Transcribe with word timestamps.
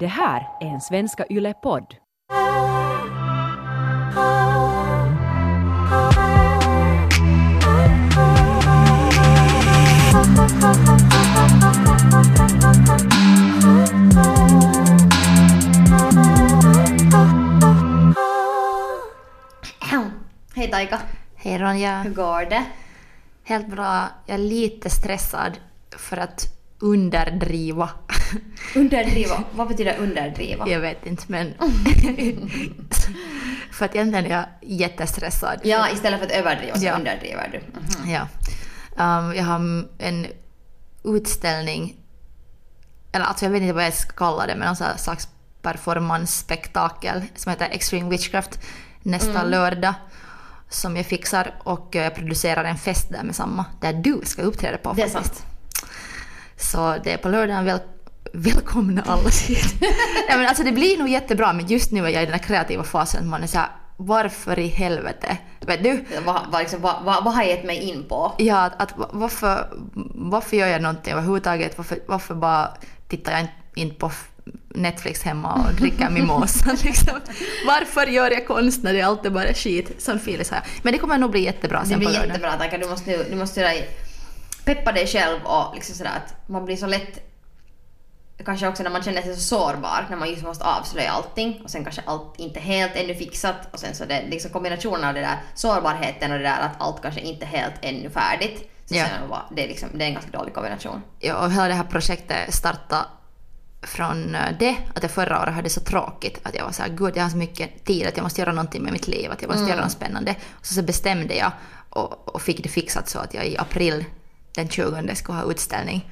Det 0.00 0.06
här 0.06 0.48
är 0.60 0.66
en 0.66 0.80
Svenska 0.80 1.24
Yle-podd. 1.30 1.94
Hej 20.54 20.70
Taika, 20.70 21.00
Hej 21.36 21.58
Ronja. 21.58 22.02
hur 22.02 22.14
går 22.14 22.50
det? 22.50 22.64
Helt 23.44 23.68
bra. 23.68 24.08
Jag 24.26 24.34
är 24.34 24.38
lite 24.38 24.90
stressad 24.90 25.58
för 25.96 26.16
att 26.16 26.44
underdriva. 26.78 27.90
Underdriva, 28.76 29.44
vad 29.52 29.68
betyder 29.68 29.96
underdriva? 29.98 30.68
Jag 30.68 30.80
vet 30.80 31.06
inte 31.06 31.24
men... 31.26 31.54
för 33.72 33.84
att 33.84 33.94
egentligen 33.94 34.26
är 34.26 34.30
jag 34.30 34.44
jättestressad. 34.62 35.60
Ja, 35.64 35.88
istället 35.90 36.18
för 36.20 36.26
att 36.26 36.32
överdriva 36.32 36.76
så 36.76 36.86
Ja. 36.86 36.96
underdriver 36.96 37.48
du. 37.52 37.80
Mhm. 37.80 38.10
Ja. 38.10 38.28
Um, 39.18 39.34
jag 39.34 39.44
har 39.44 39.84
en 39.98 40.26
utställning, 41.04 41.96
eller 43.12 43.24
alltså 43.24 43.44
jag 43.44 43.50
vet 43.52 43.62
inte 43.62 43.72
vad 43.74 43.84
jag 43.84 43.94
ska 43.94 44.12
kalla 44.16 44.46
det, 44.46 44.54
men 44.56 44.76
här 44.76 44.96
slags 44.96 45.28
performance-spektakel 45.62 47.22
som 47.36 47.50
heter 47.50 47.68
Extreme 47.70 48.08
Witchcraft 48.10 48.58
nästa 49.02 49.42
lördag 49.44 49.94
som 50.68 50.96
jag 50.96 51.06
fixar 51.06 51.54
och 51.64 51.88
jag 51.92 52.14
producerar 52.14 52.64
en 52.64 52.76
fest 52.78 53.08
där 53.10 53.22
med 53.22 53.34
samma, 53.36 53.64
där 53.80 53.92
du 53.92 54.20
ska 54.24 54.42
uppträda 54.42 54.78
på 54.78 54.92
Det 54.92 55.02
är 55.02 55.08
faktiskt. 55.08 55.34
sant. 55.34 55.46
Så 56.56 56.96
det 57.04 57.12
är 57.12 57.16
på 57.16 57.28
lördagen, 57.28 57.64
väl, 57.64 57.78
välkomna 58.32 59.02
alla 59.06 59.28
hit. 59.28 59.74
ja, 60.28 60.36
men 60.36 60.46
alltså 60.46 60.62
det 60.62 60.72
blir 60.72 60.98
nog 60.98 61.08
jättebra 61.08 61.52
men 61.52 61.66
just 61.66 61.92
nu 61.92 62.06
är 62.06 62.08
jag 62.08 62.22
i 62.22 62.26
den 62.26 62.34
här 62.34 62.42
kreativa 62.42 62.84
fasen 62.84 63.20
att 63.20 63.26
man 63.26 63.42
är 63.42 63.46
såhär 63.46 63.68
varför 64.00 64.58
i 64.58 64.66
helvete? 64.66 65.36
Vet 65.60 65.82
du? 65.82 66.04
Vad, 66.24 66.40
vad, 66.50 66.60
liksom, 66.60 66.80
vad, 66.80 67.04
vad, 67.04 67.24
vad 67.24 67.34
har 67.34 67.42
jag 67.42 67.50
gett 67.50 67.64
mig 67.64 67.76
in 67.76 68.08
på? 68.08 68.34
Ja, 68.38 68.56
att, 68.56 68.82
att 68.82 68.92
varför, 68.96 69.68
varför 70.14 70.56
gör 70.56 70.66
jag 70.66 70.82
någonting 70.82 71.12
överhuvudtaget? 71.12 71.78
Varför, 71.78 71.98
varför 72.06 72.34
bara 72.34 72.68
tittar 73.08 73.32
jag 73.32 73.40
inte 73.40 73.52
in 73.74 73.94
på 73.94 74.10
Netflix 74.68 75.22
hemma 75.22 75.52
och 75.54 75.74
dricker 75.74 76.10
mimosa? 76.10 76.72
liksom? 76.84 77.20
Varför 77.66 78.06
gör 78.06 78.30
jag 78.30 78.46
konst 78.46 78.82
när 78.82 78.92
det 78.92 79.02
alltid 79.02 79.32
bara 79.32 79.44
är 79.44 79.54
skit? 79.54 80.02
Sån 80.02 80.16
feeling 80.16 80.46
har 80.50 80.56
jag. 80.56 80.64
Men 80.82 80.92
det 80.92 80.98
kommer 80.98 81.18
nog 81.18 81.30
bli 81.30 81.40
jättebra 81.40 81.80
Det 81.80 81.86
sen 81.86 82.00
på 82.00 82.08
blir 82.08 82.26
jättebra 82.26 82.52
Taika, 82.52 82.78
du 82.78 82.88
måste, 82.88 83.24
du 83.30 83.36
måste 83.36 83.84
peppa 84.64 84.92
dig 84.92 85.06
själv 85.06 85.38
och 85.44 85.74
liksom 85.74 85.94
sådär 85.94 86.12
att 86.16 86.48
man 86.48 86.64
blir 86.64 86.76
så 86.76 86.86
lätt 86.86 87.28
Kanske 88.44 88.68
också 88.68 88.82
när 88.82 88.90
man 88.90 89.02
känner 89.02 89.22
sig 89.22 89.34
så 89.34 89.40
sårbar, 89.40 90.06
när 90.10 90.16
man 90.16 90.30
just 90.30 90.42
måste 90.42 90.64
avslöja 90.64 91.10
allting 91.10 91.60
och 91.64 91.70
sen 91.70 91.84
kanske 91.84 92.02
allt 92.06 92.34
inte 92.36 92.60
helt 92.60 92.92
ännu 92.96 93.14
fixat 93.14 93.56
och 93.72 93.78
sen 93.80 93.94
så 93.94 94.04
det 94.04 94.22
liksom 94.30 94.50
kombinationen 94.50 95.04
av 95.04 95.14
det 95.14 95.20
där 95.20 95.38
sårbarheten 95.54 96.32
och 96.32 96.38
det 96.38 96.44
där 96.44 96.60
att 96.60 96.72
allt 96.82 97.02
kanske 97.02 97.20
inte 97.20 97.46
helt 97.46 97.74
ännu 97.82 98.10
färdigt. 98.10 98.70
Så 98.86 98.94
Ja. 98.94 99.04
bara, 99.28 99.42
det, 99.56 99.64
är 99.64 99.68
liksom, 99.68 99.88
det 99.94 100.04
är 100.04 100.08
en 100.08 100.12
ganska 100.14 100.30
dålig 100.38 100.54
kombination. 100.54 101.02
Ja, 101.20 101.34
och 101.44 101.52
hela 101.52 101.68
det 101.68 101.74
här 101.74 101.84
projektet 101.84 102.54
startade 102.54 103.04
från 103.82 104.34
eh, 104.34 104.40
det 104.58 104.76
att 104.94 105.02
jag 105.02 105.10
förra 105.12 105.42
året 105.42 105.54
hade 105.54 105.70
så 105.70 105.80
tråkigt 105.80 106.40
att 106.42 106.54
jag 106.54 106.64
var 106.64 106.72
så 106.72 106.82
här, 106.82 106.88
gud 106.90 107.16
jag 107.16 107.22
har 107.22 107.30
så 107.30 107.36
mycket 107.36 107.84
tid 107.84 108.06
att 108.06 108.16
jag 108.16 108.22
måste 108.24 108.40
göra 108.40 108.52
någonting 108.52 108.82
med 108.82 108.92
mitt 108.92 109.08
liv, 109.08 109.30
att 109.30 109.42
jag 109.42 109.48
måste 109.48 109.60
Mm. 109.62 109.70
göra 109.70 109.82
något 109.82 109.92
spännande. 109.92 110.34
Så, 110.62 110.74
så 110.74 110.82
bestämde 110.82 111.34
jag 111.34 111.52
och, 111.90 112.34
och 112.34 112.42
fick 112.42 112.62
det 112.62 112.68
fixat 112.68 113.08
så 113.08 113.18
att 113.18 113.34
jag 113.34 113.46
i 113.46 113.58
april 113.58 114.04
den 114.54 114.68
20 114.68 115.14
skulle 115.14 115.38
ha 115.38 115.50
utställning. 115.50 116.10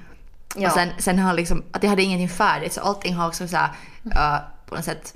Ja. 0.57 0.69
Och 0.69 0.75
sen, 0.75 0.89
sen 0.99 1.19
har 1.19 1.35
liksom, 1.35 1.63
att 1.73 1.83
jag 1.83 1.91
hade 1.91 2.03
ingenting 2.03 2.29
färdigt 2.29 2.73
så 2.73 2.81
allting 2.81 3.15
har 3.15 3.29
också 3.29 3.49
så 3.49 3.57
här, 3.57 3.71
eh, 4.15 4.41
på 4.67 4.75
något 4.75 4.85
sätt 4.85 5.15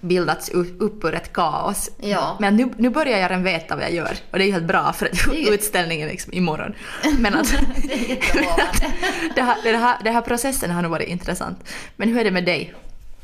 bildats 0.00 0.48
upp 0.48 1.04
ur 1.04 1.14
ett 1.14 1.32
kaos. 1.32 1.90
Ja. 2.00 2.36
Men 2.40 2.56
nu, 2.56 2.70
nu 2.76 2.90
börjar 2.90 3.18
jag 3.18 3.30
redan 3.30 3.42
veta 3.42 3.74
vad 3.74 3.84
jag 3.84 3.92
gör 3.92 4.16
och 4.30 4.38
det 4.38 4.44
är 4.44 4.46
ju 4.46 4.52
helt 4.52 4.66
bra 4.66 4.92
för 4.92 5.06
att 5.06 5.34
utställningen 5.34 6.08
liksom 6.08 6.32
imorgon. 6.32 6.74
Men 7.18 7.32
Det 7.32 7.94
är 7.94 8.08
jättelovande. 8.08 8.94
det, 9.34 9.42
här, 9.42 9.56
det, 9.62 9.76
här, 9.76 9.98
det 10.04 10.10
här 10.10 10.20
processen 10.20 10.70
har 10.70 10.82
nog 10.82 10.90
varit 10.90 11.08
intressant. 11.08 11.68
Men 11.96 12.08
hur 12.08 12.20
är 12.20 12.24
det 12.24 12.30
med 12.30 12.44
dig? 12.44 12.74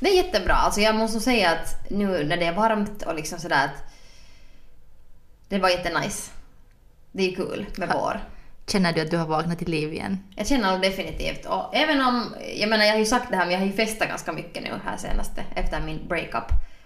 Det 0.01 0.09
är 0.09 0.25
jättebra. 0.25 0.55
Alltså 0.55 0.81
jag 0.81 0.95
måste 0.95 1.21
säga 1.21 1.51
att 1.51 1.91
nu 1.91 2.25
när 2.25 2.37
det 2.37 2.47
är 2.47 2.53
varmt 2.53 3.03
och 3.03 3.15
liksom 3.15 3.39
sådär 3.39 3.65
att 3.65 3.93
det 5.49 5.59
var 5.59 5.69
jättenice. 5.69 6.31
Det 7.13 7.33
är 7.33 7.37
kul 7.37 7.67
med 7.77 7.89
vår. 7.95 8.21
Känner 8.73 8.93
du 8.93 9.01
att 9.01 9.11
du 9.11 9.17
har 9.17 9.27
vaknat 9.27 9.59
till 9.59 9.69
liv 9.69 9.93
igen? 9.93 10.19
Jag 10.37 10.47
känner 10.47 10.79
definitivt. 10.79 11.47
Och 11.47 11.77
även 11.77 12.01
om, 12.01 12.35
jag 12.57 12.71
menar 12.71 12.85
jag 12.85 12.93
har 12.93 12.99
ju 12.99 13.05
sagt 13.05 13.31
det 13.31 13.37
här 13.37 13.45
men 13.45 13.53
jag 13.53 13.59
har 13.59 13.67
ju 13.67 13.73
festat 13.73 14.09
ganska 14.09 14.33
mycket 14.33 14.63
nu 14.63 14.71
här 14.85 14.97
senaste 14.97 15.45
efter 15.55 15.81
min 15.81 16.09
breakup. 16.09 16.45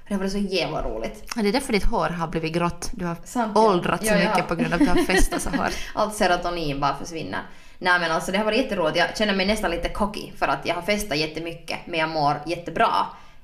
Det 0.09 0.15
har 0.15 0.19
varit 0.19 0.33
så 0.33 0.39
jävla 0.39 0.83
roligt. 0.83 1.33
Ja, 1.37 1.43
det 1.43 1.49
är 1.49 1.53
därför 1.53 1.73
ditt 1.73 1.85
hår 1.85 2.09
har 2.09 2.29
blivit 2.29 2.53
grått. 2.53 2.91
Du 2.93 3.05
har 3.05 3.17
Sant, 3.25 3.53
ja. 3.55 3.69
åldrats 3.69 4.09
så 4.09 4.15
Ja, 4.15 4.19
mycket 4.19 4.49
på 4.49 4.55
grund 4.55 4.75
av 4.75 4.81
att 4.81 4.87
du 4.87 5.01
har 5.01 5.05
festat 5.05 5.43
så 5.43 5.51
hårt. 5.51 5.73
Allt 5.95 6.15
serotonin 6.15 6.81
bara 6.81 6.97
försvinner. 6.97 7.41
Nej 7.79 8.01
men 8.01 8.11
alltså 8.11 8.33
det 8.33 8.39
har 8.39 8.45
varit 8.45 8.59
jätteroligt. 8.59 8.97
Jag 8.97 9.17
känner 9.17 9.35
mig 9.35 9.47
nästan 9.47 9.71
lite 9.71 9.89
cocky 9.89 10.33
för 10.39 10.49
att 10.49 10.67
jag 10.67 10.75
har 10.75 10.83
festat 10.83 11.19
jättemycket 11.19 11.79
men 11.87 12.01
jag 12.01 12.09
mår 12.09 12.35
jättebra. 12.47 12.91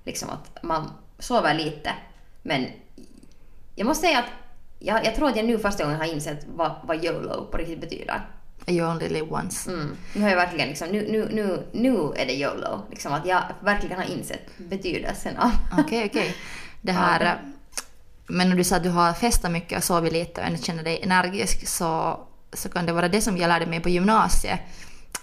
Liksom 0.04 0.31
att 0.31 0.62
man 0.62 0.91
sover 1.19 1.54
lite. 1.54 1.91
Men 2.42 2.66
jag 3.75 3.86
måste 3.86 4.06
säga 4.06 4.19
att 4.19 4.41
jag, 4.84 5.04
jag 5.04 5.15
tror 5.15 5.28
att 5.28 5.37
jag 5.37 5.44
nu 5.44 5.59
första 5.59 5.84
gången 5.84 6.00
har 6.00 6.06
insett 6.06 6.47
vad, 6.54 6.72
vad 6.82 7.04
YOLO 7.04 7.47
på 7.50 7.56
riktigt 7.56 7.81
betyder. 7.81 8.20
You 8.66 8.91
only 8.91 9.09
live 9.09 9.31
once. 9.31 9.70
Mm. 9.70 9.97
Nu 10.15 10.22
har 10.22 10.28
jag 10.28 10.37
verkligen 10.37 10.69
liksom, 10.69 10.88
nu, 10.88 11.09
nu, 11.10 11.28
nu, 11.32 11.66
nu 11.72 11.97
är 12.16 12.26
det 12.26 12.32
YOLO. 12.32 12.87
Liksom 12.91 13.12
att 13.12 13.26
jag 13.26 13.43
verkligen 13.60 13.98
har 13.98 14.04
insett 14.04 14.59
betydelsen 14.59 15.37
av... 15.37 15.50
Okej, 15.78 16.06
okej. 16.06 16.37
Det 16.81 16.93
här... 16.93 17.43
Men 18.26 18.48
när 18.48 18.56
du 18.56 18.65
sa 18.65 18.76
att 18.76 18.82
du 18.82 18.88
har 18.88 19.12
festat 19.12 19.50
mycket 19.50 19.78
och 19.78 19.84
sovit 19.84 20.12
lite 20.12 20.41
och 20.41 20.47
ändå 20.47 20.59
känner 20.59 20.82
dig 20.82 21.00
energisk 21.03 21.69
så, 21.69 22.20
så 22.53 22.69
kan 22.69 22.87
det 22.87 22.93
vara 22.93 23.09
det 23.09 23.20
som 23.20 23.37
jag 23.37 23.49
lärde 23.49 23.66
mig 23.66 23.81
på 23.81 23.88
gymnasiet. 23.88 24.60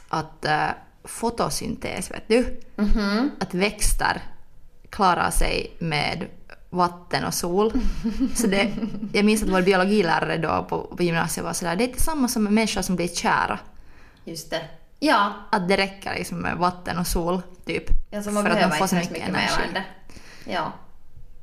Att 0.10 0.46
uh, 0.46 0.70
fotosyntes, 1.04 2.12
vet 2.12 2.28
du? 2.28 2.60
Mhm. 2.76 3.32
Att 3.40 3.54
växter 3.54 4.22
klarar 4.90 5.32
sig 5.32 5.76
med 5.80 6.28
vatten 6.70 7.26
och 7.26 7.34
sol. 7.34 7.72
Så 8.36 8.48
det, 8.48 8.72
jag 9.14 9.26
minns 9.26 9.44
att 9.44 9.50
vår 9.50 9.62
biologilärare 9.62 10.38
då 10.38 10.66
på, 10.70 10.96
på 10.98 11.04
gymnasiet 11.04 11.46
var 11.46 11.54
sådär, 11.54 11.76
det 11.76 11.84
är 11.84 11.88
inte 11.88 12.02
samma 12.04 12.28
som 12.28 12.44
människor 12.44 12.82
som 12.82 12.96
blir 12.96 13.08
kära. 13.08 13.60
Just 14.26 14.50
det. 14.50 14.62
Ja, 15.00 15.34
Att 15.52 15.68
det 15.70 15.78
räcker 15.78 16.14
liksom 16.16 16.38
med 16.38 16.58
vatten 16.58 16.98
och 16.98 17.08
sol, 17.08 17.42
typ. 17.66 17.84
alltså 18.16 18.32
man 18.32 18.44
för 18.44 18.50
att 18.50 18.56
de 18.56 18.60
behöver 18.60 18.78
får 18.78 18.86
så 18.86 18.90
så 18.90 18.96
mycket 18.96 19.12
mycket 19.12 19.30
energi. 19.30 19.82
Ja, 20.46 20.72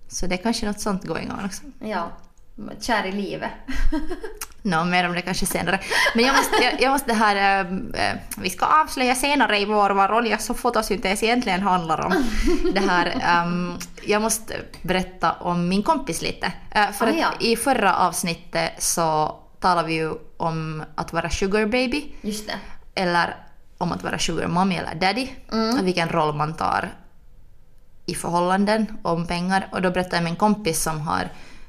Så 0.09 0.27
det 0.27 0.35
är 0.35 0.43
kanske 0.43 0.67
något 0.67 0.81
sånt 0.81 1.05
going 1.05 1.33
on 1.33 1.45
också. 1.45 1.63
ja. 1.81 2.09
Kär 2.81 3.07
i 3.07 3.13
livet. 3.13 3.51
Nå, 4.63 4.85
mer 4.85 5.09
om 5.09 5.15
det 5.15 5.23
kanske 5.23 5.47
senare. 5.47 5.81
Men 6.15 6.25
jag 6.25 6.37
måste, 6.37 6.57
jag, 6.65 6.81
jag 6.83 6.91
måste 6.93 7.07
det 7.07 7.15
här... 7.15 7.61
eh, 7.95 8.17
vi 8.37 8.51
ska 8.51 8.67
avslöja 8.67 9.15
senare 9.15 9.59
i 9.59 9.65
vår 9.65 9.91
vad 9.91 10.11
Ronjas 10.11 10.51
och 10.51 10.59
fotosyntes 10.59 11.23
egentligen 11.23 11.63
handlar 11.63 12.07
om. 12.07 12.25
Det 12.75 12.81
här, 12.81 13.07
ehm, 13.23 13.73
jag 14.07 14.23
måste 14.23 14.55
berätta 14.83 15.33
om 15.33 15.69
min 15.69 15.83
kompis 15.83 16.23
lite. 16.23 16.53
Eh, 16.71 16.91
för 16.91 17.07
Ah, 17.07 17.11
att 17.11 17.17
ja. 17.19 17.29
i 17.41 17.57
förra 17.57 17.95
avsnittet 17.97 18.73
så 18.83 19.37
talade 19.61 19.89
vi 19.89 19.95
ju 19.95 20.13
om 20.37 20.85
att 20.95 21.13
vara 21.13 21.31
sugar 21.31 21.67
baby. 21.67 22.15
Just 22.21 22.47
det. 22.47 22.59
Eller 23.01 23.37
om 23.79 23.93
att 23.93 24.03
vara 24.03 24.19
sugar 24.19 24.47
mommy 24.49 24.75
eller 24.77 24.95
daddy. 24.95 25.29
Mm. 25.53 25.79
Och 25.81 25.87
vilken 25.87 26.09
roll 26.09 26.35
man 26.35 26.55
tar 26.55 26.89
i 28.07 28.15
förhållanden 28.15 28.99
om 29.03 29.27
pengar. 29.27 29.69
Och 29.73 29.83
då 29.83 29.91
berättade 29.91 30.17
jag 30.17 30.31
en 30.31 30.37
kompis 30.37 30.83
som, 30.83 31.01
har, 31.01 31.29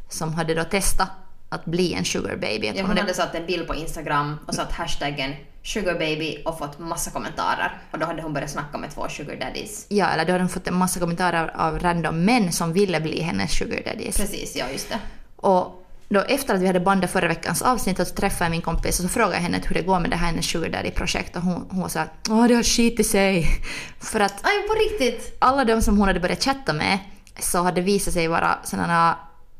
som 0.09 0.33
hade 0.33 0.53
då 0.53 0.63
testat 0.63 1.09
att 1.49 1.65
bli 1.65 1.93
en 1.93 2.05
sugar 2.05 2.35
baby. 2.35 2.67
Att 2.69 2.75
Ja, 2.75 2.85
hon 2.85 2.97
hade- 2.97 3.13
satt 3.13 3.35
en 3.35 3.45
bild 3.45 3.67
på 3.67 3.75
Instagram 3.75 4.39
och 4.47 4.55
satt 4.55 4.71
hashtaggen 4.71 5.33
sugarbaby 5.63 6.41
och 6.45 6.59
fått 6.59 6.79
massa 6.79 7.11
kommentarer. 7.11 7.81
Och 7.91 7.99
då 7.99 8.05
hade 8.05 8.21
hon 8.21 8.33
börjat 8.33 8.49
snacka 8.49 8.77
med 8.77 8.91
två 8.93 9.07
sugar 9.09 9.35
daddies. 9.35 9.85
Ja, 9.89 10.07
eller 10.07 10.25
då 10.25 10.31
hade 10.31 10.43
hon 10.43 10.49
fått 10.49 10.67
en 10.67 10.73
massa 10.75 10.99
kommentarer 10.99 11.51
av 11.55 11.79
random 11.79 12.25
män 12.25 12.51
som 12.51 12.73
ville 12.73 12.99
bli 12.99 13.21
hennes 13.21 13.51
sugar 13.51 13.81
daddies. 13.85 14.17
Precis, 14.17 14.55
ja 14.55 14.65
just 14.71 14.89
det. 14.89 14.99
Och 15.35 15.83
då 16.09 16.21
efter 16.21 16.55
att 16.55 16.61
vi 16.61 16.67
hade 16.67 16.79
bandat 16.79 17.11
förra 17.11 17.27
veckans 17.27 17.61
avsnitt 17.61 17.97
så 17.97 18.05
träffade 18.05 18.45
jag 18.45 18.51
min 18.51 18.61
kompis 18.61 18.99
och 18.99 19.03
så 19.03 19.09
frågade 19.09 19.33
jag 19.35 19.41
henne 19.41 19.61
hur 19.65 19.73
det 19.75 19.81
går 19.81 19.99
med 19.99 20.09
det 20.09 20.15
här 20.15 20.27
hennes 20.27 20.45
sugar 20.45 20.69
daddy-projekt 20.69 21.35
och 21.35 21.41
hon, 21.41 21.67
hon 21.71 21.89
såhär 21.89 22.07
åh 22.29 22.47
det 22.47 22.55
har 22.55 22.63
skitit 22.63 23.07
sig. 23.07 23.47
För 23.99 24.19
att 24.19 24.33
Aj, 24.45 24.67
på 24.67 24.73
riktigt! 24.73 25.37
alla 25.39 25.65
de 25.65 25.81
som 25.81 25.97
hon 25.97 26.07
hade 26.07 26.19
börjat 26.19 26.43
chatta 26.43 26.73
med 26.73 26.99
så 27.39 27.61
hade 27.63 27.81
visat 27.81 28.13
sig 28.13 28.27
vara 28.27 28.57
sådana 28.63 29.15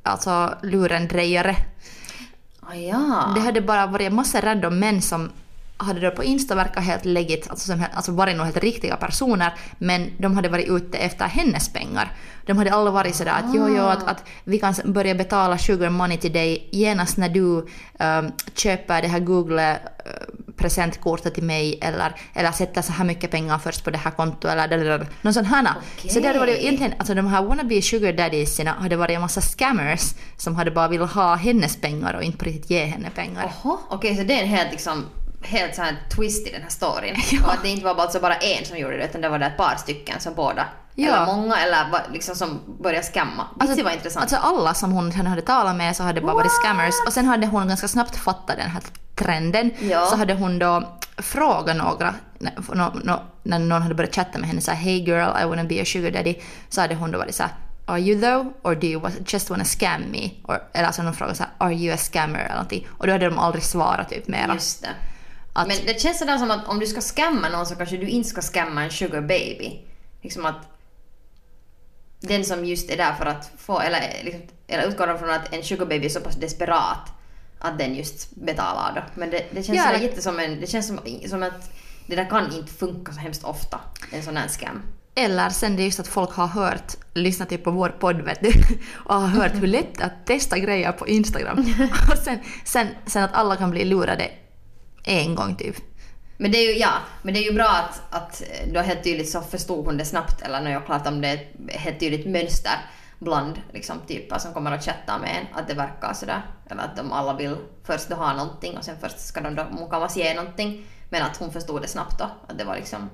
alltså 0.07 0.57
lurendrejare. 0.63 1.55
Ah, 2.61 2.73
ja. 2.75 3.31
Det 3.35 3.41
hade 3.41 3.61
bara 3.61 3.87
varit 3.87 4.13
massa 4.13 4.41
random 4.41 4.79
män 4.79 5.01
som 5.01 5.29
hade 5.77 5.99
då 5.99 6.11
på 6.11 6.23
Insta 6.23 6.55
verkat 6.55 6.83
helt 6.83 7.05
legit, 7.05 7.49
alltså, 7.49 7.65
som, 7.65 7.83
alltså 7.93 8.11
varit 8.11 8.35
nog 8.35 8.45
helt 8.45 8.57
riktiga 8.57 8.95
personer, 8.95 9.53
men 9.77 10.11
de 10.17 10.35
hade 10.35 10.49
varit 10.49 10.67
ute 10.69 10.97
efter 10.97 11.25
hennes 11.25 11.73
pengar. 11.73 12.11
De 12.45 12.57
hade 12.57 12.73
alla 12.73 12.91
varit 12.91 13.15
sådär 13.15 13.31
att 13.31 13.55
jo, 13.55 13.67
jo, 13.77 13.83
att, 13.83 14.07
att 14.07 14.23
vi 14.43 14.59
kan 14.59 14.73
börja 14.85 15.15
betala 15.15 15.57
sugar 15.57 15.89
money 15.89 16.17
till 16.17 16.33
dig 16.33 16.69
genast 16.71 17.17
när 17.17 17.29
du 17.29 17.41
um, 17.41 18.31
köper 18.55 19.01
det 19.01 19.07
här 19.07 19.19
Google 19.19 19.73
uh, 19.73 20.53
presentkortet 20.57 21.33
till 21.33 21.43
mig 21.43 21.79
eller, 21.81 22.15
eller 22.33 22.51
sätter 22.51 22.81
så 22.81 22.91
här 22.91 23.05
mycket 23.05 23.31
pengar 23.31 23.57
först 23.57 23.83
på 23.83 23.89
det 23.89 23.97
här 23.97 24.11
kontot 24.11 24.51
eller, 24.51 24.63
eller, 24.63 24.85
eller 24.85 25.07
något 25.21 25.33
sånt 25.33 25.47
här. 25.47 25.67
Okej. 25.97 26.11
Så 26.11 26.19
det 26.19 26.27
hade 26.27 26.39
varit 26.39 26.59
egentligen, 26.59 26.93
alltså 26.97 27.13
de 27.13 27.27
här 27.27 27.43
wannabe 27.43 27.81
sugar 27.81 28.13
daddiesarna 28.13 28.71
hade 28.71 28.95
varit 28.95 29.15
en 29.15 29.21
massa 29.21 29.41
scammers 29.41 30.13
som 30.37 30.55
hade 30.55 30.71
bara 30.71 30.87
velat 30.87 31.11
ha 31.11 31.35
hennes 31.35 31.81
pengar 31.81 32.13
och 32.13 32.23
inte 32.23 32.37
på 32.37 32.45
riktigt 32.45 32.69
ge 32.69 32.85
henne 32.85 33.09
pengar. 33.09 33.53
Oho, 33.63 33.79
okej 33.89 34.15
så 34.15 34.23
det 34.23 34.33
är 34.33 34.43
en 34.43 34.49
helt 34.49 34.71
liksom 34.71 35.05
helt 35.47 35.75
så 35.75 35.81
här 35.81 35.95
twist 36.15 36.47
i 36.47 36.51
den 36.51 36.61
här 36.61 36.69
storyn. 36.69 37.15
Och 37.45 37.53
att 37.53 37.61
det 37.63 37.69
inte 37.69 37.85
var 37.85 37.95
alltså 38.01 38.19
bara 38.19 38.35
en 38.35 38.65
som 38.65 38.77
gjorde 38.77 38.97
det 38.97 39.05
utan 39.05 39.21
det 39.21 39.29
var 39.29 39.39
det 39.39 39.45
ett 39.45 39.57
par 39.57 39.75
stycken 39.75 40.19
som 40.19 40.33
båda, 40.33 40.65
Ja. 40.95 41.07
eller 41.15 41.25
många 41.25 41.57
eller 41.57 41.85
liksom 42.13 42.35
som 42.35 42.59
började 42.83 43.03
skamma. 43.05 43.45
Alltså, 43.59 43.75
det 43.77 43.83
var 43.83 43.91
intressant. 43.91 44.21
Alltså 44.23 44.35
alla 44.37 44.73
som 44.73 44.91
hon 44.91 45.11
sen 45.11 45.27
hade 45.27 45.41
talat 45.41 45.75
med 45.75 45.95
så 45.95 46.03
hade 46.03 46.21
bara 46.21 46.33
varit 46.33 46.51
scammers 46.51 46.93
och 47.07 47.13
sen 47.13 47.25
hade 47.25 47.47
hon 47.47 47.67
ganska 47.67 47.87
snabbt 47.87 48.15
fattat 48.17 48.57
den 48.57 48.69
här 48.69 48.81
trenden. 49.15 49.71
Ja. 49.79 50.05
Så 50.05 50.15
hade 50.15 50.33
hon 50.33 50.59
då 50.59 50.97
frågat 51.17 51.75
några, 51.77 52.13
när, 52.39 52.53
nå- 52.75 52.93
nå- 53.03 53.23
när 53.43 53.59
någon 53.59 53.81
hade 53.81 53.95
börjat 53.95 54.15
chatta 54.15 54.39
med 54.39 54.47
henne 54.49 54.61
så 54.61 54.71
här 54.71 54.77
“Hey 54.77 54.97
girl, 55.03 55.29
I 55.41 55.45
wanna 55.45 55.63
be 55.63 55.81
a 55.81 55.85
sugar 55.85 56.11
daddy” 56.11 56.35
så 56.69 56.81
hade 56.81 56.95
hon 56.95 57.11
då 57.11 57.17
varit 57.17 57.35
så 57.35 57.43
här 57.43 57.51
“Are 57.85 57.99
you 57.99 58.21
though? 58.21 58.47
Or 58.63 58.75
do 58.75 58.87
you 58.87 59.01
just 59.27 59.49
wanna 59.49 59.63
scam 59.65 60.01
me?” 60.11 60.29
or, 60.43 60.59
Eller 60.73 60.85
alltså 60.87 61.01
någon 61.03 61.13
frågade 61.13 61.37
så 61.37 61.43
här 61.43 61.51
“Are 61.67 61.73
you 61.73 61.93
a 61.93 61.97
scammer?” 61.97 62.39
eller 62.39 62.49
någonting. 62.55 62.87
Och 62.97 63.07
då 63.07 63.13
hade 63.13 63.25
de 63.29 63.39
aldrig 63.39 63.63
svarat 63.63 64.09
typ 64.09 64.27
mera. 64.27 64.53
Just 64.53 64.81
det. 64.81 64.89
Att- 65.57 65.67
Men 65.67 65.77
det 65.85 66.01
känns 66.01 66.19
sådär 66.19 66.37
som 66.37 66.51
att 66.51 66.67
om 66.67 66.79
du 66.79 66.85
ska 66.87 67.01
scamma 67.01 67.49
någon 67.49 67.65
så 67.65 67.75
kanske 67.75 67.97
du 67.97 68.07
inte 68.07 68.29
ska 68.29 68.41
scamma 68.41 68.83
en 68.83 68.91
sugar 68.91 69.21
baby. 69.21 69.79
Liksom 70.21 70.45
att 70.45 70.55
den 72.19 72.45
som 72.45 72.65
just 72.65 72.89
är 72.89 72.97
där 72.97 73.13
för 73.13 73.25
att 73.25 73.51
få, 73.57 73.79
eller, 73.79 73.99
liksom, 74.23 74.41
eller 74.67 74.87
utgår 74.87 75.17
från 75.17 75.29
att 75.29 75.53
en 75.53 75.63
sugar 75.63 75.85
baby 75.85 76.05
är 76.05 76.09
så 76.09 76.19
pass 76.21 76.35
desperat 76.35 77.11
att 77.59 77.77
den 77.79 77.95
just 77.95 78.35
betalar 78.35 78.91
då. 78.95 79.01
Men 79.19 79.29
det, 79.29 79.45
det 79.51 79.63
känns 79.63 79.77
Ja, 79.77 79.91
det- 79.97 80.03
jätte 80.03 80.21
som 80.21 80.39
en, 80.39 80.59
det 80.61 80.67
känns 80.67 80.87
som, 80.87 80.99
som 81.29 81.43
att 81.43 81.71
det 82.07 82.15
där 82.15 82.29
kan 82.29 82.53
inte 82.53 82.73
funka 82.73 83.11
så 83.13 83.19
hemskt 83.19 83.43
ofta, 83.43 83.79
en 84.11 84.23
sån 84.23 84.37
här 84.37 84.47
scam. 84.47 84.81
Eller 85.15 85.49
sen 85.49 85.75
det 85.75 85.81
är 85.81 85.85
just 85.85 85.99
att 85.99 86.07
folk 86.07 86.31
har 86.31 86.47
hört, 86.47 86.93
lyssnat 87.13 87.49
typ 87.49 87.63
på 87.63 87.71
vår 87.71 87.89
podd 87.89 88.21
vet 88.21 88.41
du, 88.41 88.51
och 88.95 89.15
har 89.15 89.27
hört 89.27 89.53
hur 89.53 89.67
lätt 89.67 89.95
det 89.97 90.03
är 90.03 90.05
att 90.07 90.25
testa 90.25 90.57
grejer 90.59 90.91
på 90.91 91.07
Instagram. 91.07 91.57
Och 92.11 92.17
sen, 92.17 92.39
sen, 92.65 92.87
sen 93.05 93.23
att 93.23 93.33
alla 93.33 93.55
kan 93.55 93.71
bli 93.71 93.85
lurade 93.85 94.31
en 95.07 95.35
gång 95.35 95.55
typ. 95.55 95.75
Men 96.37 96.51
det 96.51 96.57
är 96.57 96.73
ju, 96.73 96.79
ja, 96.79 96.93
men 97.21 97.33
det 97.33 97.39
är 97.39 97.43
ju 97.43 97.53
bra 97.53 97.69
att, 97.69 98.01
att 98.09 98.41
eh, 98.41 98.73
då 98.73 98.79
helt 98.79 99.03
tydligt 99.03 99.29
så 99.29 99.41
förstod 99.41 99.85
hon 99.85 99.97
det 99.97 100.05
snabbt, 100.05 100.41
eller 100.41 100.61
när 100.61 100.71
jag 100.71 100.85
klart 100.85 101.07
om 101.07 101.21
det 101.21 101.27
är 101.27 101.33
ett 101.35 101.75
helt 101.75 101.99
tydligt 101.99 102.27
mönster 102.27 102.73
bland 103.19 103.61
liksom, 103.73 103.99
typer 104.07 104.37
som 104.37 104.53
kommer 104.53 104.71
att 104.71 104.85
chatta 104.85 105.19
med 105.19 105.29
en, 105.29 105.59
att 105.59 105.67
det 105.67 105.73
verkar 105.73 106.13
sådär. 106.13 106.41
Eller 106.69 106.83
att 106.83 106.95
de 106.97 107.11
alla 107.11 107.33
vill 107.33 107.55
först 107.83 108.09
då 108.09 108.15
ha 108.15 108.33
någonting 108.33 108.77
och 108.77 108.85
sen 108.85 108.95
först 109.01 109.19
ska 109.19 109.41
de 109.41 109.55
då 109.55 109.65
mukamas 109.79 110.17
ge 110.17 110.33
någonting. 110.33 110.85
Men 111.09 111.23
att 111.23 111.37
hon 111.37 111.51
förstod 111.51 111.81
det 111.81 111.87
snabbt 111.87 112.19
då, 112.19 112.29
att 112.47 112.57
det 112.57 112.63
var 112.63 112.75
liksom 112.75 113.09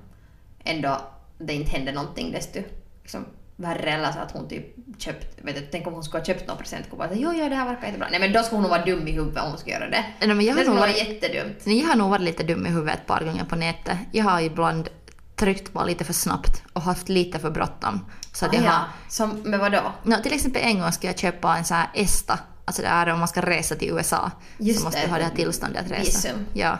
ändå, 0.64 1.02
det 1.38 1.54
inte 1.54 1.72
hände 1.72 1.92
någonting 1.92 2.32
desto 2.32 2.60
liksom, 3.02 3.26
värre 3.56 3.92
eller 3.92 4.12
så 4.12 4.20
att 4.20 4.32
hon 4.32 4.48
typ 4.50 4.66
köpt, 4.98 5.42
vet 5.42 5.56
du, 5.56 5.62
tänk 5.72 5.88
om 5.88 5.94
hon 5.94 6.04
skulle 6.04 6.20
ha 6.20 6.26
köpt 6.26 6.48
någon 6.48 6.58
presentkort 6.58 6.92
och 6.92 6.98
bara 6.98 7.10
jo, 7.14 7.32
jo 7.36 7.50
det 7.50 7.56
här 7.56 7.66
verkar 7.66 7.86
jättebra. 7.86 8.08
Nej 8.12 8.20
men 8.20 8.34
då 8.34 8.44
skulle 8.44 8.56
hon 8.56 8.62
nog 8.62 8.72
vara 8.72 8.86
dum 8.86 9.08
i 9.08 9.12
huvudet 9.12 9.44
om 9.44 9.50
hon 9.50 9.58
skulle 9.58 9.76
göra 9.76 9.90
det. 9.90 10.06
Nej, 10.20 10.28
men 10.36 10.46
jag 10.46 10.56
det 10.58 10.62
skulle 10.62 10.80
vara 10.80 10.92
jättedumt. 10.92 11.58
Jag 11.66 11.88
har 11.88 11.96
nog 11.96 12.10
varit 12.10 12.22
lite 12.22 12.44
dum 12.44 12.66
i 12.66 12.70
huvudet 12.70 12.96
ett 13.00 13.08
par 13.08 13.24
gånger 13.24 13.44
på 13.46 13.56
nätet. 13.56 13.98
Jag 14.12 14.24
har 14.24 14.42
ibland 14.42 14.90
tryckt 15.36 15.74
bara 15.74 15.84
lite 15.86 16.04
för 16.04 16.14
snabbt 16.14 16.64
och 16.74 16.82
haft 16.82 17.10
lite 17.10 17.40
för 17.40 17.50
bråttom. 17.52 18.06
Så 18.34 18.46
att 18.46 18.52
Ah, 18.54 18.56
jag 18.56 18.66
ja. 18.66 18.70
har... 18.70 18.86
Som, 19.10 19.30
men 19.44 19.60
vadå? 19.60 19.82
No, 20.04 20.16
till 20.24 20.34
exempel 20.34 20.62
en 20.66 20.80
gång 20.80 20.92
ska 20.92 21.08
jag 21.08 21.20
köpa 21.20 21.58
en 21.58 21.66
sån 21.66 21.78
här 21.78 21.88
ESTA, 21.94 22.40
alltså 22.66 22.82
det 22.82 22.88
är 22.88 23.10
om 23.10 23.20
man 23.20 23.28
ska 23.28 23.42
resa 23.42 23.76
till 23.76 23.90
USA. 23.90 24.32
Just 24.58 24.80
så 24.80 24.86
måste 24.86 25.00
det, 25.00 25.06
du 25.06 25.12
ha 25.12 25.18
det 25.18 25.24
här 25.24 25.36
tillståndet 25.36 25.86
att 25.86 25.92
resa. 25.92 26.04
visum. 26.04 26.46
Ja. 26.54 26.78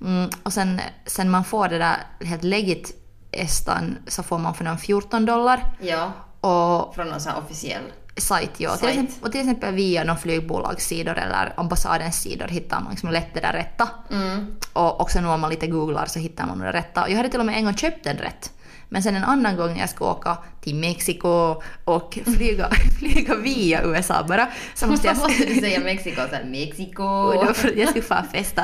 Mm, 0.00 0.30
och 0.42 0.52
sen, 0.52 0.80
sen 1.06 1.30
man 1.30 1.44
får 1.44 1.68
det 1.68 1.78
där 1.78 1.96
helt 2.24 2.44
legit 2.44 2.99
ESTAn 3.32 3.98
så 4.06 4.22
får 4.22 4.38
man 4.38 4.54
för 4.54 4.64
någon 4.64 4.78
14 4.78 5.26
dollar. 5.26 5.64
Ja, 5.80 6.12
Och 6.40 6.94
från 6.94 7.08
någon 7.08 7.20
sån 7.20 7.32
officiell. 7.34 7.82
sajt, 8.16 8.50
ja. 8.56 8.70
Till 8.70 8.78
Sajt. 8.80 8.90
exempel, 8.92 9.14
och 9.26 9.32
till 9.32 9.40
exempel 9.40 9.74
via 9.74 10.04
någon 10.04 10.18
flygbolagssidor 10.18 11.18
eller 11.18 11.52
ambassadens 11.56 12.20
sidor 12.22 12.48
hittar 12.48 12.80
man 12.80 12.90
liksom 12.90 13.10
lätt 13.10 13.34
det 13.34 13.40
där 13.40 13.52
rätta. 13.52 13.88
Mm. 14.10 14.56
Och 14.72 15.00
också 15.00 15.20
nu 15.20 15.28
om 15.28 15.40
man 15.40 15.50
lite 15.50 15.66
googlar 15.66 16.06
så 16.06 16.18
hittar 16.18 16.46
man 16.46 16.58
det 16.58 16.72
rätta. 16.72 17.08
Jag 17.08 17.16
hade 17.16 17.28
till 17.28 17.40
och 17.40 17.46
med 17.46 17.56
en 17.56 17.64
gång 17.64 17.76
köpt 17.76 18.04
den 18.04 18.16
rätt. 18.16 18.52
Men 18.92 19.02
sen 19.02 19.14
en 19.14 19.24
annan 19.24 19.56
gång 19.56 19.72
när 19.72 19.80
jag 19.80 19.90
ska 19.90 20.10
åka 20.10 20.38
till 20.60 20.74
Mexiko 20.74 21.62
och 21.84 22.18
flyga, 22.36 22.70
flyga 22.98 23.34
via 23.34 23.82
USA 23.84 24.24
bara 24.28 24.48
så 24.74 24.86
måste 24.86 25.06
jag... 25.06 25.16
måste 25.18 25.44
du 25.44 25.54
säga 25.54 25.80
Mexiko 25.84 26.20
såhär 26.30 26.44
Mexiko? 26.44 27.34
Jag 27.76 27.88
skulle 27.88 28.02
få 28.02 28.22
festa. 28.32 28.62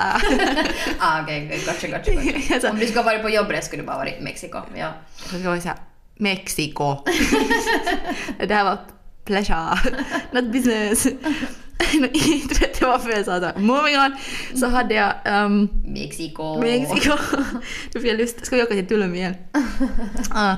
ah, 0.99 1.23
okej, 1.23 1.47
okay, 1.47 1.59
gotcha, 1.59 1.87
gotcha, 1.87 2.13
gotcha. 2.55 2.71
Om 2.71 2.79
du 2.79 2.87
ska 2.87 3.03
vara 3.03 3.19
på 3.19 3.31
jobbres 3.31 3.67
skulle 3.67 3.83
du 3.83 3.87
bara 3.87 3.97
varit 3.97 4.21
i 4.21 4.23
Mexiko. 4.23 4.59
Ja. 4.77 4.93
Jag 5.33 5.51
var 5.51 5.61
såhär, 5.61 5.79
Mexiko. 6.17 6.97
det 8.47 8.55
här 8.55 8.65
var 8.65 8.79
pleasure, 9.25 9.79
not 10.33 10.53
business. 10.53 11.07
Inte 12.13 12.55
vet 12.55 12.81
jag 12.81 12.89
varför 12.89 13.11
jag 13.11 13.25
sa 13.25 13.41
så. 13.41 13.61
Moving 13.61 13.99
on. 13.99 14.17
Så 14.61 14.67
hade 14.69 14.95
jag 14.95 15.13
um, 15.45 15.69
Mexiko. 15.87 16.61
Mexiko. 16.61 17.17
Då 17.93 18.01
fick 18.01 18.11
jag 18.11 18.19
lust. 18.19 18.47
Ska 18.47 18.57
vi 18.57 18.63
åka 18.63 18.75
till 18.75 18.87
Tulum 18.87 19.15
igen? 19.15 19.35
Ja. 20.35 20.57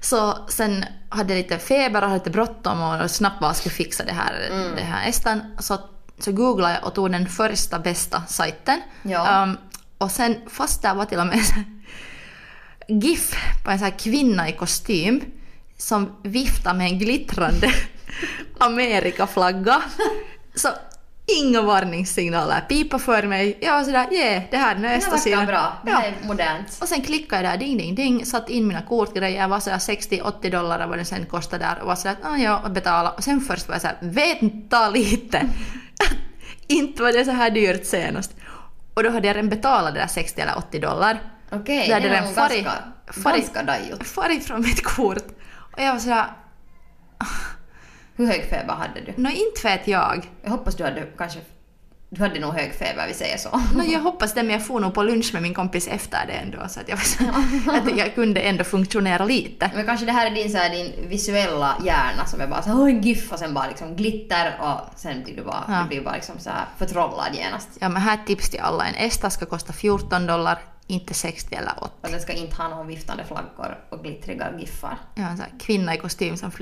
så 0.00 0.38
sen 0.48 0.84
hade 1.08 1.32
jag 1.32 1.38
lite 1.38 1.58
feber 1.58 2.02
och 2.02 2.08
hade 2.08 2.18
lite 2.18 2.30
bråttom 2.30 2.82
och 2.82 3.10
snabbt 3.10 3.40
bara 3.40 3.54
skulle 3.54 3.74
fixa 3.74 4.04
det 4.04 4.12
här, 4.12 4.50
det 4.76 4.82
här 4.82 5.08
estan. 5.08 5.40
Så, 5.58 5.78
så 6.18 6.32
googlade 6.32 6.74
jag 6.74 6.84
och 6.84 6.94
tog 6.94 7.12
den 7.12 7.26
första 7.28 7.78
bästa 7.78 8.22
sajten. 8.28 8.80
Ja. 9.02 9.42
Um, 9.42 9.58
och 9.98 10.10
sen 10.10 10.36
fast 10.50 10.82
där 10.82 10.94
var 10.94 11.04
till 11.04 11.18
och 11.18 11.26
med 11.26 11.40
GIF 12.88 13.34
på 13.64 13.70
en 13.70 13.78
sån 13.78 13.84
här 13.84 13.98
kvinna 13.98 14.48
i 14.48 14.52
kostym 14.52 15.20
som 15.78 16.16
viftar 16.22 16.74
med 16.74 16.86
en 16.86 16.98
glittrande 16.98 17.72
Amerikaflagga. 18.58 19.82
Så 20.56 20.68
inga 21.42 21.62
varningssignaler 21.62 22.60
pipa 22.60 22.98
för 22.98 23.22
mig. 23.22 23.58
Jag 23.60 23.72
var 23.72 23.84
sådär, 23.84 24.12
yeah, 24.12 24.42
det 24.50 24.56
här 24.56 24.70
är 24.70 24.74
Det 24.74 24.80
nästa 24.80 25.10
verkar 25.10 25.22
sida. 25.22 25.46
bra. 25.46 25.72
Det 25.84 25.90
Ja. 25.90 26.02
är 26.02 26.14
modernt. 26.26 26.78
Och 26.80 26.88
sen 26.88 27.02
klickade 27.02 27.42
jag 27.42 27.52
där, 27.52 27.58
ding, 27.66 27.78
ding, 27.78 27.94
ding, 27.94 28.26
satte 28.26 28.52
in 28.52 28.66
mina 28.68 28.82
kortgrejer, 28.82 29.48
var 29.48 29.60
sådär 29.60 29.78
60-80 29.78 30.50
dollar 30.50 30.86
vad 30.86 30.98
det 30.98 31.04
sen 31.04 31.26
kostade 31.26 31.64
där 31.64 31.80
och 31.80 31.86
var 31.86 31.94
sådär, 31.96 32.16
ah, 32.22 32.36
ja, 32.36 32.58
och 32.64 32.70
betala. 32.70 33.10
Och 33.10 33.24
sen 33.24 33.40
först 33.40 33.68
var 33.68 33.74
jag 33.74 33.82
såhär, 33.82 33.96
vänta 34.00 34.90
lite! 34.90 35.42
Inte 36.66 37.02
var 37.02 37.12
det 37.12 37.24
så 37.24 37.30
här 37.30 37.50
dyrt 37.50 37.86
senast. 37.86 38.32
Och 38.94 39.02
då 39.02 39.10
hade 39.10 39.26
jag 39.26 39.36
redan 39.36 39.48
betalat 39.50 39.94
det 39.94 40.00
där 40.00 40.06
60 40.06 40.40
eller 40.40 40.58
80 40.58 40.78
dollar. 40.78 41.20
Okej, 41.50 41.78
Det 41.80 41.86
det 41.86 41.92
hade 41.94 42.08
den 42.08 42.24
nog 42.24 42.34
farit- 42.34 42.64
ganska, 42.64 42.82
farit- 43.22 43.36
ganska 43.40 43.62
dajigt. 43.62 44.08
Farit 44.08 44.46
från 44.46 44.60
mitt 44.60 44.84
kort. 44.84 45.26
Och 45.72 45.82
jag 45.82 45.92
var 45.92 45.98
sådär, 46.00 46.24
Hur 48.16 48.26
hög 48.26 48.44
feber 48.50 48.74
hade 48.74 49.00
du? 49.00 49.12
nå 49.22 49.30
inte 49.30 49.60
vet 49.64 49.88
jag. 49.88 50.30
Jag 50.42 50.50
hoppas 50.50 50.74
du 50.76 50.84
hade 50.84 51.02
kanske... 51.18 51.38
Du 52.10 52.22
hade 52.22 52.40
nog 52.40 52.54
hög 52.54 52.74
feber, 52.74 53.04
vi 53.08 53.14
säger 53.14 53.36
så. 53.38 53.60
Nå, 53.74 53.84
jag 53.84 54.00
hoppas 54.00 54.34
det, 54.34 54.42
men 54.42 54.52
jag 54.52 54.66
får 54.66 54.80
nog 54.80 54.94
på 54.94 55.02
lunch 55.02 55.30
med 55.32 55.42
min 55.42 55.54
kompis 55.54 55.88
efter 55.88 56.26
det 56.26 56.32
ändå, 56.32 56.58
så 56.68 56.80
att 56.80 56.88
jag, 56.88 56.98
så, 57.06 57.24
att 57.70 57.96
jag 57.98 58.14
kunde 58.14 58.40
ändå 58.40 58.64
funktionera 58.64 59.24
lite. 59.24 59.70
Men 59.74 59.86
kanske 59.86 60.06
det 60.06 60.12
här 60.12 60.26
är 60.30 60.30
din, 60.34 60.50
så 60.50 60.58
här, 60.58 60.70
din 60.70 61.08
visuella 61.08 61.76
hjärna 61.84 62.26
som 62.26 62.40
är 62.40 62.46
bara 62.46 62.62
såhär, 62.62 62.80
åh 62.80 62.88
en 62.88 63.00
GIF 63.00 63.32
och 63.32 63.38
sen 63.38 63.54
bara 63.54 63.66
liksom 63.68 63.96
glitter 63.96 64.58
och 64.60 64.98
sen 65.00 65.22
blir 65.24 65.36
du 65.36 65.42
bara, 65.44 65.64
Ja. 65.68 65.80
du 65.82 65.88
blir 65.88 66.00
bara 66.00 66.14
liksom 66.14 66.38
så 66.38 66.50
här 66.50 66.64
förtrollad 66.78 67.28
genast. 67.34 67.68
Ja, 67.80 67.88
men 67.88 68.02
här 68.02 68.18
tips 68.26 68.50
till 68.50 68.60
alla. 68.60 68.84
En 68.84 68.94
Esta 68.94 69.30
ska 69.30 69.46
kosta 69.46 69.72
14 69.72 70.26
dollar, 70.26 70.58
inte 70.86 71.14
60 71.14 71.54
eller 71.54 71.72
80. 71.84 71.90
Och 72.00 72.10
den 72.10 72.20
ska 72.20 72.32
inte 72.32 72.56
ha 72.56 72.68
någon 72.68 72.86
viftande 72.86 73.24
flaggor 73.24 73.78
och 73.90 74.02
glittriga 74.02 74.58
giffar. 74.58 74.98
Ja, 75.14 75.28
en 75.28 75.58
kvinna 75.58 75.94
i 75.94 75.98
kostym 75.98 76.36
som 76.36 76.52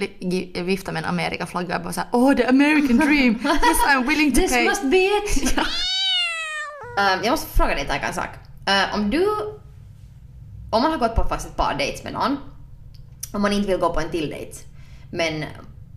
viftar 0.54 0.92
med 0.92 1.02
en 1.02 1.08
Amerikaflagga 1.08 1.76
och 1.76 1.82
bara 1.82 1.92
såhär 1.92 2.08
“Oh, 2.12 2.34
the 2.36 2.46
American 2.46 2.96
dream! 2.96 3.38
Yes, 3.44 3.78
I'm 3.88 4.06
willing 4.08 4.32
to 4.32 4.40
This 4.40 4.52
pay!” 4.52 4.68
must 4.68 4.82
be 4.82 4.96
it! 4.96 5.58
Ehm, 6.98 7.20
jag 7.24 7.30
måste 7.30 7.56
fråga 7.56 7.74
dig 7.74 7.86
Taika 7.86 8.06
en 8.06 8.14
sak. 8.14 8.28
Eh, 8.66 8.94
om 8.94 9.10
du... 9.10 9.26
Om 10.70 10.82
man 10.82 10.90
har 10.92 10.98
gått 10.98 11.14
på 11.14 11.24
faktiskt 11.24 11.50
ett 11.50 11.56
par 11.56 11.72
dates 11.72 12.04
med 12.04 12.12
någon, 12.12 12.36
om 13.32 13.42
man 13.42 13.52
inte 13.52 13.68
vill 13.68 13.80
gå 13.80 13.94
på 13.94 14.00
en 14.00 14.10
till 14.10 14.30
dejt, 14.30 14.58
men 15.10 15.44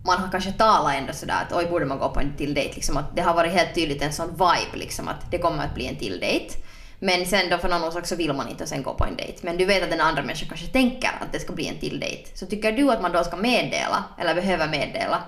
man 0.04 0.18
har 0.18 0.30
kanske 0.30 0.52
talat 0.52 0.94
ändå 0.94 1.12
sådär 1.12 1.46
att 1.46 1.56
oj, 1.56 1.66
borde 1.70 1.84
man 1.84 1.98
gå 1.98 2.08
på 2.08 2.20
en 2.20 2.36
till 2.36 2.54
dejt? 2.54 2.74
Liksom 2.74 2.96
att 2.96 3.16
det 3.16 3.22
har 3.22 3.34
varit 3.34 3.52
helt 3.52 3.74
tydligt 3.74 4.02
en 4.02 4.12
sån 4.12 4.30
vibe 4.30 4.74
liksom 4.78 5.08
att 5.08 5.30
det 5.30 5.38
kommer 5.38 5.64
att 5.64 5.74
bli 5.74 5.86
en 5.86 5.96
till 5.96 6.20
dejt. 6.20 6.54
Men 6.98 7.26
sen 7.26 7.50
då 7.50 7.58
för 7.58 7.68
någon 7.68 7.84
orsak 7.84 8.06
så 8.06 8.16
vill 8.16 8.32
man 8.32 8.48
inte 8.48 8.66
sen 8.66 8.82
gå 8.82 8.94
på 8.94 9.04
en 9.04 9.16
dejt. 9.16 9.38
Men 9.42 9.56
du 9.56 9.64
vet 9.64 9.82
att 9.82 9.90
den 9.90 10.00
andra 10.00 10.22
människan 10.22 10.48
kanske 10.48 10.66
tänker 10.66 11.10
att 11.20 11.32
det 11.32 11.40
ska 11.40 11.52
bli 11.52 11.68
en 11.68 11.78
till 11.78 12.00
dejt. 12.00 12.30
Så 12.34 12.46
tycker 12.46 12.72
du 12.72 12.90
att 12.90 13.02
man 13.02 13.12
då 13.12 13.24
ska 13.24 13.36
meddela, 13.36 14.04
eller 14.18 14.34
behöver 14.34 14.68
meddela, 14.68 15.22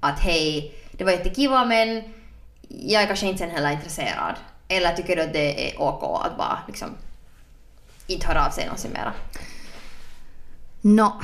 att 0.00 0.20
hej, 0.20 0.74
det 0.92 1.04
var 1.04 1.12
jättekiva 1.12 1.64
men 1.64 2.02
jag 2.68 3.02
är 3.02 3.06
kanske 3.06 3.26
inte 3.26 3.38
sen 3.38 3.50
heller 3.50 3.70
intresserad. 3.70 4.34
Eller 4.68 4.96
tycker 4.96 5.16
du 5.16 5.22
att 5.22 5.32
det 5.32 5.70
är 5.70 5.82
OK 5.82 6.26
att 6.26 6.36
bara 6.38 6.58
liksom 6.66 6.88
inte 8.06 8.26
höra 8.26 8.46
av 8.46 8.50
sig 8.50 8.64
någonsin 8.64 8.92
mera? 8.92 9.12
Nå, 10.80 11.20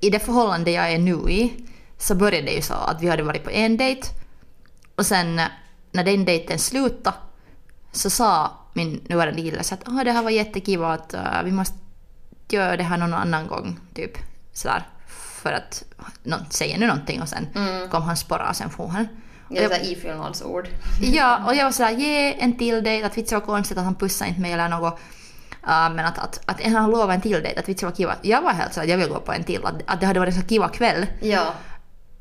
i 0.00 0.10
det 0.10 0.18
förhållande 0.18 0.70
jag 0.70 0.92
är 0.92 0.98
nu 0.98 1.30
i 1.30 1.52
så 1.98 2.14
började 2.14 2.46
det 2.46 2.52
ju 2.52 2.62
så 2.62 2.74
att 2.74 3.02
vi 3.02 3.08
hade 3.08 3.22
varit 3.22 3.44
på 3.44 3.50
en 3.50 3.76
dejt 3.76 4.08
och 4.94 5.06
sen 5.06 5.40
när 5.92 6.04
den 6.04 6.24
dejten 6.24 6.58
slutade 6.58 7.16
så 7.92 8.10
sa 8.10 8.52
min 8.72 9.00
nuvarande 9.08 9.42
kille 9.42 9.62
så 9.62 9.74
att 9.74 9.88
oh, 9.88 10.04
det 10.04 10.12
här 10.12 10.22
var 10.22 10.30
jättekiva 10.30 10.92
att 10.92 11.14
uh, 11.14 11.42
vi 11.44 11.52
måste 11.52 11.76
göra 12.48 12.76
det 12.76 12.82
här 12.82 12.96
någon 12.96 13.14
annan 13.14 13.46
gång 13.46 13.80
typ 13.94 14.18
sådär 14.52 14.86
för 15.42 15.52
att 15.52 15.84
någon 16.22 16.50
säger 16.50 16.78
nu 16.78 16.86
någonting 16.86 17.22
och 17.22 17.28
sen 17.28 17.46
kom 17.90 18.02
han 18.02 18.16
sporra 18.16 18.48
och 18.48 18.56
sen 18.56 18.70
får 18.70 18.88
han. 18.88 19.08
Det 19.48 19.64
är 19.64 19.68
såhär 19.68 19.92
ifyllnadsord. 19.92 20.68
Ja, 21.02 21.46
och 21.46 21.54
jag 21.54 21.64
var 21.64 21.72
sådär, 21.72 21.90
ge 21.90 22.42
en 22.42 22.58
till 22.58 22.84
dejt, 22.84 23.06
att 23.06 23.18
vitsi 23.18 23.34
var 23.34 23.42
konstigt 23.42 23.78
att 23.78 23.84
han 23.84 23.94
pussade 23.94 24.28
inte 24.28 24.40
mig 24.40 24.52
eller 24.52 24.68
något. 24.68 25.00
Uh, 25.62 25.94
men 25.94 26.00
att, 26.00 26.18
att, 26.18 26.40
att 26.46 26.62
han 26.62 26.90
lovade 26.90 27.14
en 27.14 27.20
till 27.20 27.42
dejt, 27.42 27.60
att 27.60 27.68
vitsi 27.68 27.84
var 27.84 27.92
kiva. 27.92 28.14
Jag 28.22 28.42
var 28.42 28.52
helt 28.52 28.74
så 28.74 28.80
att 28.80 28.88
jag 28.88 28.96
vill 28.96 29.08
gå 29.08 29.20
på 29.20 29.32
en 29.32 29.44
till, 29.44 29.64
att, 29.64 29.74
att 29.86 30.00
det 30.00 30.06
hade 30.06 30.20
varit 30.20 30.34
en 30.34 30.40
så 30.42 30.48
kiva 30.48 30.68
kväll. 30.68 31.06
Ja. 31.20 31.54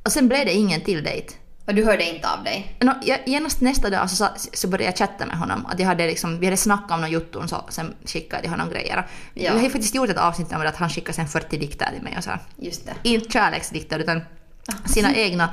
Och 0.03 0.11
sen 0.11 0.27
blev 0.27 0.45
det 0.45 0.53
ingen 0.53 0.81
till 0.81 1.03
dejt. 1.03 1.33
Och 1.67 1.75
du 1.75 1.85
hörde 1.85 2.03
inte 2.03 2.29
av 2.29 2.43
dig? 2.43 2.75
No, 2.79 2.91
jag, 3.01 3.19
genast 3.25 3.61
nästa 3.61 3.89
dag 3.89 4.09
så, 4.09 4.27
så 4.53 4.67
började 4.67 4.83
jag 4.83 4.97
chatta 4.97 5.25
med 5.25 5.37
honom. 5.37 5.65
Att 5.65 5.79
jag 5.79 5.87
hade 5.87 6.07
liksom, 6.07 6.39
vi 6.39 6.45
hade 6.45 6.57
snackat 6.57 6.91
om 6.91 7.01
någon 7.01 7.11
jotton 7.11 7.47
så 7.47 7.65
sen 7.69 7.95
skickade 8.05 8.43
jag 8.43 8.51
honom 8.51 8.69
grejer. 8.69 9.07
Ja. 9.33 9.53
Vi 9.53 9.59
har 9.59 9.69
faktiskt 9.69 9.95
gjort 9.95 10.09
ett 10.09 10.17
avsnitt 10.17 10.51
om 10.53 10.61
det 10.61 10.69
att 10.69 10.75
han 10.75 10.89
skickade 10.89 11.13
sen 11.13 11.27
40 11.27 11.57
dikter 11.57 11.89
till 11.93 12.03
mig 12.03 12.17
och 12.17 12.23
så. 12.23 12.29
här. 12.29 12.39
Just 12.55 12.85
det. 12.85 12.93
Inte 13.03 13.31
kärleksdikter 13.31 13.99
utan 13.99 14.21
sina 14.85 15.15
egna, 15.15 15.49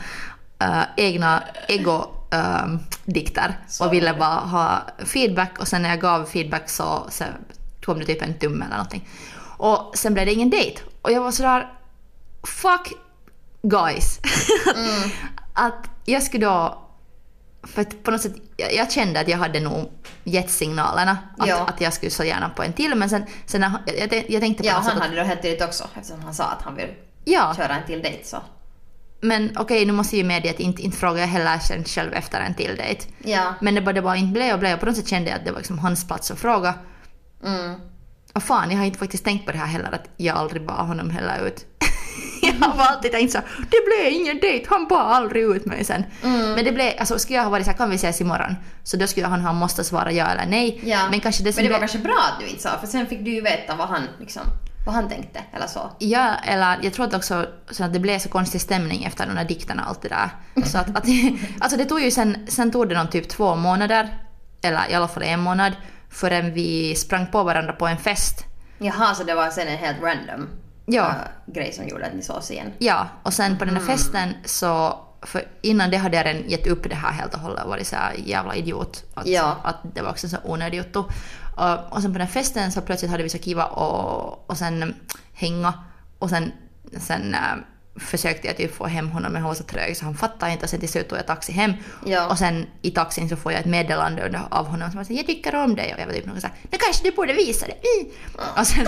äh, 0.59 0.83
egna 0.97 1.43
ego-dikter. 1.69 3.59
Så. 3.69 3.87
och 3.87 3.93
ville 3.93 4.15
bara 4.15 4.41
ha 4.41 4.83
feedback 4.99 5.59
och 5.59 5.69
sen 5.69 5.83
när 5.83 5.89
jag 5.89 6.01
gav 6.01 6.25
feedback 6.25 6.71
så, 6.71 7.07
så 7.11 7.25
tog 7.81 7.99
det 7.99 8.05
typ 8.05 8.23
en 8.23 8.39
tumme 8.39 8.65
eller 8.65 8.77
någonting. 8.77 9.09
Och 9.57 9.93
sen 9.95 10.15
blev 10.15 10.27
det 10.27 10.33
ingen 10.33 10.51
dejt. 10.51 10.81
Och 11.03 11.13
jag 11.13 11.21
var 11.21 11.31
sådär, 11.31 11.73
fuck 12.43 12.93
guys. 13.63 14.21
att 15.55 15.94
jag 16.05 16.23
skulle 16.23 16.47
då 16.47 16.81
för 17.63 17.83
att 17.83 18.03
på 18.03 18.11
något 18.11 18.21
sätt, 18.21 18.35
jag, 18.57 18.75
jag 18.75 18.93
kände 18.93 19.21
att 19.21 19.29
jag 19.29 19.39
hade 19.39 19.61
nog 19.61 19.91
gett 20.25 20.51
signalerna 20.51 21.19
att, 21.39 21.49
Ja. 21.49 21.67
att 21.67 21.81
jag 21.81 21.93
skulle 21.93 22.11
så 22.11 22.25
gärna 22.25 22.49
på 22.49 22.63
en 22.63 22.73
till 22.73 22.95
men 22.95 23.11
sen, 23.11 23.25
sen 23.47 23.61
när, 23.61 23.73
jag, 23.87 24.13
jag, 24.13 24.25
jag 24.29 24.41
tänkte 24.41 24.63
på 24.63 24.69
Ja, 24.69 24.75
något 24.77 24.85
sätt 24.85 24.93
han 24.93 25.03
att, 25.03 25.09
hade 25.09 25.21
då 25.21 25.27
helt 25.27 25.43
tydligt 25.43 25.63
också 25.63 25.85
eftersom 25.95 26.21
han 26.25 26.35
sa 26.35 26.45
att 26.45 26.63
han 26.63 26.75
vill 26.77 26.89
ja, 27.25 27.55
köra 27.57 27.75
en 27.77 27.87
till 27.87 28.03
dejt 28.03 28.25
så. 28.25 28.37
men 29.21 29.57
okej 29.59 29.87
nu 29.87 29.93
måste 29.93 30.17
jag 30.17 30.23
ju 30.23 30.29
medge 30.29 30.51
att 30.51 30.61
inte, 30.61 30.83
inte 30.83 30.97
frågar 30.97 31.21
jag 31.21 31.27
heller 31.29 31.59
sen 31.59 31.85
själv 31.85 32.13
efter 32.15 32.41
en 32.41 32.55
till 32.55 32.77
dejt. 32.77 33.05
Ja. 33.25 33.55
Men 33.61 33.75
det 33.75 33.81
bara, 33.81 33.93
det 33.93 34.03
bara 34.03 34.17
inte 34.17 34.33
blev 34.33 34.53
och 34.55 34.59
blev 34.61 34.75
och 34.75 34.81
på 34.81 34.87
något 34.87 34.97
sätt 34.97 35.09
kände 35.09 35.31
jag 35.31 35.39
att 35.39 35.45
det 35.45 35.51
var 35.51 35.59
liksom 35.59 35.79
hans 35.79 36.07
plats 36.07 36.31
att 36.31 36.39
fråga. 36.39 36.75
Mm. 37.45 37.75
Och 38.33 38.43
fan, 38.43 38.71
jag 38.71 38.79
har 38.79 38.85
inte 38.85 38.99
faktiskt 38.99 39.25
tänkt 39.25 39.47
på 39.47 39.53
det 39.53 39.59
här 39.59 39.67
heller 39.67 39.93
att 39.93 40.09
jag 40.17 40.37
aldrig 40.37 40.67
bad 40.67 40.87
honom 40.87 41.11
heller 41.11 41.47
ut. 41.47 41.67
jag 42.43 42.69
har 42.69 42.85
alltid 42.87 43.13
tänkt 43.13 43.33
så 43.33 43.39
det 43.59 43.85
blev 43.87 44.13
ingen 44.13 44.41
dejt, 44.41 44.67
han 44.71 44.87
bad 44.89 45.13
aldrig 45.13 45.43
ut 45.43 45.67
mig 45.67 45.85
sen. 45.85 46.05
Mm. 46.23 46.53
Men 46.53 46.65
det 46.65 46.73
blev, 46.73 46.93
alltså 46.99 47.19
skulle 47.19 47.37
jag 47.37 47.45
ha 47.45 47.51
varit 47.51 47.65
så 47.65 47.71
här, 47.71 47.79
kan 47.79 47.91
vi 47.91 47.97
ses 47.97 48.21
imorgon? 48.21 48.55
Så 48.83 48.97
då 48.97 49.07
skulle 49.07 49.27
han 49.27 49.41
ha 49.41 49.53
måste 49.53 49.85
svara 49.85 50.13
ja 50.13 50.27
eller 50.27 50.47
nej. 50.47 50.81
Ja. 50.85 51.09
Men 51.11 51.21
kanske 51.21 51.43
det 51.43 51.57
Men 51.57 51.65
det 51.65 51.73
var 51.73 51.79
kanske 51.79 51.99
bra 51.99 52.19
att 52.33 52.41
du 52.41 52.47
inte 52.47 52.63
sa 52.63 52.79
för 52.81 52.87
sen 52.87 53.07
fick 53.07 53.25
du 53.25 53.31
ju 53.31 53.41
veta 53.41 53.75
vad 53.75 53.89
han 53.89 54.03
liksom, 54.21 54.43
vad 54.87 54.95
han 54.95 55.09
tänkte 55.09 55.41
eller 55.53 55.67
så. 55.67 55.91
Ja, 55.99 56.35
eller 56.45 56.79
jag 56.83 56.93
tror 56.93 57.07
att 57.07 57.15
också 57.15 57.47
så 57.71 57.85
att 57.85 57.93
det 57.93 58.01
blev 58.01 58.19
så 58.19 58.29
konstig 58.29 58.61
stämning 58.61 59.05
efter 59.05 59.27
de 59.27 59.35
där 59.35 59.45
dikterna 59.45 59.83
och 59.83 59.89
allt 59.89 60.03
det 60.03 60.09
där. 60.09 60.31
Så 60.65 60.79
att, 60.79 60.97
att, 60.97 61.05
alltså 61.61 61.79
det 61.79 61.85
tog 61.85 62.01
ju 62.01 62.11
sen, 62.11 62.47
sen 62.49 62.71
tog 62.71 62.89
det 62.89 62.95
någon 62.95 63.11
typ 63.11 63.29
två 63.29 63.57
månader, 63.57 64.19
eller 64.63 64.91
i 64.91 64.95
alla 64.95 65.09
fall 65.09 65.23
en 65.23 65.41
månad, 65.41 65.73
förrän 66.11 66.55
vi 66.55 66.95
sprang 66.95 67.27
på 67.27 67.43
varandra 67.43 67.73
på 67.73 67.87
en 67.87 67.99
fest. 67.99 68.45
Jaha, 68.79 69.15
så 69.15 69.25
det 69.25 69.35
var 69.35 69.51
sen 69.51 69.69
en 69.69 69.79
helt 69.79 70.03
random 70.03 70.49
Ja. 70.87 71.09
äh, 71.09 71.53
grej 71.55 71.73
som 71.73 71.89
gjorde 71.89 72.07
att 72.07 72.15
ni 72.15 72.23
sågs 72.23 72.51
igen. 72.51 72.73
Ja, 72.79 73.09
och 73.23 73.33
sen 73.33 73.59
på 73.59 73.65
den 73.65 73.77
här 73.77 73.83
festen 73.83 74.35
så, 74.45 74.99
för 75.23 75.43
innan 75.63 75.91
det 75.91 75.97
hade 75.97 76.17
jag 76.17 76.27
redan 76.27 76.49
gett 76.51 76.67
upp 76.67 76.89
det 76.89 76.95
här 76.95 77.13
helt 77.13 77.35
och 77.35 77.41
hållet 77.41 77.65
och 77.65 77.71
varit 77.71 77.87
så 77.87 77.97
här 77.97 78.15
jävla 78.27 78.55
idiot. 78.55 79.05
Att, 79.15 79.27
Ja. 79.27 79.57
att 79.65 79.77
det 79.95 80.03
var 80.03 80.11
också 80.11 80.29
så 80.29 80.37
onödig 80.45 80.79
jotto. 80.79 81.05
Och, 81.57 81.93
och 81.93 82.03
sen 82.03 82.13
på 82.13 82.19
den 82.19 82.27
här 82.27 82.33
festen 82.35 82.73
så 82.73 82.81
plötsligt 82.81 83.11
hade 83.11 83.23
vi 83.23 83.29
så 83.29 83.39
kiva 83.39 83.65
och, 83.65 84.51
och 84.51 84.57
sen 84.59 84.95
hänga 85.33 85.75
och 86.19 86.31
sen, 86.31 86.53
sen 86.99 87.35
äh, 87.35 87.41
försökte 87.97 88.47
jag 88.47 88.57
typ 88.57 88.75
få 88.77 88.87
hem 88.87 89.09
honom 89.11 89.33
men 89.33 89.43
han 89.43 89.49
var 89.49 89.55
så 89.55 89.63
trög 89.65 89.97
så 89.97 90.05
han 90.05 90.15
fattade 90.17 90.53
inte 90.53 90.65
och 90.65 90.71
sen 90.71 90.81
till 90.81 90.89
slut 90.89 91.09
tog 91.09 91.19
jag 91.19 91.27
taxi 91.27 91.53
hem. 91.53 91.73
Ja. 92.07 92.27
Och 92.29 92.39
sen 92.39 92.67
i 92.83 92.91
taxin 92.91 93.29
så 93.29 93.37
får 93.37 93.53
jag 93.53 93.61
ett 93.61 93.67
meddelande 93.67 94.41
av 94.51 94.67
honom 94.67 94.93
som 94.93 95.05
säger 95.05 95.21
jag 95.21 95.27
tycker 95.27 95.55
om 95.55 95.75
dig 95.77 95.95
och 95.95 96.01
jag 96.01 96.07
var 96.07 96.13
typ 96.13 96.25
såhär, 96.25 96.55
nu 96.71 96.79
kanske 96.79 97.05
du 97.05 97.11
borde 97.17 97.33
visa 97.33 97.67
det. 97.67 97.73
Mm. 97.73 98.13
Och, 98.59 98.67
sen, 98.67 98.87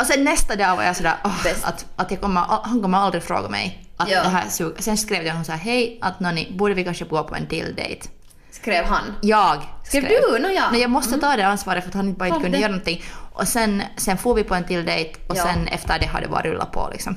och 0.00 0.06
sen 0.06 0.24
nästa 0.24 0.56
dag 0.56 0.76
var 0.76 0.82
jag 0.84 0.96
sådär, 0.96 1.14
Bäst. 1.44 1.64
att, 1.64 1.86
att 1.96 2.10
jag 2.10 2.20
kommer, 2.20 2.40
han 2.62 2.82
kommer 2.82 2.98
aldrig 2.98 3.22
fråga 3.22 3.48
mig 3.48 3.84
att 3.96 4.10
Ja. 4.10 4.22
det 4.22 4.28
här 4.28 4.48
sug. 4.48 4.72
Sen 4.78 4.96
skrev 4.98 5.22
jag 5.22 5.32
honom 5.32 5.44
såhär, 5.44 5.58
hej, 5.58 5.98
att 6.02 6.20
Nonni, 6.20 6.52
borde 6.58 6.74
vi 6.74 6.84
kanske 6.84 7.04
gå 7.04 7.24
på 7.24 7.34
en 7.34 7.46
till 7.46 7.74
dejt? 7.76 8.08
Skrev 8.50 8.84
han. 8.84 9.02
Jag 9.22 9.62
Skrev 9.84 10.04
du? 10.04 10.38
Nå 10.38 10.48
ja. 10.48 10.68
Nej, 10.72 10.80
jag 10.80 10.90
måste 10.90 11.18
ta 11.20 11.36
det 11.36 11.46
ansvaret 11.46 11.82
för 11.84 11.88
att 11.90 11.94
han 11.94 12.14
bara 12.14 12.26
inte 12.28 12.36
Ja, 12.38 12.42
kunde 12.42 12.58
göra 12.58 12.70
någonting. 12.70 13.02
Och 13.32 13.48
sen, 13.48 13.82
sen 13.96 14.18
får 14.18 14.34
vi 14.34 14.44
på 14.44 14.54
en 14.54 14.64
till 14.64 14.84
dejt 14.84 15.20
och 15.28 15.36
Ja. 15.36 15.42
sen 15.42 15.68
efter 15.68 15.98
det 15.98 16.06
har 16.06 16.20
det 16.20 16.28
bara 16.28 16.42
rullat 16.42 16.72
på 16.72 16.88
liksom. 16.92 17.16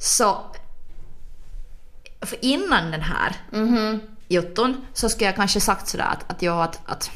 Så... 0.00 0.40
För 2.22 2.44
innan 2.44 2.90
den 2.90 3.00
här 3.02 3.36
Mhm. 3.52 4.00
jotton 4.28 4.86
så 4.92 5.08
skulle 5.08 5.26
jag 5.26 5.36
kanske 5.36 5.60
sagt 5.60 5.88
sådär 5.88 6.04
att, 6.12 6.30
att 6.32 6.42
jag 6.42 6.62
att, 6.62 6.80
att 6.86 7.10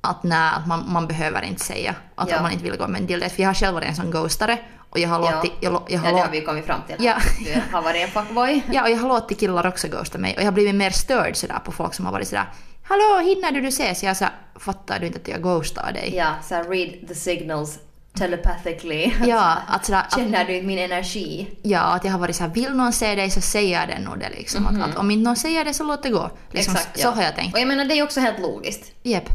att 0.00 0.22
nej, 0.22 0.52
att 0.56 0.66
man, 0.66 0.92
man 0.92 1.06
behöver 1.06 1.42
inte 1.42 1.64
säga 1.64 1.94
att 2.14 2.30
Ja. 2.30 2.42
man 2.42 2.52
inte 2.52 2.64
vill 2.64 2.76
gå 2.78 2.88
med 2.88 3.00
en 3.00 3.06
dejt. 3.06 3.28
För 3.30 3.42
jag 3.42 3.48
har 3.48 3.54
själv 3.54 3.74
varit 3.74 3.88
en 3.88 3.96
sån 3.96 4.10
ghostare 4.10 4.58
och 4.90 4.98
jag 4.98 5.08
har 5.08 5.24
Ja. 5.24 5.30
låtit... 5.36 5.52
Jag, 5.60 5.72
lå- 5.72 5.82
jag 5.88 5.92
Ja, 5.94 5.98
har 5.98 6.06
det 6.06 6.10
låtit 6.12 6.24
har 6.24 6.32
vi 6.32 6.38
ju 6.38 6.44
kommit 6.46 6.66
fram 6.66 6.80
till. 6.86 6.96
Ja. 7.04 7.16
Du 7.44 7.62
har 7.72 7.82
varit 7.82 8.02
en 8.02 8.10
fuckboy. 8.10 8.62
Ja, 8.72 8.82
och 8.82 8.90
jag 8.90 8.96
har 8.98 9.08
låtit 9.08 9.40
killar 9.40 9.66
också 9.66 9.88
ghosta 9.88 10.18
mig 10.18 10.34
och 10.34 10.40
jag 10.40 10.46
har 10.46 10.52
blivit 10.52 10.74
mer 10.74 10.90
störd 10.90 11.36
sådär 11.36 11.58
på 11.64 11.72
folk 11.72 11.94
som 11.94 12.04
har 12.06 12.12
varit 12.12 12.28
sådär 12.28 12.46
Hallå, 12.82 13.18
hinner 13.18 13.52
du 13.52 13.60
du 13.60 13.68
ses? 13.68 14.02
Jag 14.02 14.16
sa 14.16 14.26
fattar 14.58 14.98
du 15.00 15.06
inte 15.06 15.18
att 15.18 15.28
jag 15.28 15.42
ghostar 15.42 15.92
dig? 15.92 16.14
Ja, 16.16 16.34
så 16.42 16.54
här, 16.54 16.64
read 16.64 17.08
the 17.08 17.14
signals 17.14 17.78
telepathically. 18.14 19.12
Ja, 19.26 19.58
att 19.66 19.84
sådär, 19.86 20.04
Känner 20.16 20.44
du 20.44 20.62
min 20.62 20.78
energi? 20.78 21.48
ja, 21.62 21.80
att 21.80 22.04
jag 22.04 22.12
har 22.12 22.18
varit 22.18 22.36
såhär, 22.36 22.50
vill 22.50 22.74
någon 22.74 22.92
se 22.92 23.14
dig 23.14 23.30
så 23.30 23.40
säger 23.40 23.86
den 23.86 24.02
nog 24.02 24.18
det 24.18 24.30
liksom. 24.30 24.66
att, 24.66 24.90
att 24.90 24.96
om 24.96 25.10
inte 25.10 25.24
någon 25.24 25.36
säger 25.36 25.64
det 25.64 25.74
så 25.74 25.84
låt 25.84 26.02
det 26.02 26.10
gå. 26.10 26.30
Liksom, 26.50 26.74
Exakt, 26.74 27.00
så 27.00 27.06
ja. 27.06 27.10
har 27.10 27.22
jag 27.22 27.36
tänkt. 27.36 27.54
Och 27.54 27.60
jag 27.60 27.68
menar, 27.68 27.84
det 27.84 27.98
är 27.98 28.02
också 28.02 28.20
helt 28.20 28.40
logiskt. 28.40 28.92
Japp. 29.02 29.28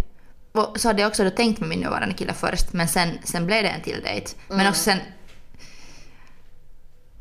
Och 0.51 0.79
så 0.79 0.89
hade 0.89 1.01
jag 1.01 1.10
också 1.10 1.24
då 1.24 1.29
tänkt 1.29 1.60
med 1.60 1.70
min 1.70 1.79
nuvarande 1.79 2.15
kille 2.15 2.34
först, 2.34 2.74
men 2.74 2.88
sen, 2.88 3.10
sen 3.24 3.46
blev 3.46 3.63
det 3.63 3.70
en 3.70 3.82
till 3.82 4.01
dejt. 4.03 4.32
Mm. 4.50 4.58
Men 4.58 4.67
också 4.67 4.82
sen... 4.82 5.00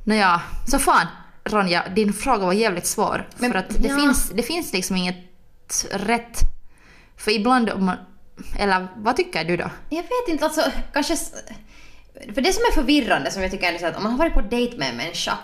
Nåja, 0.05 0.41
så 0.67 0.79
fan 0.79 1.07
Ronja, 1.45 1.83
din 1.97 2.13
fråga 2.13 2.47
var 2.47 2.53
jävligt 2.53 2.87
svår. 2.87 3.29
Men- 3.37 3.53
för 3.53 3.59
att 3.59 3.69
det, 3.69 3.89
ja. 3.89 3.97
finns, 3.97 4.31
det 4.31 4.43
finns 4.43 4.73
liksom 4.73 4.97
inget 4.97 5.17
rätt. 5.93 6.41
För 7.17 7.31
ibland 7.31 7.71
om 7.71 7.85
man... 7.85 7.97
Eller 8.59 8.89
vad 8.97 9.17
tycker 9.17 9.45
du 9.45 9.57
då? 9.57 9.71
Jag 9.91 10.03
vet 10.03 10.29
inte, 10.29 10.45
alltså 10.45 10.63
kanske... 10.93 11.17
För 12.35 12.41
det 12.41 12.53
som 12.53 12.63
är 12.63 12.73
förvirrande 12.73 13.31
som 13.31 13.43
jag 13.43 13.51
tycker 13.51 13.73
är 13.73 13.89
att 13.89 13.97
om 13.97 14.03
man 14.03 14.13
har 14.13 14.19
varit 14.19 14.35
på 14.35 14.41
dejt 14.41 14.77
med 14.77 14.89
en 14.91 14.97
människa 14.97 15.39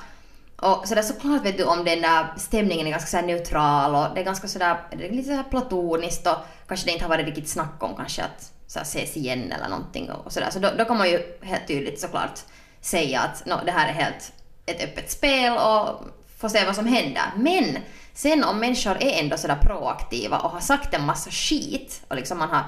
och 0.56 0.88
sådär 0.88 1.02
såklart 1.02 1.44
vet 1.44 1.58
du 1.58 1.64
om 1.64 1.84
den 1.84 2.00
där 2.00 2.26
stämningen 2.36 2.86
är 2.86 2.90
ganska 2.90 3.10
sådär 3.10 3.26
neutral 3.26 3.94
och 3.94 4.14
det 4.14 4.20
är 4.20 4.24
ganska 4.24 4.48
sådär, 4.48 4.76
det 4.90 5.06
är 5.06 5.12
lite 5.12 5.28
sådär 5.28 5.44
platoniskt 5.50 6.26
och 6.26 6.36
kanske 6.68 6.86
det 6.86 6.92
inte 6.92 7.04
har 7.04 7.08
varit 7.08 7.26
riktigt 7.26 7.48
snack 7.48 7.82
om 7.82 7.96
kanske 7.96 8.22
att 8.22 8.52
såhär, 8.66 8.84
ses 8.84 9.16
igen 9.16 9.52
eller 9.52 9.68
någonting 9.68 10.10
och, 10.10 10.26
och 10.26 10.32
sådär. 10.32 10.50
Så 10.50 10.58
då, 10.58 10.68
då 10.78 10.84
kan 10.84 10.98
man 10.98 11.10
ju 11.10 11.38
helt 11.42 11.66
tydligt 11.66 12.00
såklart 12.00 12.40
säga 12.80 13.20
att 13.20 13.46
no, 13.46 13.54
det 13.64 13.72
här 13.72 13.88
är 13.88 13.92
helt 13.92 14.32
ett 14.66 14.84
öppet 14.84 15.10
spel 15.10 15.52
och 15.52 16.04
få 16.40 16.48
se 16.48 16.64
vad 16.64 16.76
som 16.76 16.86
händer. 16.86 17.22
Men 17.36 17.78
sen 18.14 18.44
om 18.44 18.58
människor 18.58 19.02
är 19.02 19.22
ändå 19.22 19.36
sådär 19.36 19.58
proaktiva 19.62 20.38
och 20.38 20.50
har 20.50 20.60
sagt 20.60 20.94
en 20.94 21.06
massa 21.06 21.30
skit 21.30 22.02
och 22.08 22.16
liksom 22.16 22.38
man 22.38 22.48
har 22.48 22.64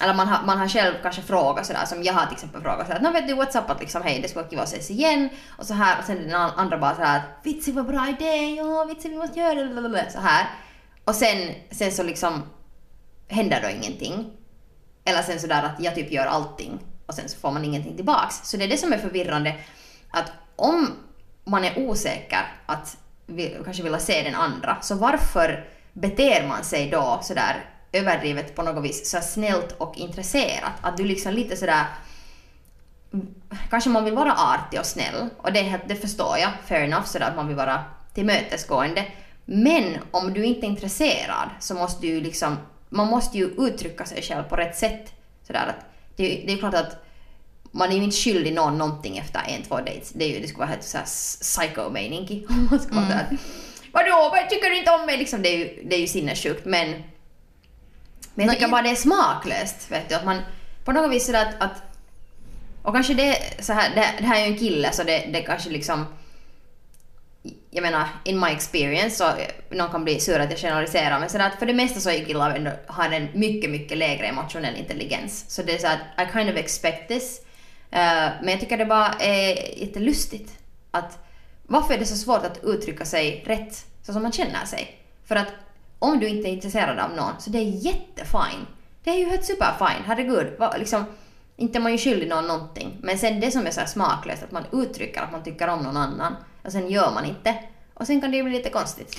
eller 0.00 0.14
man 0.14 0.28
har, 0.28 0.46
man 0.46 0.58
har 0.58 0.68
själv 0.68 0.94
kanske 1.02 1.22
frågat 1.22 1.66
sådär, 1.66 1.84
som 1.84 2.02
jag 2.02 2.14
har 2.14 2.26
till 2.26 2.34
exempel 2.34 2.62
frågat 2.62 2.86
sådär, 2.86 3.08
att 3.08 3.14
vet 3.14 3.28
du 3.28 3.34
what's 3.34 3.58
up 3.58 3.70
att 3.70 3.80
liksom 3.80 4.02
hej 4.02 4.20
det 4.22 4.28
skulle 4.28 4.42
vara 4.42 4.50
kul 4.50 4.58
att 4.58 4.68
ses 4.68 4.90
igen 4.90 5.28
och 5.58 5.66
så 5.66 5.74
här 5.74 5.98
och 5.98 6.04
sen 6.04 6.28
den 6.28 6.34
andra 6.34 6.78
bara 6.78 6.94
sådär 6.94 7.16
att 7.16 7.46
vitsi 7.46 7.72
vad 7.72 7.86
bra 7.86 8.08
idé, 8.08 8.54
ja 8.56 8.84
vitsi 8.84 9.08
vi 9.08 9.16
måste 9.16 9.40
göra 9.40 9.54
det, 9.54 10.10
så 10.12 10.20
här. 10.20 10.46
Och 11.04 11.14
sen, 11.14 11.54
sen 11.70 11.92
så 11.92 12.02
liksom 12.02 12.42
händer 13.28 13.62
då 13.62 13.68
ingenting. 13.68 14.30
Eller 15.04 15.22
sen 15.22 15.40
sådär 15.40 15.62
att 15.62 15.80
jag 15.84 15.94
typ 15.94 16.12
gör 16.12 16.26
allting 16.26 16.78
och 17.06 17.14
sen 17.14 17.28
så 17.28 17.38
får 17.38 17.50
man 17.50 17.64
ingenting 17.64 17.96
tillbaks. 17.96 18.40
Så 18.42 18.56
det 18.56 18.64
är 18.64 18.68
det 18.68 18.76
som 18.76 18.92
är 18.92 18.98
förvirrande 18.98 19.54
att 20.10 20.32
om 20.56 20.88
man 21.50 21.64
är 21.64 21.78
osäker 21.78 22.42
att 22.66 22.96
vi 23.26 23.56
kanske 23.64 23.82
vilja 23.82 23.98
se 23.98 24.22
den 24.22 24.34
andra, 24.34 24.76
så 24.80 24.94
varför 24.94 25.64
beter 25.92 26.48
man 26.48 26.64
sig 26.64 26.90
då 26.90 27.18
sådär 27.22 27.64
överdrivet 27.92 28.54
på 28.54 28.62
något 28.62 28.84
vis 28.84 29.10
så 29.10 29.20
snällt 29.20 29.72
och 29.78 29.96
intresserat? 29.96 30.72
Att 30.80 30.96
du 30.96 31.04
liksom 31.04 31.32
lite 31.32 31.56
sådär 31.56 31.84
mm, 33.12 33.34
kanske 33.70 33.90
man 33.90 34.04
vill 34.04 34.14
vara 34.14 34.32
artig 34.32 34.80
och 34.80 34.86
snäll 34.86 35.28
och 35.38 35.52
det, 35.52 35.80
det 35.88 35.96
förstår 35.96 36.38
jag, 36.38 36.50
fair 36.66 36.84
enough, 36.84 37.04
sådär 37.04 37.26
att 37.26 37.36
man 37.36 37.48
vill 37.48 37.56
vara 37.56 37.84
tillmötesgående. 38.14 39.06
Men 39.44 39.98
om 40.10 40.32
du 40.32 40.44
inte 40.44 40.66
är 40.66 40.68
intresserad 40.68 41.50
så 41.60 41.74
måste 41.74 42.06
du 42.06 42.20
liksom, 42.20 42.56
man 42.88 43.08
måste 43.08 43.38
ju 43.38 43.44
uttrycka 43.58 44.04
sig 44.04 44.22
själv 44.22 44.42
på 44.42 44.56
rätt 44.56 44.76
sätt. 44.76 45.12
Sådär 45.46 45.66
att, 45.68 45.84
det, 46.16 46.42
det 46.46 46.52
är 46.52 46.58
klart 46.58 46.74
att 46.74 47.09
man 47.70 47.90
är 47.90 47.96
ju 47.96 48.02
inte 48.02 48.16
skyldig 48.16 48.54
någon 48.54 48.78
någonting 48.78 49.18
efter 49.18 49.40
en, 49.48 49.62
två 49.62 49.76
dates. 49.76 50.10
Det, 50.12 50.24
är 50.24 50.28
ju, 50.28 50.40
det 50.40 50.48
skulle 50.48 50.58
vara 50.58 50.68
helt 50.68 50.84
såhär 50.84 51.04
psycho-mening 51.04 52.46
om 52.48 52.68
man 52.70 52.80
ska 52.80 52.94
vara 52.94 53.06
såhär, 53.06 53.38
Vadå, 53.92 54.30
vad 54.30 54.50
tycker 54.50 54.70
du 54.70 54.78
inte 54.78 54.90
om 54.90 55.06
mig? 55.06 55.16
Liksom, 55.16 55.42
det, 55.42 55.48
är 55.48 55.58
ju, 55.58 55.82
det 55.84 55.96
är 55.96 56.00
ju 56.00 56.06
sinnessjukt 56.06 56.64
men 56.64 57.02
men 58.34 58.46
jag 58.46 58.54
tycker 58.54 58.68
bara 58.68 58.82
det 58.82 58.90
är 58.90 58.94
smaklöst. 58.94 59.90
Vet 59.90 60.08
du, 60.08 60.14
att 60.14 60.24
man 60.24 60.40
på 60.84 60.92
något 60.92 61.10
vis 61.10 61.26
sådär 61.26 61.46
att, 61.46 61.62
att 61.62 61.82
och 62.82 62.94
kanske 62.94 63.14
det 63.14 63.36
så 63.60 63.72
här, 63.72 63.94
det, 63.94 64.06
det 64.18 64.24
här 64.24 64.40
är 64.40 64.46
ju 64.46 64.52
en 64.52 64.58
kille 64.58 64.92
så 64.92 65.02
det, 65.02 65.24
det 65.32 65.40
kanske 65.40 65.70
liksom 65.70 66.06
jag 67.70 67.82
menar, 67.82 68.08
in 68.24 68.40
my 68.40 68.46
experience 68.46 69.16
så 69.16 69.32
någon 69.76 69.90
kan 69.90 70.04
bli 70.04 70.20
sur 70.20 70.40
att 70.40 70.50
jag 70.50 70.58
generaliserar 70.58 71.20
men 71.20 71.28
sådär 71.28 71.46
att 71.46 71.58
för 71.58 71.66
det 71.66 71.74
mesta 71.74 72.00
så 72.00 72.10
är 72.10 72.24
killar 72.24 72.78
har 72.86 73.10
en 73.10 73.28
mycket, 73.34 73.70
mycket 73.70 73.98
lägre 73.98 74.26
emotionell 74.26 74.76
intelligens. 74.76 75.44
Så 75.48 75.62
det 75.62 75.74
är 75.74 75.78
så 75.78 75.86
att 75.86 76.28
I 76.28 76.32
kind 76.32 76.50
of 76.50 76.56
expect 76.56 77.08
this. 77.08 77.40
Eh, 77.90 78.30
men 78.42 78.48
jag 78.48 78.60
tycker 78.60 78.78
det 78.78 78.86
bara 78.86 79.08
är 79.08 79.78
jättelustigt 79.78 80.58
att 80.90 81.18
varför 81.62 81.94
är 81.94 81.98
det 81.98 82.06
så 82.06 82.16
svårt 82.16 82.44
att 82.44 82.64
uttrycka 82.64 83.04
sig 83.04 83.44
rätt 83.46 83.86
så 84.02 84.12
som 84.12 84.22
man 84.22 84.32
känner 84.32 84.64
sig? 84.64 84.98
För 85.24 85.36
att 85.36 85.48
om 85.98 86.18
du 86.20 86.28
inte 86.28 86.48
är 86.48 86.52
intresserad 86.52 86.98
av 86.98 87.10
någon 87.10 87.32
så 87.38 87.50
det 87.50 87.58
är 87.58 87.86
jättefine. 87.86 88.66
Det 89.04 89.10
är 89.10 89.14
ju 89.14 89.28
helt 89.28 89.44
superfine, 89.44 90.04
herregud. 90.06 90.46
Liksom, 90.78 91.04
inte 91.56 91.78
är 91.78 91.80
man 91.80 91.92
ju 91.92 91.98
skyldig 91.98 92.28
någon 92.28 92.46
någonting. 92.46 92.98
Men 93.02 93.18
sen 93.18 93.40
det 93.40 93.50
som 93.50 93.66
är 93.66 93.70
så 93.70 93.80
här 93.80 93.86
smaklöst, 93.86 94.42
att 94.42 94.52
man 94.52 94.64
uttrycker 94.72 95.22
att 95.22 95.32
man 95.32 95.42
tycker 95.42 95.68
om 95.68 95.82
någon 95.82 95.96
annan 95.96 96.36
och 96.64 96.72
sen 96.72 96.90
gör 96.90 97.10
man 97.14 97.24
inte. 97.24 97.58
Och 97.94 98.06
sen 98.06 98.20
kan 98.20 98.30
det 98.30 98.36
ju 98.36 98.42
bli 98.42 98.52
lite 98.52 98.70
konstigt. 98.70 99.18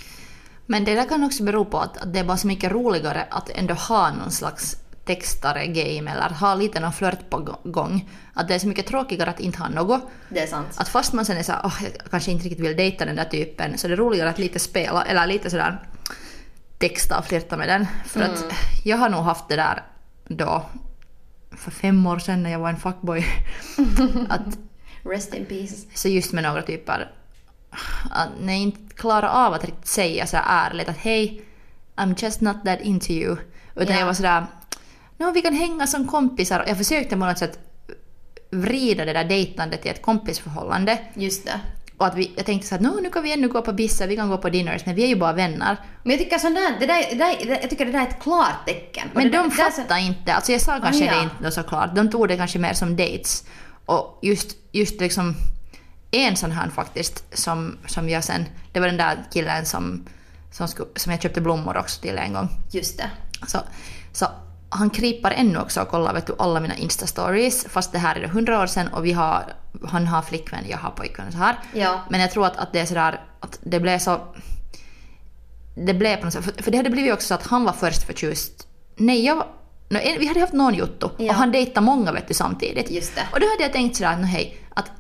Men 0.66 0.84
det 0.84 0.96
där 0.96 1.06
kan 1.06 1.24
också 1.24 1.44
bero 1.44 1.66
på 1.66 1.78
att, 1.78 1.98
att 1.98 2.14
det 2.14 2.20
är 2.20 2.24
bara 2.24 2.38
så 2.38 2.48
mycket 2.48 2.72
roligare 2.72 3.28
att 3.30 3.50
ändå 3.50 3.74
ha 3.74 4.12
någon 4.14 4.32
slags 4.32 4.78
textare 5.06 5.68
game 5.68 6.12
eller 6.12 6.30
ha 6.30 6.56
lite 6.56 6.80
någon 6.80 6.94
flört 6.94 7.30
på 7.30 7.38
gå- 7.38 7.60
gång. 7.64 8.10
Att 8.34 8.48
det 8.48 8.56
är 8.56 8.60
så 8.60 8.68
mycket 8.68 8.88
tråkigare 8.88 9.30
att 9.30 9.40
inte 9.40 9.60
ha 9.60 9.70
något. 9.70 10.02
Det 10.30 10.40
är 10.40 10.48
sant. 10.48 10.68
Att 10.78 10.90
fast 10.90 11.14
man 11.14 11.26
sen 11.26 11.38
är 11.38 11.44
såhär, 11.44 11.62
oh, 11.64 11.76
jag 11.84 12.12
kanske 12.12 12.32
inte 12.32 12.46
riktigt 12.46 12.66
vill 12.66 12.78
dejta 12.78 13.06
den 13.06 13.16
där 13.16 13.26
typen, 13.26 13.78
så 13.78 13.88
det 13.88 13.94
är 13.94 13.98
roligare 13.98 14.30
att 14.30 14.40
lite 14.40 14.60
spela, 14.60 15.04
eller 15.06 15.28
lite 15.28 15.50
sådär 15.50 15.88
texta 16.78 17.18
och 17.20 17.26
flirta 17.26 17.58
med 17.58 17.68
den. 17.70 17.88
För 18.06 18.22
att 18.22 18.46
jag 18.84 18.98
har 18.98 19.10
nog 19.10 19.24
haft 19.24 19.50
det 19.50 19.56
där 19.56 19.84
då, 20.28 20.66
för 21.58 21.72
fem 21.72 22.08
år 22.08 22.20
sedan 22.20 22.44
när 22.44 22.50
jag 22.52 22.60
var 22.60 22.70
en 22.70 22.78
fuckboy, 22.80 23.26
att 24.30 24.58
Rest 25.04 25.34
in 25.34 25.46
peace. 25.46 25.76
så 25.94 26.08
just 26.08 26.34
med 26.34 26.44
några 26.44 26.62
typer, 26.62 27.12
att 28.12 28.30
när 28.42 28.54
jag 28.54 28.62
inte 28.62 28.96
klarar 28.96 29.28
av 29.48 29.54
att 29.54 29.66
riktigt 29.66 29.88
säga 29.88 30.28
så 30.28 30.38
ärligt 30.46 30.90
att 30.90 30.98
hej, 30.98 31.42
I'm 31.96 32.24
just 32.24 32.42
not 32.42 32.66
that 32.66 32.82
into 32.82 33.12
you. 33.12 33.38
Utan 33.76 33.94
Ja. 33.94 34.00
jag 34.00 34.06
var 34.06 34.14
sådär, 34.14 34.46
no, 35.22 35.32
vi 35.32 35.42
kan 35.42 35.56
hänga 35.56 35.88
som 35.88 36.08
kompisar. 36.08 36.64
Jag 36.68 36.78
försökte 36.78 37.18
på 37.18 37.26
något 37.26 37.38
sätt 37.38 37.60
vrida 38.52 39.06
det 39.06 39.14
där 39.14 39.24
dejtandet 39.24 39.82
till 39.82 39.92
ett 39.92 40.02
kompisförhållande. 40.02 41.00
Just 41.14 41.46
det. 41.46 41.60
Och 41.98 42.08
att 42.08 42.16
vi, 42.16 42.32
jag 42.36 42.46
tänkte 42.46 42.68
så 42.68 42.76
att 42.76 42.82
nu 42.82 43.10
kan 43.14 43.24
vi 43.24 43.34
ännu 43.34 43.48
gå 43.48 43.62
på 43.62 43.74
bissa, 43.74 44.06
vi 44.08 44.16
kan 44.16 44.30
gå 44.30 44.38
på 44.38 44.50
dinners, 44.50 44.86
men 44.86 44.96
vi 44.96 45.04
är 45.04 45.08
ju 45.08 45.16
bara 45.16 45.34
vänner. 45.34 45.78
Men 46.04 46.12
jag 46.12 46.20
tycker 46.20 46.38
sånt 46.38 46.56
där, 46.56 46.80
det 46.80 46.86
där, 46.86 47.06
det 47.10 47.16
där, 47.16 47.60
jag 47.62 47.70
tycker 47.70 47.86
det 47.86 47.92
där 47.92 48.00
är 48.00 48.08
ett 48.08 48.22
klart 48.22 48.66
tecken. 48.66 49.10
Men 49.14 49.24
de 49.24 49.30
det 49.30 49.38
är 49.38 49.50
så- 49.50 49.82
fattar 49.82 49.98
inte, 49.98 50.34
alltså 50.34 50.52
jag 50.52 50.62
sa 50.62 50.80
kanske 50.80 51.06
ja. 51.06 51.16
det 51.16 51.24
inte 51.24 51.36
då 51.44 51.52
såklart, 51.52 51.96
de 51.96 52.10
tog 52.12 52.28
det 52.28 52.38
kanske 52.38 52.60
mer 52.60 52.74
som 52.74 52.96
dates. 52.96 53.44
Och 53.86 54.20
just, 54.22 54.58
just 54.72 55.02
liksom 55.02 55.36
en 56.12 56.36
sån 56.36 56.52
här 56.52 56.70
faktiskt 56.70 57.38
som, 57.38 57.78
som 57.88 58.10
jag 58.10 58.24
sen, 58.24 58.46
det 58.72 58.80
var 58.80 58.88
den 58.88 58.98
där 58.98 59.18
killen 59.34 59.66
som, 59.66 60.06
som, 60.52 60.68
sku, 60.68 60.84
som 60.96 61.12
jag 61.12 61.22
köpte 61.22 61.42
blommor 61.42 61.78
också 61.78 62.02
till 62.02 62.18
en 62.18 62.34
gång. 62.34 62.50
Just 62.72 62.98
det. 62.98 63.10
Så, 63.48 63.60
så 64.14 64.28
han 64.74 64.90
kryper 64.90 65.32
ännu 65.32 65.60
också 65.60 65.82
och 65.82 65.88
kollar 65.88 66.14
vet 66.14 66.28
du, 66.28 66.36
alla 66.40 66.60
mina 66.60 66.76
Insta-stories, 66.76 67.70
fast 67.70 67.92
det 67.92 67.98
här 67.98 68.16
är 68.16 68.22
det 68.22 68.28
hundra 68.28 68.62
år 68.62 68.68
sedan 68.68 68.88
och 68.88 69.06
vi 69.06 69.12
har, 69.14 69.54
han 69.88 70.08
har 70.08 70.22
flickvän, 70.22 70.64
jag 70.70 70.78
har 70.78 70.90
pojkvän 70.92 71.28
och 71.28 71.34
så 71.34 71.40
här. 71.40 71.56
Ja. 71.74 72.00
Men 72.10 72.20
jag 72.22 72.32
tror 72.32 72.46
att, 72.46 72.58
att 72.58 72.74
det 72.74 72.80
är 72.80 72.86
sådär, 72.86 73.22
att 73.40 73.60
det 73.64 73.80
blev 73.80 74.00
så... 74.00 74.20
Det 75.76 75.94
blev 75.94 76.18
på 76.18 76.26
något 76.26 76.34
sätt, 76.34 76.44
för, 76.44 76.64
för 76.64 76.72
det 76.72 76.78
hade 76.78 76.90
blivit 76.90 77.14
också 77.14 77.28
så 77.28 77.34
att 77.34 77.48
han 77.48 77.64
var 77.66 77.74
först 77.74 78.04
förtjust. 78.04 78.68
Nej, 78.96 79.26
jag 79.26 79.36
var... 79.36 79.48
no, 79.90 80.00
vi 80.20 80.28
hade 80.28 80.40
haft 80.40 80.54
någon 80.54 80.74
jotto 80.74 81.10
Ja. 81.18 81.30
och 81.30 81.36
han 81.36 81.52
dejtade 81.52 81.86
många 81.86 82.12
vet 82.12 82.28
du 82.28 82.34
samtidigt. 82.34 82.92
Just 82.92 83.16
det. 83.16 83.28
Och 83.32 83.40
då 83.40 83.46
hade 83.46 83.64
jag 83.64 83.74
tänkt 83.74 83.96
sådär, 83.96 84.18
no, 84.18 84.24
hej, 84.24 84.58
att, 84.74 84.92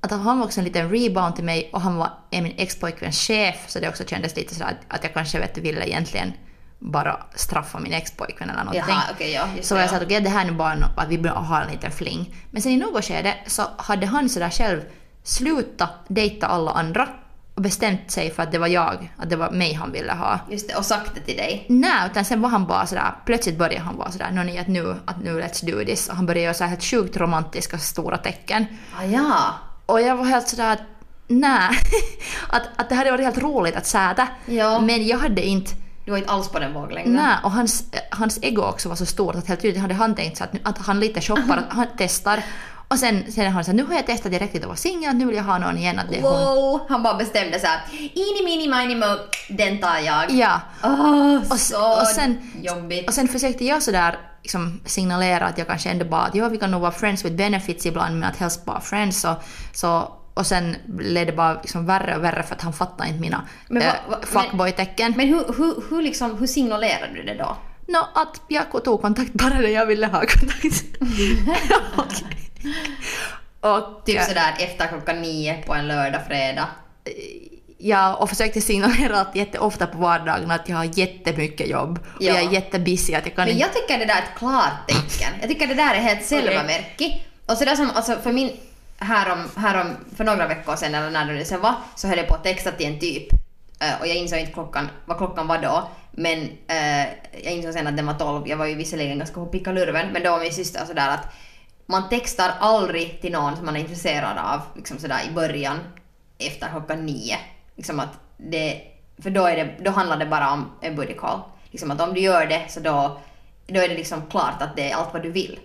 att 0.00 0.10
han 0.10 0.38
var 0.38 0.46
också 0.46 0.60
en 0.60 0.64
liten 0.64 0.90
rebound 0.90 1.34
till 1.34 1.44
mig 1.44 1.70
och 1.72 1.80
han 1.80 1.96
var 1.96 2.10
är 2.30 2.42
min 2.42 2.54
expojkväns 2.56 3.18
chef 3.18 3.56
så 3.66 3.80
det 3.80 3.88
också 3.88 4.04
kändes 4.04 4.36
lite 4.36 4.54
sådär 4.54 4.66
att, 4.88 4.96
att 4.96 5.04
jag 5.04 5.14
kanske 5.14 5.38
vet 5.38 5.54
du 5.54 5.60
ville 5.60 5.88
egentligen 5.88 6.32
bara 6.78 7.16
straffa 7.34 7.78
min 7.78 7.92
expojkvän 7.92 8.50
eller 8.50 8.64
någonting. 8.64 8.82
Jaha, 8.88 9.02
okej, 9.12 9.32
ja. 9.32 9.48
Så 9.62 9.74
det, 9.74 9.80
jag 9.80 9.86
ja. 9.86 9.90
sa 9.90 9.96
att 9.96 10.02
okej, 10.02 10.20
det 10.20 10.30
här 10.30 10.40
är 10.44 10.50
nu 10.50 10.56
bara 10.56 10.74
nå- 10.74 10.86
att 10.96 11.08
vi 11.08 11.18
bör 11.18 11.30
ha 11.30 11.60
en 11.62 11.70
liten 11.70 11.90
fling. 11.90 12.34
Men 12.50 12.62
sen 12.62 12.72
i 12.72 12.76
något 12.76 13.04
skede 13.04 13.34
så 13.46 13.62
hade 13.76 14.06
han 14.06 14.28
sådär 14.28 14.50
själv 14.50 14.80
slutat 15.22 15.90
dejta 16.08 16.46
alla 16.46 16.70
andra 16.70 17.08
och 17.54 17.62
bestämt 17.62 18.10
sig 18.10 18.30
för 18.30 18.42
att 18.42 18.52
det 18.52 18.58
var 18.58 18.66
jag, 18.66 19.12
att 19.16 19.30
det 19.30 19.36
var 19.36 19.50
mig 19.50 19.72
han 19.74 19.92
ville 19.92 20.12
ha. 20.12 20.40
Just 20.50 20.68
det, 20.68 20.74
och 20.74 20.84
sagt 20.84 21.14
det 21.14 21.20
till 21.20 21.36
dig. 21.36 21.66
Nej, 21.68 22.06
utan 22.10 22.24
sen 22.24 22.42
var 22.42 22.48
han 22.48 22.66
bara 22.66 22.86
sådär, 22.86 23.14
plötsligt 23.26 23.58
började 23.58 23.84
han 23.84 23.96
vara 23.96 24.10
sådär, 24.10 24.30
"Nå, 24.30 24.60
att 24.60 24.68
nu, 24.68 24.96
att 25.04 25.24
nu 25.24 25.40
let's 25.42 25.66
do 25.66 25.84
this. 25.84 26.08
Och 26.08 26.16
han 26.16 26.26
började 26.26 26.40
göra 26.44 26.54
så 26.54 26.64
här 26.64 26.70
helt 26.70 26.84
sjukt 26.84 27.16
romantiska 27.16 27.78
stora 27.78 28.16
tecken. 28.18 28.66
Ah, 28.98 29.04
ja. 29.04 29.54
Och 29.86 30.00
jag 30.00 30.16
var 30.16 30.24
helt 30.24 30.48
sådär 30.48 30.78
nej, 31.26 31.68
att, 32.48 32.62
att 32.76 32.88
det 32.88 32.94
hade 32.94 33.10
varit 33.10 33.24
helt 33.24 33.38
roligt 33.38 33.76
att 33.76 33.86
säta. 33.86 34.28
Ja. 34.46 34.80
Men 34.80 35.06
jag 35.06 35.18
hade 35.18 35.46
inte 35.46 35.72
Du 36.08 36.12
var 36.12 36.18
inte 36.18 36.30
alls 36.30 36.48
på 36.48 36.58
den 36.58 36.72
våglängden. 36.74 37.12
Nej, 37.14 37.36
och 37.42 37.50
hans, 37.52 37.84
hans 38.10 38.38
ego 38.42 38.62
också 38.62 38.88
var 38.88 38.96
så 38.96 39.06
stort 39.06 39.34
att 39.34 39.46
helt 39.48 39.60
tydligt 39.62 39.82
hade 39.82 39.94
han 39.94 40.14
tänkt 40.14 40.36
sig 40.36 40.44
att, 40.52 40.78
att 40.78 40.86
han 40.86 41.00
lite 41.00 41.20
shoppar, 41.20 41.56
att 41.56 41.72
han 41.72 41.86
testar. 41.98 42.42
Och 42.88 42.98
sen, 42.98 43.32
sen 43.32 43.52
han 43.52 43.64
sagt 43.64 43.76
nu 43.76 43.84
har 43.84 43.94
jag 43.94 44.06
testat 44.06 44.32
direkt 44.32 44.56
att 44.56 44.64
vara 44.64 44.76
singel, 44.76 45.14
nu 45.14 45.24
vill 45.26 45.36
jag 45.36 45.44
ha 45.44 45.58
någon 45.58 45.78
igen. 45.78 45.98
Att 45.98 46.08
det 46.10 46.18
är 46.18 46.22
hon. 46.22 46.30
Wow! 46.32 46.80
Han 46.88 47.02
bara 47.02 47.14
bestämde 47.14 47.60
såhär, 47.60 47.80
ini 47.92 48.44
mini 48.44 48.68
mini 48.68 48.94
mo, 48.94 49.16
den 49.48 49.78
tar 49.80 49.98
jag. 49.98 50.30
Ja. 50.30 50.60
Åh, 50.84 51.36
Och, 51.50 51.60
så 51.60 52.00
och, 52.00 52.06
sen, 52.06 52.52
jobbigt. 52.62 53.08
och 53.08 53.14
sen 53.14 53.28
försökte 53.28 53.64
jag 53.64 53.82
sådär 53.82 54.18
liksom 54.42 54.80
signalera 54.84 55.46
att 55.46 55.58
jag 55.58 55.66
kanske 55.66 55.90
ändå 55.90 56.04
bara 56.04 56.22
att 56.22 56.34
ja, 56.34 56.48
vi 56.48 56.58
kan 56.58 56.70
nog 56.70 56.80
vara 56.80 56.92
friends 56.92 57.24
with 57.24 57.36
benefits 57.36 57.86
ibland 57.86 58.18
men 58.18 58.28
att 58.28 58.36
helst 58.36 58.64
bara 58.64 58.80
friends. 58.80 59.24
Och, 59.24 59.36
så, 59.74 60.12
och 60.38 60.46
sen 60.46 60.76
blev 60.86 61.26
det 61.26 61.32
bara 61.32 61.54
liksom 61.54 61.86
värre 61.86 62.16
och 62.16 62.24
värre 62.24 62.42
för 62.42 62.54
att 62.54 62.62
han 62.62 62.72
fattade 62.72 63.08
inte 63.08 63.20
mina 63.20 63.48
Men 63.68 63.82
äh, 63.82 63.88
va- 63.88 63.94
va- 64.08 64.18
fuckboy-tecken. 64.42 65.14
Men 65.16 65.28
hur, 65.28 65.44
hur, 65.56 65.82
hur, 65.90 66.02
liksom, 66.02 66.38
hur 66.38 66.46
signalerade 66.46 67.12
du 67.14 67.22
det 67.22 67.34
då? 67.34 67.56
Nå, 67.86 67.98
att 68.14 68.40
jag 68.48 68.84
tog 68.84 69.02
kontakt 69.02 69.32
bara 69.32 69.54
när 69.54 69.68
jag 69.68 69.86
ville 69.86 70.06
ha 70.06 70.20
kontakt. 70.20 70.84
Och, 73.60 74.04
Typ 74.06 74.16
eh, 74.16 74.22
sådär 74.26 74.54
efter 74.58 74.86
klockan 74.86 75.22
nio 75.22 75.62
på 75.66 75.74
en 75.74 75.88
lördag, 75.88 76.20
fredag. 76.26 76.66
Ja, 77.78 78.14
och 78.14 78.28
försökte 78.28 78.60
signalera 78.60 79.20
att 79.20 79.36
jätteofta 79.36 79.86
på 79.86 79.98
vardagen 79.98 80.50
att 80.50 80.68
jag 80.68 80.76
har 80.76 80.98
jättemycket 80.98 81.68
jobb 81.68 81.98
och 82.16 82.22
Ja. 82.22 82.34
jag 82.34 82.42
är 82.44 82.50
jättebusy 82.50 83.14
att 83.14 83.26
jag 83.26 83.34
kan 83.36 83.48
Men 83.48 83.58
jag 83.58 83.72
tycker 83.74 83.98
det 83.98 84.04
där 84.04 84.14
är 84.14 84.18
ett 84.22 84.38
klartecken. 84.38 85.32
Jag 85.40 85.48
tycker 85.50 85.66
det 85.66 85.74
där 85.74 85.94
är 85.94 86.00
helt 86.00 86.28
självmärke. 86.30 87.20
Och 87.46 87.56
sådär 87.56 87.76
som, 87.76 87.90
alltså 87.94 88.16
för 88.22 88.32
min, 88.32 88.56
härom, 88.98 89.38
härom, 89.56 89.96
för 90.16 90.24
några 90.24 90.46
veckor 90.46 90.76
sedan 90.76 90.94
eller 90.94 91.10
när 91.10 91.34
det 91.34 91.44
sen 91.44 91.60
var, 91.60 91.74
så 91.94 92.08
höll 92.08 92.18
jag 92.18 92.28
på 92.28 92.34
att 92.34 92.44
texta 92.44 92.70
till 92.70 92.86
en 92.86 92.98
typ. 92.98 93.32
Eh, 93.80 94.00
och 94.00 94.06
jag 94.06 94.16
insåg 94.16 94.38
inte 94.38 94.52
klockan, 94.52 94.88
vad 95.04 95.16
klockan 95.16 95.46
var 95.46 95.58
då. 95.58 95.88
Men 96.10 96.38
eh, 96.68 97.06
jag 97.42 97.52
insåg 97.52 97.72
sen 97.72 97.86
att 97.86 97.96
den 97.96 98.06
var 98.06 98.14
12. 98.14 98.48
Jag 98.48 98.56
var 98.56 98.66
ju 98.66 98.74
visserligen 98.74 99.18
ganska 99.18 99.34
på 99.34 99.46
pickalurven, 99.46 100.12
men 100.12 100.22
då 100.22 100.30
var 100.30 100.40
min 100.40 100.52
syster 100.52 100.84
sådär 100.84 101.08
att 101.08 101.34
man 101.86 102.08
textar 102.08 102.52
aldrig 102.60 103.20
till 103.20 103.32
någon 103.32 103.56
som 103.56 103.66
man 103.66 103.76
är 103.76 103.80
intresserad 103.80 104.38
av 104.38 104.60
liksom 104.76 104.98
sådär 104.98 105.20
i 105.30 105.32
början 105.32 105.78
efter 106.38 106.68
klockan 106.68 107.06
nio. 107.06 107.36
Liksom 107.76 108.00
att 108.00 108.18
det, 108.36 108.82
för 109.22 109.30
då, 109.30 109.46
är 109.46 109.56
det, 109.56 109.84
då 109.84 109.90
handlar 109.90 110.16
det 110.16 110.26
bara 110.26 110.52
om 110.52 110.70
en 110.80 110.96
buddy 110.96 111.14
call. 111.14 111.40
Liksom 111.70 111.90
att 111.90 112.00
om 112.00 112.14
du 112.14 112.20
gör 112.20 112.46
det 112.46 112.64
så 112.68 112.80
då, 112.80 113.20
då 113.66 113.80
är 113.80 113.88
det 113.88 113.94
liksom 113.94 114.22
klart 114.30 114.62
att 114.62 114.76
det 114.76 114.90
är 114.90 114.96
allt 114.96 115.12
vad 115.12 115.22
du 115.22 115.30
vill. 115.30 115.58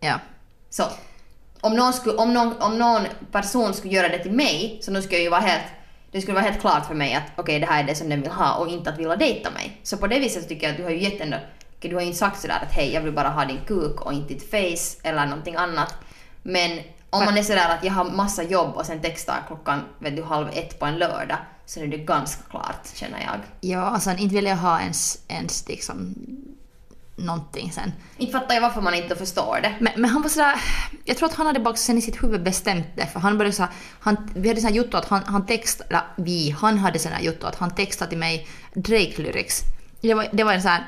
Ja. 0.00 0.18
Så 0.70 0.82
om 1.62 1.76
någon, 1.76 1.92
skulle, 1.92 2.16
om, 2.16 2.34
någon, 2.34 2.62
om 2.62 2.78
någon 2.78 3.02
person 3.32 3.74
skulle 3.74 3.94
göra 3.94 4.08
det 4.08 4.18
till 4.18 4.32
mig 4.32 4.78
så 4.82 4.90
då 4.90 5.02
skulle 5.02 5.16
jag 5.16 5.24
ju 5.24 5.30
vara 5.30 5.40
helt 5.40 5.64
det 6.12 6.20
skulle 6.20 6.34
vara 6.34 6.44
helt 6.44 6.60
klart 6.60 6.86
för 6.86 6.94
mig 6.94 7.14
att 7.14 7.22
okej 7.36 7.60
det 7.60 7.66
här 7.66 7.82
är 7.82 7.86
det 7.86 7.94
som 7.94 8.08
den 8.08 8.22
vill 8.22 8.30
ha 8.30 8.54
och 8.54 8.68
inte 8.68 8.90
att 8.90 8.98
vilja 8.98 9.16
dejta 9.16 9.50
mig. 9.50 9.80
Så 9.82 9.96
på 9.96 10.06
det 10.06 10.18
viset 10.18 10.48
tycker 10.48 10.62
jag 10.62 10.70
att 10.70 10.76
du 10.76 10.84
har 10.84 10.90
ju 10.90 11.02
gett 11.02 11.20
ändå, 11.20 11.36
okej, 11.78 11.90
du 11.90 11.96
har 11.96 12.00
ju 12.02 12.06
inte 12.06 12.18
sagt 12.18 12.40
sådär 12.40 12.58
att 12.62 12.72
hej 12.72 12.92
jag 12.92 13.00
vill 13.00 13.12
bara 13.12 13.28
ha 13.28 13.44
din 13.44 13.60
kuk 13.66 14.00
och 14.00 14.12
inte 14.12 14.34
ditt 14.34 14.50
face 14.50 15.08
eller 15.08 15.26
någonting 15.26 15.54
annat. 15.54 15.94
Men 16.42 16.78
om 17.10 17.24
man 17.24 17.38
är 17.38 17.42
sådär 17.42 17.74
att 17.74 17.84
jag 17.84 17.92
har 17.92 18.04
massa 18.04 18.42
jobb 18.42 18.76
och 18.76 18.86
sen 18.86 19.00
textar 19.00 19.44
klockan 19.46 19.80
vet 19.98 20.16
du, 20.16 20.22
halv 20.22 20.48
ett 20.52 20.78
på 20.78 20.86
en 20.86 20.98
lördag 20.98 21.38
så 21.66 21.80
är 21.80 21.86
det 21.86 21.96
ganska 21.96 22.42
klart 22.50 22.86
känner 22.94 23.20
jag. 23.20 23.40
Ja, 23.60 23.80
alltså 23.80 24.10
inte 24.10 24.34
vill 24.34 24.46
jag 24.46 24.56
ha 24.56 24.80
ens, 24.80 25.18
ens 25.28 25.68
liksom 25.68 26.14
någonting 27.16 27.72
sen. 27.72 27.92
Inte 28.16 28.32
fattar 28.32 28.54
jag 28.54 28.62
varför 28.62 28.80
man 28.80 28.94
inte 28.94 29.16
förstår 29.16 29.58
det. 29.62 29.74
Men, 29.80 29.92
men 29.96 30.10
han 30.10 30.22
var 30.22 30.28
sådär, 30.28 30.54
jag 31.04 31.16
tror 31.16 31.28
att 31.28 31.34
han 31.34 31.46
hade 31.46 31.60
bara 31.60 31.74
sen 31.74 31.98
i 31.98 32.02
sitt 32.02 32.22
huvud 32.22 32.42
bestämt 32.42 32.86
det 32.96 33.06
för 33.06 33.20
han 33.20 33.38
började 33.38 33.56
så 33.56 33.62
här, 33.62 33.72
han, 34.00 34.30
vi 34.34 34.48
hade 34.48 34.60
sån 34.60 34.72
här 34.72 34.96
att 34.96 35.08
han, 35.08 35.22
han 35.22 35.46
text, 35.46 35.80
eller 35.88 36.02
vi, 36.16 36.50
han 36.50 36.78
hade 36.78 36.98
sån 36.98 37.12
här 37.12 37.34
att 37.42 37.56
han 37.56 37.74
textade 37.74 38.08
till 38.08 38.18
mig 38.18 38.48
Drake 38.74 39.22
lyrics. 39.22 39.60
Det 40.00 40.14
var, 40.14 40.28
det 40.32 40.44
var 40.44 40.52
en 40.52 40.62
sån 40.62 40.70
här, 40.70 40.86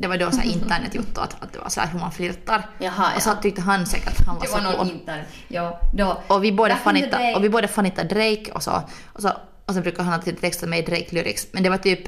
det 0.00 0.08
var 0.08 0.16
då 0.16 0.30
så 0.30 0.36
här 0.36 0.50
internetjotto 0.52 1.20
att, 1.20 1.42
att 1.42 1.52
det 1.52 1.58
var 1.58 1.68
så 1.68 1.80
här 1.80 1.88
hur 1.88 1.98
man 1.98 2.12
flirtar. 2.12 2.70
Jaha, 2.78 3.16
och 3.16 3.22
så 3.22 3.30
ja. 3.30 3.34
tyckte 3.34 3.60
han 3.60 3.86
säkert 3.86 4.20
att 4.20 4.26
han 4.26 4.34
var, 4.34 4.42
Det 4.42 4.48
så 4.48 4.54
var 4.54 4.62
någon 4.62 4.90
internet. 4.90 5.26
Ja, 5.48 5.80
då. 5.92 6.22
Och 6.26 6.44
vi 6.44 6.52
båda 6.52 6.76
fanita, 6.76 7.18
och 7.36 7.44
vi 7.44 7.48
båda 7.48 7.68
fanita 7.68 8.04
Drake 8.04 8.52
och 8.52 8.62
så. 8.62 8.82
Och 9.06 9.22
så, 9.22 9.32
och 9.66 9.74
så 9.74 9.80
brukar 9.80 10.02
han 10.02 10.12
alltid 10.12 10.40
texta 10.40 10.66
mig 10.66 10.82
Drake 10.82 11.06
lyrics. 11.10 11.46
Men 11.52 11.62
det 11.62 11.70
var 11.70 11.78
typ 11.78 12.00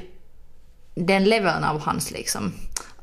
den 0.95 1.23
leveln 1.23 1.63
av 1.63 1.81
hans 1.81 2.11
liksom. 2.11 2.53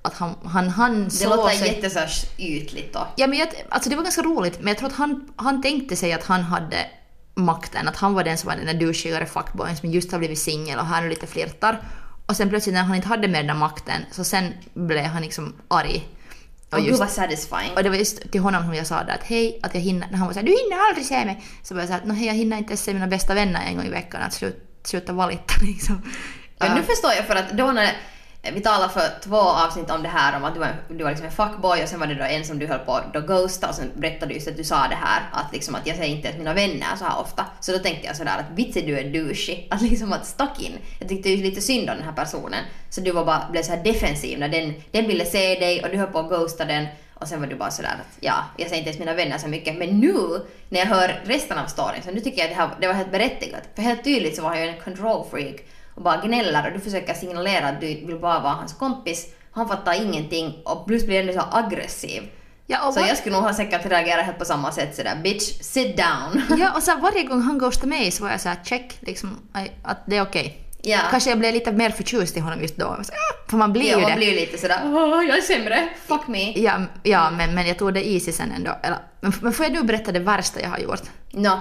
Att 0.07 0.15
han, 0.15 0.35
han, 0.45 0.69
han 0.69 1.09
Det 1.09 1.25
låter 1.27 1.55
sig... 1.57 1.69
jätte 1.69 1.91
så 1.91 1.99
här 1.99 2.11
ytligt 2.39 2.93
då. 2.93 3.07
Ja, 3.17 3.27
men 3.27 3.39
jag, 3.39 3.49
alltså 3.69 3.91
det 3.91 3.97
var 3.97 4.03
ganska 4.03 4.23
roligt, 4.23 4.59
men 4.59 4.69
jag 4.69 4.79
tror 4.79 4.89
att 4.89 4.95
han, 4.97 5.29
han 5.37 5.63
tänkte 5.63 5.97
sig 5.97 6.13
att 6.13 6.25
han 6.25 6.43
hade 6.43 6.87
makten, 7.35 7.89
att 7.89 7.97
han 7.97 8.15
var 8.15 8.25
den 8.25 8.39
som 8.39 8.49
var 8.49 8.57
den 8.57 8.67
där 8.67 8.87
douchigare 8.87 9.27
fuckboyen 9.27 9.77
som 9.77 9.91
just 9.91 10.13
har 10.13 10.19
blivit 10.19 10.39
singel 10.39 10.79
och 10.79 10.87
här 10.87 11.03
nu 11.03 11.09
lite 11.09 11.27
flirtar. 11.27 11.83
Och 12.27 12.37
sen 12.37 12.49
plötsligt 12.49 12.75
när 12.75 12.83
han 12.83 12.97
inte 12.97 13.09
hade 13.09 13.29
mer 13.29 13.39
den 13.39 13.47
där 13.47 13.55
makten, 13.55 14.03
så 14.13 14.25
sen 14.25 14.53
blev 14.75 15.05
han 15.05 15.23
liksom 15.23 15.55
arg. 15.69 16.09
Och 16.71 16.79
gud 16.79 16.87
just, 16.87 17.01
vad 17.01 17.11
satisfying. 17.11 17.71
och 17.77 17.83
det 17.83 17.89
var 17.89 17.97
just 17.97 18.31
till 18.33 18.41
honom 18.41 18.63
som 18.63 18.75
jag 18.75 18.87
sa 18.87 19.03
det 19.05 19.13
att 19.13 19.23
hej, 19.25 19.61
att 19.63 19.75
jag 19.75 19.81
hinner, 19.81 20.09
när 20.11 20.19
han 20.19 20.27
var 20.27 20.35
såhär 20.35 20.47
du 20.47 20.53
hinner 20.53 20.89
aldrig 20.89 21.07
se 21.07 21.25
mig. 21.25 21.45
Så 21.63 21.75
var 21.75 21.81
jag 21.81 21.89
såhär 21.89 22.01
att 22.01 22.07
"Nå, 22.07 22.15
hej, 22.15 22.27
jag 22.27 22.35
hinner 22.35 22.57
inte 22.59 22.77
se 22.77 22.93
mina 22.95 23.07
bästa 23.07 23.35
vänner 23.35 23.61
en 23.67 23.77
gång 23.77 23.87
i 23.87 23.91
veckan, 23.91 24.23
att 24.23 24.33
slut, 24.33 24.81
sluta 24.85 25.13
valita 25.13 25.55
liksom. 25.63 26.03
Ja. 26.59 26.75
nu 26.75 26.83
förstår 26.83 27.13
jag 27.13 27.27
för 27.27 27.35
att 27.37 27.51
då 27.51 27.73
när 27.73 27.93
vi 28.55 28.61
talade 28.61 28.93
för 28.93 29.21
två 29.25 29.37
avsnitt 29.37 29.91
om 29.91 30.03
det 30.03 30.09
här 30.09 30.37
om 30.37 30.45
att 30.45 30.55
du 30.55 30.61
var, 30.61 30.75
du 30.89 31.05
var 31.05 31.11
liksom 31.11 31.27
en 31.27 31.33
fuckboy 31.33 31.83
och 31.83 31.89
sen 31.89 32.01
var 32.01 32.07
det 32.07 32.15
då 32.15 32.25
en 32.25 32.45
som 32.45 32.59
du 32.59 32.67
höll 32.67 32.79
på 32.79 32.93
att 32.93 33.27
ghosta 33.27 33.69
och 33.69 33.75
sen 33.75 33.91
berättade 33.95 34.27
du 34.27 34.35
just 34.35 34.49
att 34.49 34.57
du 34.57 34.65
sa 34.65 34.89
det 34.89 34.95
här 34.95 35.23
att 35.33 35.53
liksom 35.53 35.75
att 35.75 35.87
jag 35.87 35.97
säger 35.97 36.17
inte 36.17 36.29
ens 36.29 36.39
mina 36.39 36.55
vänner 36.55 36.97
så 36.99 37.05
här 37.05 37.21
ofta. 37.21 37.45
Så 37.61 37.73
då 37.73 37.79
tänkte 37.79 38.07
jag 38.07 38.17
sådär 38.17 38.39
att 38.39 38.59
vitsen 38.59 38.87
du 38.87 38.99
är 38.99 39.13
douchey. 39.13 39.67
Att 39.71 39.83
liksom 39.83 40.13
att 40.13 40.27
stuck 40.27 40.63
in. 40.63 40.79
Jag 40.99 41.09
tyckte 41.09 41.31
ju 41.31 41.43
lite 41.43 41.61
synd 41.61 41.91
om 41.91 41.97
den 41.97 42.05
här 42.05 42.13
personen. 42.13 42.65
Så 42.91 43.01
du 43.01 43.13
var 43.13 43.25
bara, 43.25 43.49
blev 43.51 43.63
så 43.63 43.73
här 43.73 43.85
defensiv 43.85 44.39
när 44.39 44.49
den, 44.49 44.75
den 44.91 45.07
ville 45.07 45.25
se 45.25 45.55
dig 45.55 45.83
och 45.83 45.91
du 45.91 45.97
höll 45.97 46.07
på 46.07 46.19
att 46.19 46.29
ghosta 46.29 46.65
den 46.65 46.87
och 47.15 47.29
sen 47.29 47.41
var 47.41 47.47
du 47.47 47.57
bara 47.57 47.71
sådär 47.71 47.97
att 48.01 48.17
ja, 48.21 48.35
jag 48.57 48.69
säger 48.69 48.79
inte 48.79 48.91
ens 48.91 48.99
mina 48.99 49.15
vänner 49.15 49.39
så 49.39 49.49
mycket. 49.49 49.77
Men 49.77 50.01
nu 50.01 50.15
när 50.69 50.81
jag 50.81 50.87
hör 50.87 51.23
resten 51.25 51.59
av 51.59 51.67
storyn 51.67 52.03
så 52.05 52.11
nu 52.11 52.21
tycker 52.21 52.39
jag 52.39 52.51
att 52.51 52.57
det, 52.57 52.63
här, 52.63 52.71
det 52.81 52.87
var 52.87 52.95
helt 52.95 53.13
berättigat. 53.13 53.63
För 53.75 53.83
helt 53.83 54.05
tydligt 54.05 54.37
så 54.37 54.43
var 54.43 54.49
han 54.49 54.63
ju 54.63 54.69
en 54.69 54.81
control 54.81 55.27
freak 55.31 55.57
och 55.97 56.03
bara 56.03 56.17
gnäller 56.27 56.67
och 56.67 56.73
du 56.73 56.81
försöker 56.81 57.15
signalera 57.15 57.69
att 57.69 57.81
du 57.81 57.87
vill 57.87 58.19
bara 58.21 58.41
vara 58.41 58.53
hans 58.53 58.73
kompis. 58.73 59.27
Han 59.53 59.69
fattar 59.69 60.03
ingenting 60.03 60.63
och 60.65 60.87
plus 60.87 61.07
blir 61.07 61.21
ännu 61.21 61.33
så 61.33 61.43
aggressiv. 61.53 62.23
Ja, 62.67 62.79
Så 62.95 63.01
var- 63.01 63.09
jag 63.09 63.17
skulle 63.19 63.35
nog 63.37 63.45
ha 63.45 63.55
säkert 63.55 63.87
reagerat 63.87 64.25
helt 64.27 64.39
på 64.39 64.45
samma 64.45 64.73
sätt 64.73 64.97
sådär 64.97 65.17
bitch, 65.23 65.61
sit 65.61 65.97
down. 65.97 66.43
Ja, 66.61 66.73
och 66.77 66.83
så 66.83 66.97
varje 66.97 67.23
gång 67.23 67.41
han 67.43 67.59
ghostade 67.59 67.87
mig 67.89 68.11
så 68.11 68.25
var 68.25 68.31
jag 68.31 68.41
såhär 68.41 68.59
check, 68.65 68.99
liksom, 69.01 69.39
att 69.83 69.99
det 70.07 70.17
är 70.17 70.23
okej. 70.23 70.63
Ja. 70.83 70.99
Kanske 71.11 71.31
jag 71.31 71.39
blev 71.39 71.55
lite 71.55 71.73
mer 71.73 71.91
förtjust 71.91 72.37
i 72.37 72.41
honom 72.41 72.61
just 72.63 72.77
då. 72.77 72.97
Så, 73.03 73.13
För 73.51 73.57
man 73.57 73.73
blir 73.73 73.91
ja, 73.91 73.97
ju 73.97 74.03
man 74.03 74.11
det. 74.11 74.17
blir 74.17 74.35
lite 74.35 74.59
sådär 74.59 74.81
åh, 74.85 75.25
jag 75.29 75.39
är 75.39 75.43
sämre, 75.43 75.89
fuck 76.07 76.27
me. 76.29 76.53
Ja, 76.53 76.81
ja 77.03 77.31
men, 77.31 77.55
men 77.55 77.67
jag 77.67 77.79
tog 77.79 77.95
det 77.95 78.09
easy 78.09 78.33
sen 78.33 78.53
ändå. 78.53 78.79
Eller, 78.83 78.99
men, 79.21 79.33
men 79.41 79.53
får 79.53 79.67
jag 79.67 79.73
nu 79.73 79.83
berätta 79.83 80.13
det 80.13 80.19
värsta 80.21 80.61
jag 80.61 80.69
har 80.69 80.79
gjort? 80.79 81.03
Nå, 81.31 81.61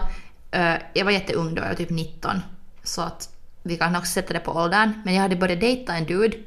Eh, 0.51 0.73
jag 0.93 1.05
var 1.05 1.11
jätteung 1.11 1.55
då, 1.55 1.61
jag 1.61 1.67
var 1.67 1.75
typ 1.75 1.89
19. 1.89 2.41
Så 2.83 3.01
att 3.01 3.29
vi 3.65 3.77
kan 3.77 3.95
också 3.95 4.11
sätta 4.11 4.33
det 4.33 4.39
på 4.39 4.51
åldern. 4.51 4.93
Men 5.05 5.13
jag 5.13 5.21
hade 5.21 5.35
börjat 5.35 5.59
dejta 5.59 5.93
en 5.95 6.05
dude. 6.05 6.37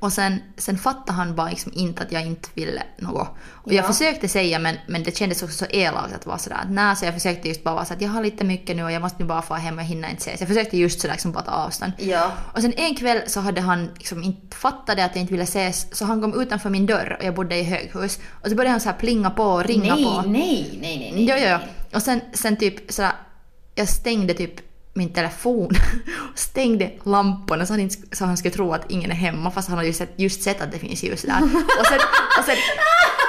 Och 0.00 0.12
sen, 0.12 0.42
sen 0.56 0.78
fattade 0.78 1.12
han 1.12 1.34
bara 1.34 1.48
liksom 1.50 1.72
inte 1.74 2.02
att 2.02 2.12
jag 2.12 2.26
inte 2.26 2.48
ville 2.54 2.82
något. 2.98 3.28
Och 3.50 3.72
jag 3.72 3.84
Ja. 3.84 3.88
försökte 3.92 4.28
säga 4.28 4.58
men, 4.58 4.76
men 4.88 5.02
det 5.02 5.16
kändes 5.16 5.42
också 5.42 5.56
så 5.64 5.66
elakt 5.70 6.14
att 6.14 6.26
vara 6.26 6.38
sådär 6.38 6.56
att 6.56 6.70
nej, 6.70 6.96
så 6.96 7.04
jag 7.04 7.14
försökte 7.14 7.48
just 7.48 7.64
bara 7.64 7.74
vara 7.74 7.84
så 7.84 7.94
att 7.94 8.00
jag 8.00 8.08
har 8.08 8.22
lite 8.22 8.44
mycket 8.44 8.76
nu 8.76 8.84
och 8.84 8.92
jag 8.92 9.02
måste 9.02 9.22
nu 9.22 9.24
bara 9.28 9.42
få 9.42 9.54
hem 9.54 9.74
och 9.74 9.80
jag 9.80 9.86
hinner 9.86 10.10
inte 10.10 10.20
ses. 10.22 10.40
Jag 10.40 10.48
försökte 10.48 10.76
just 10.78 11.00
sådär 11.00 11.14
liksom 11.14 11.32
bara 11.32 11.44
ta 11.44 11.50
avstånd. 11.50 11.92
ja. 11.98 12.32
Och 12.54 12.62
sen 12.62 12.72
en 12.76 12.94
kväll 12.94 13.20
så 13.26 13.40
hade 13.40 13.60
han 13.60 13.90
liksom 13.96 14.22
inte 14.22 14.56
fattat 14.56 14.96
det 14.96 15.04
att 15.04 15.14
jag 15.16 15.20
inte 15.20 15.32
ville 15.32 15.44
ses 15.44 15.96
så 15.96 16.04
han 16.04 16.20
kom 16.22 16.40
utanför 16.42 16.70
min 16.70 16.86
dörr 16.86 17.16
och 17.18 17.24
jag 17.24 17.34
bodde 17.34 17.56
i 17.56 17.62
höghus. 17.62 18.18
Och 18.42 18.48
så 18.50 18.54
började 18.54 18.70
han 18.70 18.80
så 18.80 18.88
här 18.88 18.96
plinga 18.96 19.30
på 19.30 19.44
och 19.44 19.64
ringa 19.64 19.94
nej, 19.94 20.04
på. 20.04 20.22
nej, 20.26 20.78
nej, 20.80 20.98
nej, 20.98 21.12
nej. 21.14 21.26
Jo, 21.28 21.34
jo, 21.38 21.46
jo. 21.50 21.96
Och 21.96 22.02
sen, 22.02 22.20
sen 22.32 22.56
typ 22.56 22.92
sådär, 22.92 23.12
jag 23.74 23.88
stängde 23.88 24.34
typ 24.34 24.54
min 24.94 25.12
telefon 25.12 25.70
och 26.32 26.38
stängde 26.38 26.90
lamporna 27.04 27.66
så 27.66 27.72
han, 27.72 27.80
inte, 27.80 28.16
så 28.16 28.24
han 28.24 28.36
skulle 28.36 28.54
tro 28.54 28.72
att 28.72 28.90
ingen 28.90 29.10
är 29.10 29.14
hemma 29.14 29.50
fast 29.50 29.68
han 29.68 29.78
har 29.78 29.84
ju 29.84 29.92
sett, 29.92 30.12
just 30.16 30.42
sett 30.42 30.60
att 30.60 30.72
det 30.72 30.78
finns 30.78 31.02
ljus 31.02 31.22
där. 31.22 31.42
Och 31.80 31.86
sen, 31.86 32.00
och 32.38 32.44
sen, 32.44 32.56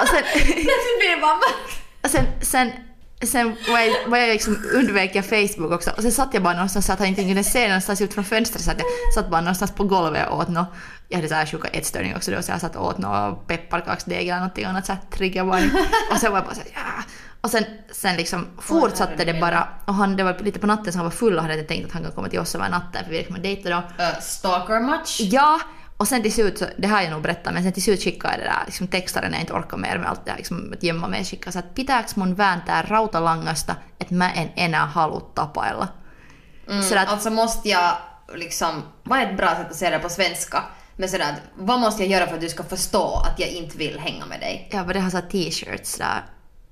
och 0.00 0.08
sen, 0.08 0.24
och 2.02 2.10
sen, 2.10 2.26
sen, 2.40 2.72
sen 3.22 3.56
var 3.68 3.78
jag, 3.78 4.08
var 4.08 4.18
jag 4.18 4.28
liksom 4.28 4.64
undvek 4.74 5.14
jag 5.14 5.24
Facebook 5.24 5.72
också 5.72 5.90
och 5.90 6.02
sen 6.02 6.12
satt 6.12 6.34
jag 6.34 6.42
bara 6.42 6.54
någonstans 6.54 6.86
så 6.86 6.92
att 6.92 6.98
han 6.98 7.08
inte 7.08 7.22
kunde 7.22 7.44
se 7.44 7.66
någonstans 7.68 8.00
ut 8.00 8.14
från 8.14 8.24
fönstret 8.24 8.64
så 8.64 8.70
att 8.70 8.78
jag 8.78 9.14
satt 9.14 9.30
bara 9.30 9.40
någonstans 9.40 9.70
på 9.74 9.84
golvet 9.84 10.28
och 10.28 10.38
åt 10.38 10.48
något. 10.48 10.68
Jag 11.08 11.16
hade 11.16 11.28
så 11.28 11.34
här 11.34 11.46
sjuka 11.46 11.68
ätstörning 11.68 12.16
också 12.16 12.30
då 12.30 12.42
så 12.42 12.50
jag 12.50 12.60
satt 12.60 12.76
och 12.76 12.86
åt 12.86 12.98
något 12.98 13.46
pepparkaksdeg 13.46 14.28
eller 14.28 14.38
någonting 14.38 14.64
annat 14.64 14.86
så 14.86 14.92
här 14.92 15.00
triggervarning. 15.10 15.70
Och 16.12 16.18
sen 16.18 16.32
var 16.32 16.38
jag 16.38 16.46
bara 16.46 16.54
så 16.54 16.60
här, 16.60 16.70
ja. 16.74 17.02
Och 17.46 17.50
sen, 17.52 17.64
sen 17.92 18.16
liksom 18.16 18.46
fortsatte 18.60 19.24
det 19.24 19.34
bara 19.40 19.68
och 19.84 19.94
han, 19.94 20.16
det 20.16 20.22
var 20.24 20.38
lite 20.38 20.58
på 20.58 20.66
natten 20.66 20.92
så 20.92 20.98
han 20.98 21.04
var 21.06 21.10
full 21.10 21.36
och 21.38 21.42
hade 21.42 21.62
tänkt 21.62 21.86
att 21.86 21.92
han 21.92 22.02
kan 22.02 22.12
komma 22.12 22.28
till 22.28 22.38
oss 22.40 22.54
över 22.54 22.68
natten 22.68 23.04
för 23.04 23.10
vi 23.10 23.18
liksom 23.18 23.42
dejtade 23.42 23.74
då. 23.74 24.04
Uh, 24.04 24.20
stalker 24.20 24.80
much? 24.80 25.20
Ja, 25.20 25.60
och 25.96 26.08
sen 26.08 26.22
till 26.22 26.32
slut, 26.32 26.58
så, 26.58 26.64
det 26.78 26.88
har 26.88 27.00
jag 27.02 27.10
nog 27.10 27.22
berättat, 27.22 27.54
men 27.54 27.62
sen 27.62 27.72
till 27.72 27.82
slut 27.82 28.02
skickade 28.04 28.32
jag 28.34 28.40
det 28.40 28.44
där 28.44 28.62
liksom 28.66 28.86
textaren 28.86 29.30
när 29.30 29.38
jag 29.38 29.42
inte 29.42 29.52
orkar 29.52 29.76
mer 29.76 29.98
med 29.98 30.08
allt 30.10 30.24
det 30.24 30.30
här 30.30 30.38
liksom, 30.38 30.72
att 30.72 30.82
gömma 30.82 31.08
mig. 31.08 31.24
Skickade 31.24 31.52
så 31.52 31.58
att 31.58 31.74
pitääks 31.74 32.16
mun 32.16 32.34
vääntää 32.34 32.82
rautalangasta, 32.88 33.76
että 33.98 34.14
mä 34.14 34.30
en 34.32 34.48
enää 34.56 34.86
halua 34.86 35.20
tapailla. 35.20 35.88
Mm, 36.68 36.82
Så 36.82 36.98
att- 36.98 37.08
Alltså 37.08 37.30
måste 37.30 37.68
jag 37.68 37.92
liksom, 38.34 38.82
vad 39.04 39.18
är 39.18 39.26
ett 39.30 39.36
bra 39.36 39.48
sätt 39.56 39.70
att 39.70 39.76
säga 39.76 39.90
det 39.90 39.98
på 39.98 40.08
svenska? 40.08 40.62
Men 40.96 41.08
sådär, 41.08 41.34
vad 41.58 41.80
måste 41.80 42.02
jag 42.02 42.10
göra 42.12 42.26
för 42.26 42.34
att 42.34 42.40
du 42.40 42.48
ska 42.48 42.62
förstå 42.62 43.22
att 43.26 43.38
jag 43.40 43.48
inte 43.48 43.78
vill 43.78 43.98
hänga 43.98 44.26
med 44.26 44.40
dig? 44.40 44.68
Jag 44.72 44.86
började 44.86 45.04
ha 45.04 45.10
så 45.10 45.20
t-shirts 45.20 45.98
där. 45.98 46.22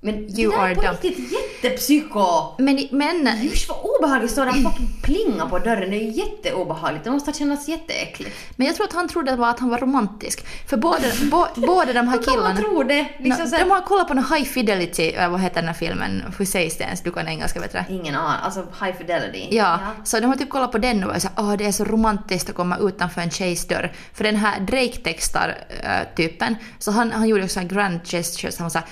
Men 0.05 0.15
You 0.15 0.51
det 0.51 0.57
där 0.57 0.63
are 0.63 0.71
är 0.71 0.75
på 0.75 0.81
dumb. 0.81 0.97
riktigt 1.01 1.31
jättepsyko! 1.31 2.25
Men, 2.57 2.87
men 2.91 3.27
Usch 3.53 3.65
vad 3.69 3.77
obehagligt 3.83 4.31
står 4.31 4.45
det 4.45 4.51
och 4.51 4.71
fucking 4.71 4.89
plinga 5.03 5.45
på 5.49 5.59
dörren. 5.59 5.91
Det 5.91 5.97
är 5.97 6.03
ju 6.03 6.11
jätteobehagligt. 6.11 7.03
Det 7.03 7.11
måste 7.11 7.31
ha 7.31 7.35
känts 7.35 7.67
jätteäckligt. 7.67 8.35
Men 8.55 8.67
jag 8.67 8.75
tror 8.75 8.87
att 8.87 8.93
han 8.93 9.07
trodde 9.07 9.33
att, 9.33 9.39
var 9.39 9.49
att 9.49 9.59
han 9.59 9.69
var 9.69 9.77
romantisk. 9.77 10.45
För 10.67 10.77
båda, 10.77 11.03
bo, 11.31 11.45
båda 11.55 11.93
de 11.93 12.07
här 12.07 12.23
killarna... 12.23 12.57
tro 12.57 12.83
det? 12.83 13.07
Liksom 13.19 13.43
No, 13.43 13.49
så 13.49 13.55
här- 13.55 13.63
de 13.65 13.71
har 13.71 13.81
kollat 13.81 14.07
på 14.07 14.13
någon 14.13 14.25
High 14.35 14.43
Fidelity, 14.45 15.09
äh, 15.09 15.29
vad 15.29 15.41
heter 15.41 15.55
den 15.55 15.67
här 15.67 15.73
filmen? 15.73 16.23
Hur 16.37 16.45
sägs 16.45 16.77
det 16.77 16.83
ens? 16.83 17.01
Du 17.01 17.11
kan 17.11 17.27
engelska 17.27 17.59
du. 17.59 17.93
Ingen 17.95 18.15
aning. 18.15 18.39
Alltså 18.43 18.67
high 18.85 18.97
fidelity. 18.97 19.47
Ja, 19.51 19.79
så 20.03 20.19
de 20.19 20.25
har 20.25 20.35
typ 20.35 20.49
kollat 20.49 20.71
på 20.71 20.77
den 20.77 21.03
och 21.03 21.21
så 21.21 21.27
åh 21.37 21.53
det 21.57 21.65
är 21.65 21.71
så 21.71 21.83
romantiskt 21.85 22.49
att 22.49 22.55
komma 22.55 22.77
utanför 22.77 23.21
en 23.21 23.31
tjejs 23.31 23.67
dörr. 23.67 23.91
För 24.13 24.23
den 24.23 24.35
här 24.35 24.59
Drake 24.59 24.97
textar 25.03 25.57
äh, 25.83 26.49
så 26.79 26.91
han, 26.91 27.11
han 27.11 27.27
gjorde 27.27 27.43
också 27.43 27.59
en 27.59 27.67
grand 27.67 27.99
gestures, 28.03 28.57
han 28.57 28.65
var 28.65 28.69
så 28.69 28.77
här, 28.77 28.87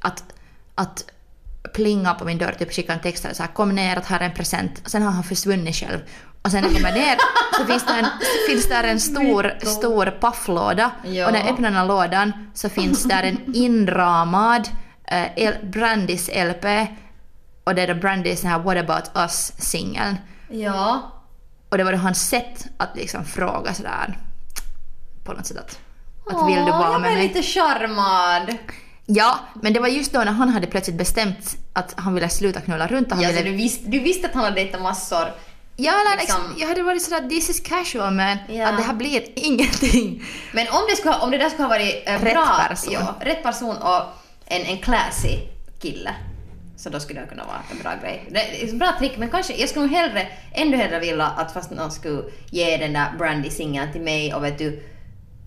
att, 0.00 0.24
att 0.74 1.04
plinga 1.74 2.14
på 2.14 2.24
min 2.24 2.38
dörr, 2.38 2.52
typ 2.58 2.72
skicka 2.74 2.92
en 2.92 3.00
text 3.00 3.26
så 3.32 3.42
här, 3.42 3.52
kom 3.52 3.74
ner 3.74 3.96
att 3.96 4.06
här 4.06 4.20
är 4.20 4.24
en 4.24 4.34
present. 4.34 4.82
Sen 4.86 5.02
har 5.02 5.10
han 5.10 5.24
försvunnit 5.24 5.76
själv. 5.76 5.98
Och 6.42 6.50
sen 6.50 6.62
när 6.62 6.68
jag 6.70 6.76
kommer 6.76 6.92
ner 6.92 7.16
så 7.58 7.64
finns 7.64 7.86
det 7.86 7.92
en, 7.92 8.06
finns 8.48 8.68
där 8.68 8.84
en 8.84 9.00
stor, 9.00 9.52
stor 9.64 10.06
pafflåda. 10.06 10.90
Ja. 11.04 11.26
Och 11.26 11.32
när 11.32 11.40
jag 11.40 11.48
öppnar 11.48 11.70
den 11.70 11.86
lådan 11.86 12.32
så 12.54 12.68
finns 12.68 13.04
där 13.04 13.22
en 13.22 13.54
inramad 13.54 14.68
eh, 15.04 15.38
El- 15.38 15.66
Brandis 15.66 16.28
LP 16.34 16.64
och 17.64 17.74
det 17.74 17.82
är 17.82 17.94
då 17.94 18.00
Brandis 18.00 18.40
den 18.40 18.50
här 18.50 18.58
What 18.58 18.76
about 18.76 19.10
us-singeln. 19.16 20.16
Ja. 20.50 21.12
Och 21.68 21.78
det 21.78 21.84
var 21.84 21.92
då 21.92 21.98
hans 21.98 22.28
sätt 22.28 22.66
att 22.76 22.96
liksom 22.96 23.24
fråga 23.24 23.74
sådär 23.74 24.18
på 25.24 25.32
något 25.32 25.46
sätt 25.46 25.56
att, 25.56 25.78
att 26.34 26.48
vill 26.48 26.56
du 26.56 26.70
Åh, 26.70 26.78
vara 26.78 26.92
jag 26.92 27.00
med 27.00 27.10
blev 27.10 27.14
mig? 27.14 27.28
lite 27.28 27.42
charmad. 27.42 28.56
Ja, 29.14 29.38
men 29.62 29.72
det 29.72 29.80
var 29.80 29.88
just 29.88 30.12
då 30.12 30.18
när 30.18 30.32
han 30.32 30.48
hade 30.48 30.66
plötsligt 30.66 30.96
bestämt 30.96 31.56
att 31.72 31.94
han 31.96 32.14
ville 32.14 32.28
sluta 32.28 32.60
knulla 32.60 32.86
runt 32.86 33.06
och 33.08 33.14
han 33.14 33.22
Ja, 33.22 33.28
så 33.30 33.34
ville... 33.36 33.50
du, 33.50 33.56
visste, 33.56 33.88
du 33.90 33.98
visste 33.98 34.26
att 34.28 34.34
han 34.34 34.44
hade 34.44 34.56
dejtat 34.56 34.82
massor. 34.82 35.26
Ja, 35.76 35.92
eller 35.92 36.20
liksom- 36.20 36.40
liksom... 36.42 36.60
jag 36.60 36.68
hade 36.68 36.82
varit 36.82 37.02
sådär 37.02 37.28
this 37.28 37.50
is 37.50 37.60
casual 37.60 38.12
men 38.14 38.38
Ja. 38.48 38.68
att 38.68 38.76
det 38.76 38.82
här 38.82 38.94
blir 38.94 39.22
ingenting. 39.34 40.24
Men 40.52 40.66
om 40.68 40.80
det, 40.90 40.96
skulle, 40.96 41.14
om 41.14 41.30
det 41.30 41.38
där 41.38 41.48
skulle 41.48 41.62
ha 41.64 41.68
varit 41.68 42.02
eh, 42.06 42.12
Rätt 42.12 42.34
bra, 42.34 42.66
person. 42.68 42.92
Ja, 42.92 43.14
rätt 43.20 43.42
person 43.42 43.76
och 43.76 44.02
en, 44.46 44.62
en 44.62 44.78
classy 44.78 45.38
kille 45.82 46.14
så 46.76 46.88
då 46.90 47.00
skulle 47.00 47.20
det 47.20 47.26
kunna 47.26 47.44
vara 47.44 47.62
en 47.70 47.78
bra 47.82 47.92
grej. 48.02 48.24
Det 48.30 48.38
är 48.62 48.64
ett 48.68 48.74
bra 48.78 48.92
trick 48.98 49.12
men 49.18 49.30
kanske, 49.30 49.52
jag 49.56 49.68
skulle 49.68 49.86
nog 49.86 49.94
hellre, 49.94 50.26
ännu 50.52 50.76
hellre 50.76 50.98
vilja 51.00 51.26
att 51.26 51.52
fast 51.52 51.70
någon 51.70 51.90
skulle 51.90 52.22
ge 52.50 52.76
den 52.76 52.92
där 52.92 53.12
Brandy 53.18 53.50
singeln 53.50 53.92
till 53.92 54.00
mig 54.00 54.34
och 54.34 54.44
vet 54.44 54.58
du 54.58 54.82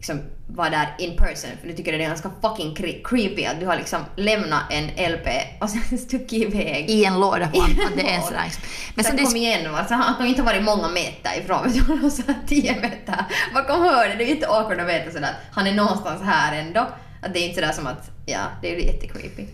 liksom 0.07 0.29
vara 0.47 0.69
där 0.69 0.95
in 0.97 1.17
person 1.17 1.49
för 1.61 1.67
du 1.67 1.73
tycker 1.73 1.91
det 1.91 2.03
är 2.03 2.07
ganska 2.07 2.31
fucking 2.41 2.75
cre- 2.75 3.01
creepy 3.03 3.45
att 3.45 3.59
du 3.59 3.65
har 3.65 3.75
liksom 3.75 4.01
lämnat 4.15 4.61
en 4.69 5.11
LP 5.13 5.27
och 5.59 5.69
sen 5.69 5.97
stuckit 5.97 6.33
iväg. 6.33 6.89
I 6.89 7.05
en 7.05 7.19
låda 7.19 7.47
på 7.47 7.65
det 7.95 8.09
är 8.09 8.15
en 8.15 8.23
sådär. 8.23 8.51
Men 8.95 9.05
sen 9.05 9.11
sen 9.11 9.15
det, 9.15 9.23
kom 9.23 9.35
igen, 9.35 9.75
alltså, 9.75 9.93
han 9.93 10.15
kan 10.15 10.25
ju 10.25 10.29
inte 10.29 10.41
ha 10.41 10.45
varit 10.51 10.63
många 10.63 10.87
meter 10.87 11.39
ifrån, 11.39 11.71
du, 11.73 11.79
han 12.01 12.11
här 12.27 12.47
10 12.47 12.81
meter 12.81 13.25
bakom 13.53 13.81
hörnet. 13.81 14.17
Det 14.17 14.23
är 14.23 14.27
ju 14.27 14.33
inte 14.33 14.47
awkward 14.47 14.79
att 14.79 14.87
veta 14.87 15.11
sådär 15.11 15.27
att 15.27 15.55
han 15.55 15.67
är 15.67 15.73
någonstans 15.73 16.21
här 16.21 16.59
ändå. 16.59 16.87
Att 17.21 17.33
det 17.33 17.39
är 17.39 17.43
inte 17.43 17.55
sådär 17.61 17.73
som 17.73 17.87
att, 17.87 18.11
ja, 18.25 18.39
det 18.61 18.71
är 18.71 18.79
ju 18.79 18.85
jättecreepy. 18.85 19.45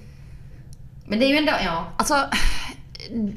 Men 1.06 1.20
det 1.20 1.26
är 1.26 1.30
ju 1.30 1.38
ändå, 1.38 1.54
ja. 1.66 1.94
Alltså, 1.98 2.30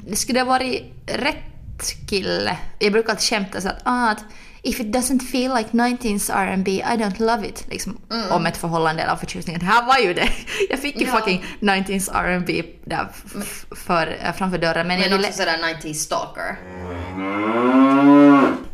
det 0.07 0.15
skulle 0.15 0.39
ha 0.39 0.45
varit 0.45 0.83
rätt 1.07 2.09
kille. 2.09 2.57
Jag 2.79 2.91
brukar 2.91 3.09
alltid 3.09 3.29
skämta 3.29 3.61
så 3.61 3.69
att, 3.69 3.81
ah, 3.83 4.09
att 4.09 4.23
if 4.65 4.79
it 4.79 4.87
doesn't 4.87 5.19
feel 5.19 5.53
like 5.57 5.69
19s 5.71 6.29
R&B 6.33 6.71
I 6.71 6.97
don't 6.97 7.19
love 7.19 7.47
it. 7.47 7.65
Liksom, 7.69 7.97
Om 8.31 8.45
ett 8.45 8.57
förhållande 8.57 9.03
eller 9.03 9.15
förtjusning. 9.15 9.59
Det 9.59 9.65
här 9.65 9.85
var 9.85 9.97
ju 9.97 10.13
det. 10.13 10.29
Jag 10.69 10.79
fick 10.79 11.01
ju 11.01 11.07
Ja. 11.07 11.17
fucking 11.17 11.43
19s 11.59 12.09
R&B 12.13 12.63
där 12.85 13.07
för, 13.75 14.17
äh, 14.25 14.33
framför 14.33 14.57
dörren. 14.57 14.87
Men, 14.87 14.99
Men 14.99 15.13
också 15.19 15.31
sådär 15.31 15.57
90s 15.57 15.93
stalker. 15.93 16.55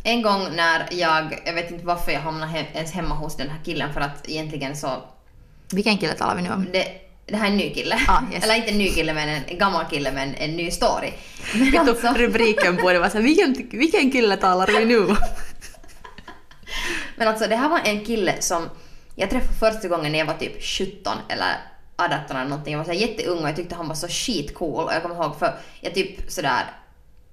En 0.04 0.22
gång 0.22 0.48
när 0.56 0.88
jag, 0.92 1.42
jag 1.46 1.54
vet 1.54 1.72
inte 1.72 1.86
varför 1.86 2.12
jag 2.12 2.20
hamnade 2.22 2.52
hem, 2.52 2.66
ens 2.74 2.92
hemma 2.92 3.16
hos 3.16 3.38
den 3.38 3.50
här 3.50 3.60
killen 3.66 3.94
för 3.94 4.02
att 4.02 4.30
egentligen 4.30 4.76
så, 4.76 4.90
Vilken 5.72 5.98
kille 5.98 6.14
talar 6.14 6.36
vi 6.36 6.42
nu 6.42 6.50
om? 6.50 6.68
det, 6.74 6.86
det 7.26 7.38
här 7.38 7.46
är 7.48 7.52
en 7.52 7.58
ny 7.58 7.70
kille. 7.74 7.96
Ah, 8.08 8.22
yes. 8.34 8.44
Eller 8.44 8.56
inte 8.56 8.70
en 8.72 8.78
ny 8.78 8.90
kille 8.90 9.14
men 9.14 9.30
en 9.30 9.58
gammal 9.58 9.86
kille 9.90 10.12
men 10.12 10.36
en 10.36 10.52
ny 10.52 10.72
story. 10.72 11.12
Men 11.54 11.90
alltså, 11.90 12.08
rubriken 12.16 12.78
på 12.78 12.92
det 12.92 13.00
var 13.00 13.10
såhär, 13.10 13.24
vilken, 13.24 13.70
vilken 13.80 14.12
kille 14.12 14.38
talar 14.38 14.68
vi 14.68 14.86
nu 14.86 15.00
om? 15.06 15.18
men 17.16 17.28
alltså 17.28 17.48
det 17.48 17.56
här 17.56 17.70
var 17.70 17.82
en 17.86 18.06
kille 18.06 18.42
som 18.42 18.70
jag 19.16 19.30
träffade 19.30 19.54
första 19.54 19.88
gången 19.88 20.12
när 20.12 20.20
jag 20.20 20.26
var 20.26 20.34
typ 20.34 20.64
17 20.64 21.18
eller 21.30 21.56
18 21.96 22.36
eller 22.38 22.50
någonting. 22.50 22.72
Jag 22.72 22.80
var 22.80 22.86
så 22.86 22.94
jätteung 22.94 23.40
och 23.40 23.50
jag 23.50 23.56
tyckte 23.56 23.76
han 23.76 23.88
var 23.88 23.96
så 23.96 24.08
skitcool 24.08 24.84
och 24.86 24.94
jag 24.94 25.02
kommer 25.02 25.16
ihåg 25.16 25.40
för 25.40 25.56
jag 25.82 25.94
typ 25.94 26.32
sådär 26.32 26.66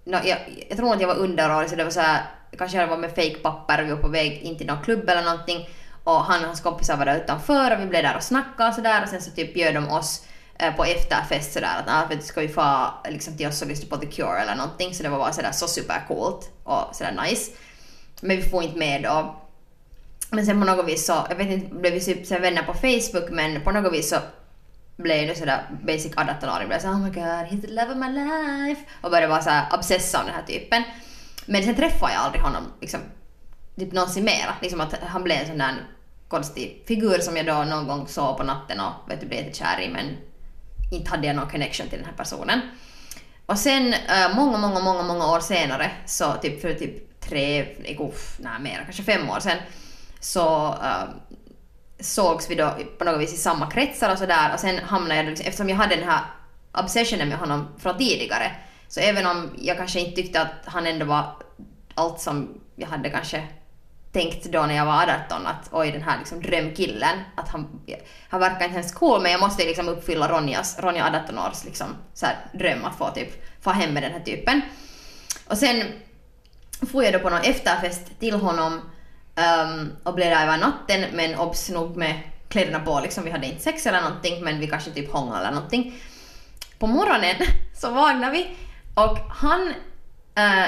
No, 0.09 0.17
jag, 0.25 0.39
jag 0.69 0.79
tror 0.79 0.95
att 0.95 1.01
jag 1.01 1.09
var 1.09 1.15
underårig 1.15 1.71
så 1.71 1.77
det 1.77 1.85
var 1.85 1.91
så 1.91 2.01
här, 2.01 2.23
kanske 2.59 2.79
jag 2.79 2.89
var 2.89 2.97
med 2.97 3.11
fake 3.11 3.39
papper 3.43 3.81
och 3.81 3.87
vi 3.87 3.91
var 3.91 4.03
på 4.03 4.09
väg 4.09 4.43
in 4.43 4.59
till 4.59 4.67
någon 4.67 4.83
klubb 4.83 5.09
eller 5.09 5.23
någonting 5.23 5.69
och 6.05 6.25
han 6.25 6.41
och 6.41 6.47
hans 6.47 6.61
kompisar 6.61 6.97
var 6.97 7.05
där 7.05 7.17
utanför 7.17 7.77
och 7.77 7.83
vi 7.83 7.87
blev 7.87 8.03
där 8.03 8.17
och 8.17 8.23
snackade 8.23 8.69
och 8.69 8.75
sådär 8.75 9.03
och 9.03 9.09
sen 9.09 9.23
så 9.23 9.31
typ 9.31 9.55
bjöd 9.55 9.75
de 9.75 9.89
oss 9.89 10.27
eh, 10.59 10.75
på 10.75 10.85
efterfest 10.85 11.53
sådär 11.53 11.77
att 11.79 11.85
ah, 11.89 12.07
vet 12.09 12.21
du, 12.21 12.27
ska 12.27 12.41
vi 12.41 12.49
få 12.49 12.91
liksom 13.09 13.37
till 13.37 13.47
oss 13.47 13.63
och 13.63 13.69
lyssna 13.69 13.97
på 13.97 13.97
The 13.97 14.07
Cure 14.07 14.39
eller 14.41 14.57
någonting 14.57 14.95
så 14.95 15.03
det 15.03 15.09
var 15.09 15.19
bara 15.19 15.33
sådär 15.33 15.53
så 15.53 15.67
supercoolt 15.67 16.51
och 16.65 16.97
sådär 16.97 17.17
nice. 17.23 17.53
Men 18.21 18.37
vi 18.37 18.43
får 18.43 18.63
inte 18.63 18.79
med 18.79 19.03
då. 19.03 19.37
Men 20.31 20.47
sen 20.47 20.61
på 20.61 20.67
något 20.67 20.89
vis 20.89 21.07
så, 21.07 21.27
jag 21.29 21.37
vet 21.37 21.51
inte, 21.51 21.75
blev 21.75 21.93
vi 21.93 22.01
typ 22.01 22.31
vänner 22.31 22.63
på 22.63 22.75
Facebook 22.75 23.31
men 23.31 23.61
på 23.61 23.71
något 23.71 23.93
vis 23.93 24.09
så 24.09 24.17
blev 24.97 25.29
det 25.29 25.35
sådär 25.35 25.67
basic 25.83 26.13
18-åring 26.13 26.69
blev 26.69 26.79
såhär 26.79 26.95
oh 26.95 27.01
my 27.01 27.11
god, 27.11 27.25
he's 27.25 27.61
the 27.61 27.73
love 27.73 27.93
of 27.93 27.97
my 27.97 28.13
life 28.13 28.83
och 29.01 29.11
började 29.11 29.27
vara 29.27 29.43
såhär 29.43 29.67
obsessa 29.75 30.19
av 30.19 30.25
den 30.25 30.35
här 30.35 30.43
typen. 30.43 30.83
Men 31.47 31.63
sen 31.63 31.75
träffade 31.75 32.13
jag 32.13 32.23
aldrig 32.23 32.43
honom 32.43 32.63
liksom 32.81 33.01
typ 33.79 33.93
någonsin 33.93 34.25
mera. 34.25 34.55
Liksom 34.63 34.81
att 34.81 34.95
han 35.03 35.25
blev 35.25 35.37
en 35.37 35.47
sån 35.47 35.59
där 35.59 35.75
konstig 36.29 36.85
figur 36.87 37.19
som 37.19 37.37
jag 37.37 37.47
då 37.47 37.53
någon 37.53 37.87
gång 37.87 38.09
såg 38.09 38.37
på 38.37 38.43
natten 38.43 38.81
och 38.81 39.11
vet 39.11 39.21
du, 39.21 39.27
blev 39.27 39.45
jättekär 39.45 39.81
i 39.81 39.89
men 39.89 40.17
inte 40.93 41.11
hade 41.11 41.27
jag 41.27 41.37
någon 41.37 41.51
connection 41.51 41.89
till 41.89 41.99
den 41.99 42.07
här 42.07 42.17
personen. 42.17 42.61
Och 43.47 43.59
sen 43.59 43.93
eh, 43.93 44.37
många, 44.37 44.59
många, 44.59 44.81
många, 44.81 45.03
många 45.03 45.33
år 45.33 45.41
senare, 45.41 45.91
så 46.07 46.33
typ 46.33 46.61
för 46.61 46.75
typ 46.75 47.08
tre, 47.29 47.67
uff, 47.99 48.37
nej 48.39 48.61
mer, 48.61 48.83
kanske 48.85 49.03
fem 49.03 49.31
år 49.31 49.41
sen, 49.41 49.59
så 50.21 50.67
äh, 50.67 51.05
sågs 52.01 52.51
vi 52.51 52.55
då 52.55 52.75
på 52.99 53.05
något 53.05 53.21
vis 53.21 53.35
i 53.35 53.37
samma 53.37 53.71
kretsar 53.71 54.13
och 54.13 54.19
sådär 54.19 54.51
och 54.55 54.61
sen 54.61 54.79
hamnade 54.79 55.17
jag 55.17 55.25
då 55.25 55.29
liksom, 55.29 55.47
eftersom 55.47 55.69
jag 55.69 55.77
hade 55.77 55.97
den 55.97 56.09
här 56.09 56.21
obsessionen 56.73 57.29
med 57.29 57.39
honom 57.39 57.69
från 57.79 57.99
tidigare, 57.99 58.51
så 58.89 59.01
även 59.01 59.27
om 59.27 59.51
jag 59.59 59.77
kanske 59.77 60.01
inte 60.01 60.23
tyckte 60.23 60.41
att 60.41 60.65
han 60.65 60.87
ändå 60.87 61.07
var 61.07 61.37
allt 61.95 62.21
som 62.21 62.61
jag 62.77 62.89
hade 62.89 63.11
kanske 63.11 63.43
tänkt 64.13 64.45
då 64.45 64.67
när 64.67 64.75
jag 64.75 64.87
var 64.87 65.03
18 65.03 65.47
att 65.47 65.69
oj 65.73 65.93
den 65.93 66.03
här 66.03 66.19
liksom 66.19 66.43
drömkillen, 66.43 67.19
att 67.35 67.49
han, 67.49 67.81
han 68.29 68.41
verkar 68.41 68.65
inte 68.65 68.79
ens 68.79 68.93
cool 68.93 69.23
men 69.23 69.33
jag 69.33 69.41
måste 69.41 69.65
liksom 69.65 69.89
uppfylla 69.89 70.29
Ronjas, 70.29 70.79
Ronja 70.79 71.23
18 71.25 71.39
års 71.39 71.65
liksom 71.65 71.87
så 72.15 72.27
här 72.27 72.37
dröm 72.53 72.85
att 72.85 72.99
få 72.99 73.11
typ 73.11 73.45
få 73.61 73.71
hem 73.71 73.95
med 73.95 74.03
den 74.03 74.13
här 74.13 74.21
typen. 74.21 74.61
Och 75.47 75.59
sen 75.59 75.85
får 76.87 77.05
jag 77.05 77.13
då 77.13 77.19
på 77.19 77.31
någon 77.31 77.41
efterfest 77.41 78.21
till 78.21 78.35
honom 78.35 78.81
um, 79.37 79.97
och 80.03 80.15
blev 80.15 80.31
där 80.31 80.43
över 80.43 80.59
natten 80.59 81.05
men 81.13 81.39
obs 81.39 81.71
nog 81.71 81.97
med 81.97 82.21
kläderna 82.49 82.81
på 82.81 83.01
liksom, 83.01 83.25
vi 83.25 83.31
hade 83.31 83.47
inte 83.47 83.63
sex 83.63 83.87
eller 83.87 84.01
någonting 84.01 84.45
men 84.45 84.61
vi 84.61 84.67
kanske 84.67 84.91
typ 84.91 85.13
hånglade 85.13 85.41
eller 85.41 85.55
någonting. 85.55 85.95
På 86.79 86.87
morgonen 86.87 87.37
så 87.75 87.91
vaknade 87.91 88.33
vi 88.33 88.57
och 88.95 89.19
han 89.19 89.69
uh, 90.39 90.67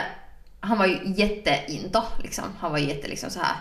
han 0.60 0.78
var 0.78 0.86
ju 0.86 0.98
jätteinto 1.04 2.02
liksom. 2.22 2.44
Han 2.60 2.70
var 2.70 2.78
jätte 2.78 3.08
liksom 3.08 3.30
så 3.30 3.40
här 3.40 3.56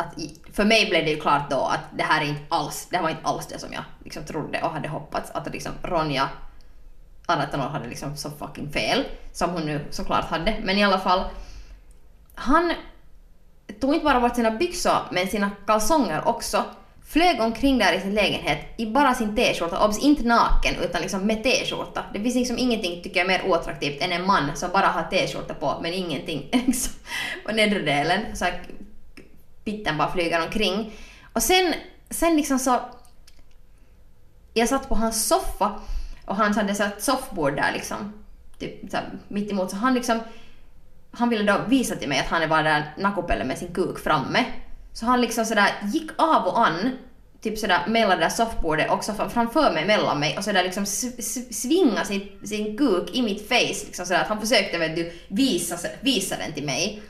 att 0.00 0.14
för 0.52 0.64
mig 0.64 0.86
blev 0.90 1.04
det 1.04 1.10
ju 1.10 1.20
klart 1.20 1.50
då 1.50 1.60
att 1.60 1.80
det 1.96 2.02
här 2.02 2.22
är 2.22 2.28
inte 2.28 2.42
alls, 2.48 2.88
det 2.90 2.96
här 2.96 3.02
var 3.02 3.10
inte 3.10 3.24
alls 3.24 3.46
det 3.46 3.58
som 3.58 3.72
jag 3.72 3.84
liksom 4.04 4.24
trodde 4.24 4.62
och 4.62 4.70
hade 4.70 4.88
hoppats 4.88 5.30
att 5.30 5.52
liksom 5.52 5.72
Ronja 5.82 6.28
18 7.38 7.60
år 7.60 7.64
hade 7.64 7.88
liksom 7.88 8.16
så 8.16 8.30
fucking 8.30 8.72
fel 8.72 9.04
som 9.32 9.50
hon 9.50 9.62
nu 9.62 9.84
såklart 9.90 10.24
hade 10.24 10.56
men 10.62 10.78
i 10.78 10.84
alla 10.84 10.98
fall 10.98 11.24
han 12.34 12.72
tog 13.80 13.94
inte 13.94 14.04
bara 14.04 14.20
bort 14.20 14.36
sina 14.36 14.50
byxor 14.50 14.98
men 15.10 15.26
sina 15.26 15.50
kalsonger 15.66 16.28
också 16.28 16.64
flög 17.10 17.40
omkring 17.40 17.78
där 17.78 17.92
i 17.92 18.00
sin 18.00 18.14
lägenhet 18.14 18.58
i 18.76 18.86
bara 18.86 19.14
sin 19.14 19.36
t-skjorta, 19.36 19.84
obs 19.86 19.98
inte 19.98 20.22
naken 20.22 20.74
utan 20.82 21.00
liksom 21.00 21.26
med 21.26 21.42
t-skjorta. 21.42 22.04
Det 22.12 22.20
finns 22.20 22.34
liksom 22.34 22.58
ingenting 22.58 23.02
tycker 23.02 23.20
jag 23.20 23.26
mer 23.26 23.42
oattraktivt 23.46 24.02
än 24.02 24.12
en 24.12 24.26
man 24.26 24.56
som 24.56 24.70
bara 24.72 24.86
har 24.86 25.02
t-skjorta 25.02 25.54
på 25.54 25.78
men 25.82 25.92
ingenting 25.92 26.48
liksom 26.66 26.92
på 27.46 27.52
nedre 27.52 27.78
delen. 27.78 28.36
Så 28.36 28.44
här, 28.44 28.62
pitten 29.64 29.98
bara 29.98 30.12
flyger 30.12 30.44
omkring. 30.44 30.92
Och 31.32 31.42
sen, 31.42 31.74
sen 32.10 32.36
liksom 32.36 32.58
så... 32.58 32.80
Jag 34.54 34.68
satt 34.68 34.88
på 34.88 34.94
hans 34.94 35.28
soffa 35.28 35.80
och 36.30 36.36
han 36.36 36.54
hade 36.54 36.74
så 36.74 36.82
ett 36.82 37.02
soffbord 37.02 37.56
där 37.56 37.72
liksom, 37.72 38.12
typ 38.58 38.90
så 38.90 38.96
här, 38.96 39.10
mitt 39.28 39.50
emot 39.50 39.70
så 39.70 39.76
han 39.76 39.94
liksom 39.94 40.20
han 41.12 41.28
ville 41.28 41.52
då 41.52 41.60
visa 41.68 41.96
till 41.96 42.08
mig 42.08 42.18
att 42.18 42.26
han 42.26 42.48
var 42.48 42.62
där 42.62 42.94
nakupelle 42.98 43.44
med 43.44 43.58
sin 43.58 43.74
kuk 43.74 43.98
framme. 43.98 44.44
Så 44.92 45.06
han 45.06 45.20
liksom 45.20 45.44
sådär 45.44 45.70
gick 45.82 46.10
av 46.16 46.46
och 46.46 46.66
an, 46.66 46.98
typ 47.40 47.58
sådär 47.58 47.86
mellan 47.88 48.18
det 48.18 48.24
där 48.24 48.30
soffbordet 48.30 48.90
också 48.90 49.14
framför 49.14 49.72
mig, 49.72 49.86
mellan 49.86 50.20
mig 50.20 50.38
och 50.38 50.44
sådär 50.44 50.64
liksom 50.64 50.86
svinga 51.50 52.04
sin, 52.04 52.28
sin 52.44 52.78
kuk 52.78 53.10
i 53.12 53.22
mitt 53.22 53.48
face 53.48 53.86
liksom 53.86 54.06
sådär 54.06 54.20
att 54.20 54.28
han 54.28 54.40
försökte 54.40 54.78
vet 54.78 54.96
du 54.96 55.12
visa, 55.28 55.88
visa 56.00 56.36
den 56.36 56.52
till 56.52 56.64
mig. 56.64 57.02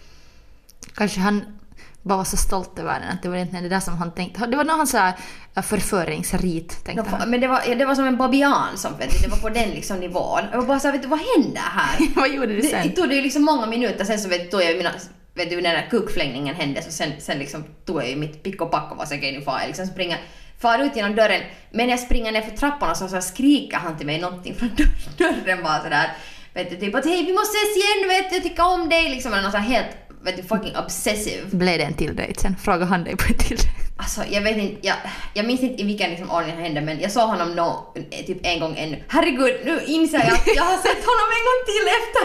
Kanske 0.94 1.20
han 1.20 1.59
bara 2.02 2.16
var 2.16 2.24
så 2.24 2.36
stolt 2.36 2.78
över 2.78 3.00
den 3.00 3.08
att 3.08 3.22
det 3.22 3.28
var 3.28 3.36
inte 3.36 3.60
det 3.60 3.68
där 3.68 3.80
som 3.80 3.98
han 3.98 4.14
tänkte. 4.14 4.46
Det 4.46 4.56
var 4.56 4.64
hans 4.64 4.90
så 4.90 4.96
här 4.98 5.14
förföringsrit 5.62 6.84
tänkte 6.84 7.10
No, 7.10 7.16
han. 7.16 7.30
men 7.30 7.40
det 7.40 7.48
var, 7.48 7.74
det 7.74 7.84
var 7.84 7.94
som 7.94 8.04
en 8.06 8.16
babian 8.16 8.76
som 8.78 8.96
vet 8.98 9.22
det 9.22 9.28
var 9.28 9.36
på 9.36 9.48
den 9.48 9.70
liksom 9.70 9.96
nivån. 10.00 10.40
Jag 10.52 10.58
var 10.58 10.66
bara 10.66 10.80
såhär, 10.80 10.92
vet 10.92 11.02
du 11.02 11.08
vad 11.08 11.18
händer 11.36 11.60
här? 11.62 11.98
Vad 12.16 12.28
gjorde 12.30 12.56
du 12.56 12.62
sen? 12.62 12.88
det 12.88 12.96
tog 12.96 13.08
det 13.08 13.14
ju 13.14 13.22
liksom 13.22 13.42
många 13.42 13.66
minuter 13.66 14.04
sen 14.04 14.18
så 14.20 14.28
vet 14.28 14.44
du, 14.44 14.50
tog 14.50 14.62
jag 14.62 14.76
mina, 14.76 14.90
vet 15.34 15.50
du 15.50 15.56
när 15.56 15.62
den 15.72 15.82
där 15.82 15.88
kukflängningen 15.90 16.54
hände 16.54 16.82
så 16.82 16.90
sen, 16.90 17.12
sen 17.18 17.38
liksom 17.38 17.64
tog 17.86 17.96
jag 17.96 18.08
ju 18.10 18.16
mitt 18.16 18.42
pick 18.42 18.60
och 18.62 18.70
pack 18.70 18.90
och 18.92 18.96
var 18.96 19.04
så 19.06 19.14
okej 19.14 19.32
nu 19.38 19.44
får 19.44 19.54
jag 19.60 19.66
liksom 19.66 19.86
springa, 19.86 20.16
far 20.60 20.78
ut 20.78 20.96
genom 20.96 21.14
dörren. 21.16 21.40
Men 21.70 21.86
när 21.86 21.92
jag 21.92 22.00
springer 22.00 22.32
ner 22.32 22.42
för 22.42 22.56
trapporna 22.56 22.94
så, 22.94 23.08
så 23.08 23.20
skriker 23.20 23.76
han 23.76 23.96
till 23.96 24.06
mig 24.06 24.20
någonting 24.20 24.54
från 24.54 24.68
dörr- 24.68 25.16
dörren 25.18 25.62
bara 25.62 25.82
sådär. 25.82 26.12
Vet 26.54 26.70
du, 26.70 26.76
typ 26.76 26.94
att 26.94 27.04
hej 27.04 27.26
vi 27.26 27.32
måste 27.32 27.56
ses 27.56 27.76
igen 27.76 28.08
vet 28.08 28.30
du, 28.30 28.36
jag 28.36 28.42
tycker 28.44 28.66
om 28.66 28.88
dig 28.88 29.08
liksom. 29.10 29.32
Eller 29.32 29.42
något 29.42 29.52
så 29.52 29.58
här 29.58 29.68
helt, 29.74 29.96
vet 30.24 30.36
du, 30.36 30.42
fucking 30.42 30.76
obsessive. 30.76 31.46
Blev 31.50 31.78
det 31.78 31.84
en 31.84 31.94
till 31.94 32.16
dejt 32.16 32.40
sen? 32.40 32.56
Frågade 32.56 32.84
han 32.84 33.04
dig 33.04 33.16
på 33.16 33.24
en 33.28 33.38
till 33.38 33.56
dejt? 33.56 33.70
Alltså 33.96 34.24
jag 34.30 34.42
vet 34.42 34.56
inte, 34.56 34.86
jag, 34.86 34.96
jag 35.34 35.46
minns 35.46 35.60
inte 35.60 35.82
i 35.82 35.84
vilken 35.84 36.10
liksom 36.10 36.30
ordning 36.30 36.56
det 36.56 36.62
hände 36.62 36.80
men 36.80 37.00
jag 37.00 37.12
såg 37.12 37.28
honom 37.28 37.54
nå, 37.54 37.94
typ 38.26 38.38
en 38.42 38.60
gång 38.60 38.74
ännu. 38.78 39.04
Herregud, 39.08 39.60
nu 39.64 39.80
inser 39.86 40.18
jag 40.18 40.32
att 40.32 40.46
jag 40.56 40.64
har 40.64 40.76
sett 40.76 41.04
honom 41.10 41.28
en 41.36 41.44
gång 41.48 41.60
till 41.70 41.86
efter. 42.00 42.24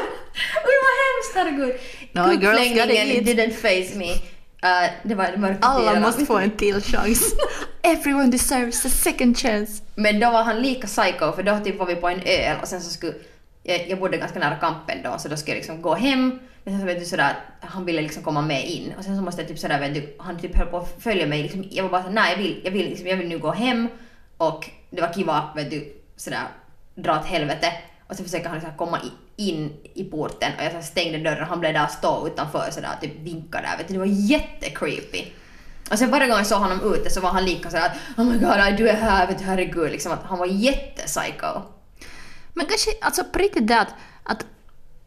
Oj 0.68 0.76
vad 0.86 0.96
hemskt, 1.06 1.34
herregud. 1.36 1.76
No, 2.12 2.22
eat. 3.16 3.26
didn't 3.26 3.54
face 3.54 3.98
me. 3.98 4.12
Uh, 4.66 4.90
det 5.04 5.16
var 5.16 5.38
mörka 5.38 5.60
Alla 5.62 6.00
måste 6.00 6.26
få 6.26 6.38
en 6.38 6.52
till 6.52 6.82
chans. 6.82 7.36
Everyone 7.82 8.32
deserves 8.32 8.86
a 8.86 8.90
second 8.90 9.38
chance. 9.38 9.84
Men 9.96 10.20
då 10.20 10.32
var 10.32 10.44
han 10.44 10.62
lika 10.62 10.88
psycho 10.88 11.32
för 11.32 11.44
då 11.44 11.60
typ 11.60 11.80
var 11.80 11.86
vi 11.86 11.96
på 11.96 12.10
en 12.10 12.22
öl 12.26 12.58
och 12.62 12.68
sen 12.68 12.82
så 12.82 12.90
skulle 12.90 13.14
jag, 13.64 13.90
jag 13.90 14.00
bodde 14.00 14.18
ganska 14.18 14.40
nära 14.40 14.56
kampen 14.56 14.98
då 15.04 15.18
så 15.18 15.28
då 15.28 15.38
skulle 15.38 15.52
jag 15.52 15.60
liksom 15.60 15.82
gå 15.82 15.96
hem 15.96 16.40
men 16.66 16.74
sen 16.74 16.82
så 16.82 16.86
vet 16.86 17.00
du 17.00 17.06
sådär 17.06 17.36
han 17.60 17.86
ville 17.86 18.02
liksom 18.02 18.24
komma 18.24 18.42
med 18.42 18.70
in. 18.70 18.94
Och 18.98 19.04
sen 19.04 19.18
så 19.18 19.22
måste 19.22 19.42
jag 19.42 19.50
typ 19.50 19.60
sådär 19.60 19.80
vet 19.80 19.94
du 19.94 20.16
han 20.20 20.40
typ 20.40 20.56
höll 20.56 20.68
på 20.68 20.78
att 20.78 20.96
följa 21.00 21.28
mig 21.28 21.44
liksom. 21.44 21.66
Jag 21.70 21.84
var 21.84 21.92
bara 21.92 22.02
såhär 22.02 22.16
nej 22.16 22.32
jag 22.32 22.38
vill, 22.38 22.62
jag 22.64 22.72
vill 22.72 22.90
liksom 22.90 23.08
jag 23.08 23.18
vill 23.18 23.28
nu 23.28 23.38
gå 23.38 23.52
hem. 23.52 23.88
Och 24.38 24.70
det 24.90 25.02
var 25.02 25.14
kiva 25.14 25.50
vet 25.56 25.72
du 25.72 25.94
sådär 26.16 26.48
dra 26.96 27.20
åt 27.20 27.26
helvete. 27.26 27.74
Och 28.08 28.16
så 28.16 28.24
försöker 28.24 28.50
han 28.50 28.58
liksom 28.58 28.78
komma 28.78 29.00
in 29.36 29.74
i 29.94 30.04
porten 30.04 30.52
och 30.58 30.64
jag 30.64 30.72
så 30.72 30.82
stängde 30.82 31.18
dörren. 31.18 31.42
Och 31.42 31.48
han 31.48 31.60
blev 31.60 31.74
där 31.74 31.84
och 31.84 31.92
stå 31.92 32.28
utanför 32.28 32.72
sådär 32.72 32.90
typ 33.02 33.20
vinkade 33.20 33.68
där 33.68 33.78
vet 33.78 33.88
du. 33.88 33.94
Det 33.94 34.00
var 34.00 34.06
jättecreepy. 34.06 35.26
Och 35.92 36.00
sen 36.00 36.12
varje 36.12 36.28
gång 36.28 36.38
jag 36.38 36.48
såg 36.48 36.60
honom 36.60 36.94
ute 36.94 37.10
så 37.10 37.22
var 37.22 37.30
han 37.30 37.46
lika 37.46 37.70
sådär 37.70 37.86
att 37.86 38.20
oh 38.20 38.26
my 38.26 38.38
god, 38.38 38.78
du 38.78 38.90
är 38.90 38.96
här, 38.96 39.28
vet 39.28 39.40
du, 39.40 39.46
herregud, 39.46 39.92
liksom 39.92 40.12
att 40.12 40.24
han 40.24 40.40
var 40.40 40.46
jättepsycho. 40.46 41.62
Men 42.54 42.66
kanske, 42.66 42.92
alltså 43.02 43.24
på 43.24 43.40
riktigt 43.40 43.68
det 43.68 43.80
att, 43.80 43.94
att 44.24 44.46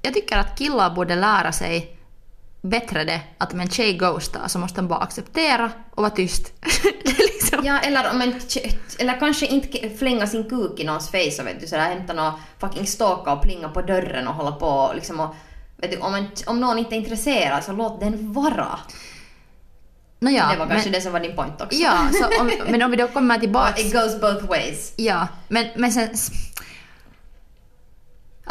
jag 0.09 0.15
tycker 0.15 0.37
att 0.37 0.59
killar 0.59 0.91
borde 0.91 1.15
lära 1.15 1.53
sig 1.53 1.97
bättre 2.61 3.05
det 3.05 3.21
att 3.39 3.53
om 3.53 3.61
en 3.61 3.71
tjej 3.71 3.93
ghostar 3.93 4.49
så 4.49 4.59
måste 4.59 4.81
den 4.81 4.89
bara 4.89 5.01
acceptera 5.01 5.71
och 5.91 6.03
vara 6.03 6.11
tyst. 6.11 6.53
Liksom, 7.05 7.65
Ja, 7.65 7.79
eller, 7.79 8.11
om 8.11 8.23
en, 8.23 8.35
eller 8.99 9.19
kanske 9.19 9.47
inte 9.47 9.91
flänga 9.91 10.27
sin 10.27 10.51
kuk 10.51 10.81
i 10.81 10.85
någons 10.85 11.11
face 11.11 11.43
och 11.43 11.47
vet 11.47 11.61
du, 11.61 11.67
sådär, 11.67 11.83
hämta 11.83 12.13
någon 12.13 12.33
fucking 12.59 12.87
ståka 12.87 13.33
och 13.33 13.43
plinga 13.43 13.69
på 13.69 13.83
dörren 13.83 14.29
och 14.29 14.35
hålla 14.35 14.53
på 14.53 14.67
och 14.67 14.95
liksom 14.95 15.21
och, 15.21 15.35
vet 15.77 15.91
du, 15.91 15.99
om, 15.99 16.15
en, 16.15 16.27
om 16.47 16.61
någon 16.61 16.79
inte 16.79 16.95
är 16.95 16.97
intresserad 16.97 17.65
så 17.65 17.73
låt 17.73 18.01
den 18.01 18.33
vara. 18.33 18.79
Nåja, 20.21 20.49
det 20.53 20.59
var 20.59 20.67
kanske 20.67 20.89
men, 20.89 20.93
det 20.93 21.01
som 21.01 21.13
var 21.13 21.21
din 21.21 21.37
point 21.37 21.61
också. 21.61 21.79
Ja, 21.79 22.09
om, 22.41 22.51
men 22.69 22.83
om 22.83 22.91
vi 22.91 22.97
då 22.97 23.09
kommer 23.09 23.39
tillbaks... 23.45 23.81
It 23.81 23.93
goes 23.93 24.21
both 24.21 24.47
ways. 24.49 24.93
Ja, 24.97 25.29
men, 25.49 25.67
men 25.77 25.93
sen... 25.93 26.09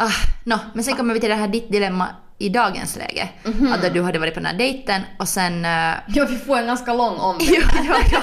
Ah, 0.00 0.10
no, 0.44 0.58
men 0.74 0.84
sen 0.84 0.96
kommer 0.96 1.14
vi 1.14 1.20
till 1.20 1.28
det 1.28 1.34
här 1.34 1.48
ditt 1.48 1.72
dilemma 1.72 2.06
i 2.38 2.48
dagens 2.48 2.96
läge. 2.96 3.28
Mhm. 3.44 3.72
Att 3.72 3.82
då 3.82 3.88
du 3.88 4.02
hade 4.02 4.18
varit 4.18 4.34
på 4.34 4.40
den 4.40 4.46
här 4.46 4.58
dejten 4.58 5.02
och 5.18 5.28
sen... 5.28 5.64
Uh, 5.64 5.94
Ja, 6.08 6.26
vi 6.28 6.36
får 6.36 6.58
en 6.58 6.66
ganska 6.66 6.94
lång 6.94 7.16
omväg. 7.16 7.48
ja, 7.50 7.62
ja, 7.88 7.96
ja. 8.12 8.22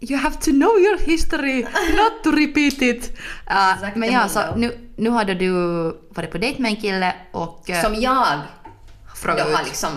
You 0.00 0.20
have 0.20 0.36
to 0.36 0.50
know 0.50 0.78
your 0.78 0.98
history, 0.98 1.62
not 1.96 2.24
to 2.24 2.30
repeat 2.30 2.82
it. 2.82 3.18
Uh, 3.50 3.72
Exakt, 3.74 3.96
men 3.96 4.12
ja, 4.12 4.28
så 4.28 4.40
nu, 4.56 4.90
nu 4.96 5.10
hade 5.10 5.34
du 5.34 5.50
varit 6.10 6.30
på 6.30 6.38
dejt 6.38 6.62
med 6.62 6.70
en 6.70 6.76
kille 6.76 7.14
och 7.32 7.70
uh, 7.70 7.82
Som 7.82 7.94
jag 8.00 8.38
frågat 9.16 9.46
då 9.46 9.56
har 9.56 9.64
liksom 9.64 9.90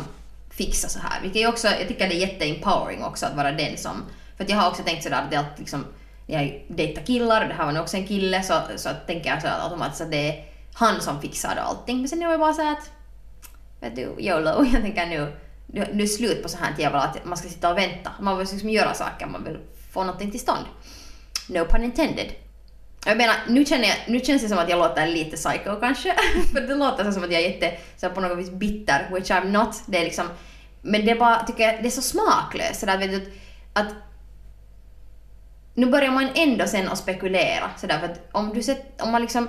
fixat 0.57 0.91
så 0.91 0.99
här. 0.99 1.21
Vilket 1.21 1.41
är 1.41 1.47
också, 1.47 1.67
jag 1.67 1.87
tycker 1.87 2.07
det 2.09 2.15
är 2.15 2.19
jätteempowering 2.19 3.03
också 3.03 3.25
att 3.25 3.35
vara 3.35 3.51
den 3.51 3.77
som... 3.77 4.03
För 4.37 4.43
att 4.43 4.49
jag 4.49 4.57
har 4.57 4.69
också 4.69 4.83
tänkt 4.83 5.03
sådär 5.03 5.21
att 5.21 5.29
det 5.29 5.35
är 5.35 5.39
alltid 5.39 5.59
liksom... 5.59 5.85
Jag 6.27 6.65
dejtar 6.67 7.01
killar 7.01 7.41
och 7.41 7.47
det 7.47 7.53
här 7.53 7.73
var 7.73 7.81
också 7.81 7.97
en 7.97 8.07
kille 8.07 8.43
så, 8.43 8.53
så 8.75 8.89
tänker 9.07 9.29
jag 9.29 9.41
så 9.41 9.47
att 9.47 9.63
automatiskt 9.63 10.01
att 10.01 10.11
det 10.11 10.29
är 10.29 10.45
han 10.73 11.01
som 11.01 11.21
fixar 11.21 11.55
allting. 11.55 11.97
Men 11.97 12.09
sen 12.09 12.21
är 12.21 12.31
det 12.31 12.37
bara 12.37 12.53
såhär 12.53 12.71
att... 12.71 12.89
Vet 13.79 13.95
du, 13.95 14.15
YOLO. 14.19 14.65
Jag 14.73 14.81
tänker 14.81 15.05
nu... 15.05 15.17
Nu 15.67 15.79
nu 15.79 15.81
är 15.81 15.93
det 15.93 16.07
slut 16.07 16.43
på 16.43 16.49
så 16.49 16.57
här 16.57 16.75
jävla 16.77 17.01
att 17.01 17.25
man 17.25 17.37
ska 17.37 17.49
sitta 17.49 17.71
och 17.71 17.77
vänta. 17.77 18.11
Man 18.19 18.37
vill 18.37 18.47
liksom 18.51 18.69
göra 18.69 18.93
saker, 18.93 19.25
man 19.25 19.43
vill 19.43 19.57
få 19.91 20.03
någonting 20.03 20.31
till 20.31 20.39
stånd. 20.39 20.65
No 21.47 21.65
pun 21.65 21.83
intended. 21.83 22.31
Jag 23.05 23.17
menar, 23.17 23.35
nu, 23.47 23.65
känner 23.65 23.87
jag, 23.87 23.97
nu 24.07 24.19
känns 24.19 24.41
det 24.41 24.49
som 24.49 24.57
att 24.57 24.69
jag 24.69 24.79
låter 24.79 25.07
lite 25.07 25.37
psycho 25.37 25.75
kanske. 25.79 26.15
För 26.53 26.61
det 26.61 26.75
låter 26.75 27.11
som 27.11 27.23
att 27.23 27.31
jag 27.31 27.41
är 27.41 27.49
jätte, 27.49 27.77
så 27.97 28.09
på 28.09 28.21
något 28.21 28.37
vis 28.37 28.51
bitter, 28.51 29.09
which 29.13 29.31
I'm 29.31 29.51
not. 29.51 29.83
Det 29.85 29.97
är 29.97 30.03
liksom, 30.03 30.29
men 30.81 31.05
det 31.05 31.11
är 31.11 31.19
bara, 31.19 31.43
tycker 31.43 31.63
jag, 31.63 31.81
det 31.81 31.87
är 31.87 31.91
så 31.91 32.01
smaklöst. 32.01 32.79
Så 32.79 32.85
där, 32.85 32.97
vet 32.97 33.11
du, 33.11 33.33
att 33.73 33.87
nu 35.73 35.85
börjar 35.85 36.11
man 36.11 36.29
ändå 36.35 36.67
sen 36.67 36.89
att 36.89 36.97
spekulera. 36.97 37.71
Så 37.77 37.87
där, 37.87 37.99
för 37.99 38.05
att 38.05 38.29
om, 38.31 38.53
du 38.53 38.63
sett, 38.63 39.01
om 39.01 39.11
man 39.11 39.21
liksom 39.21 39.47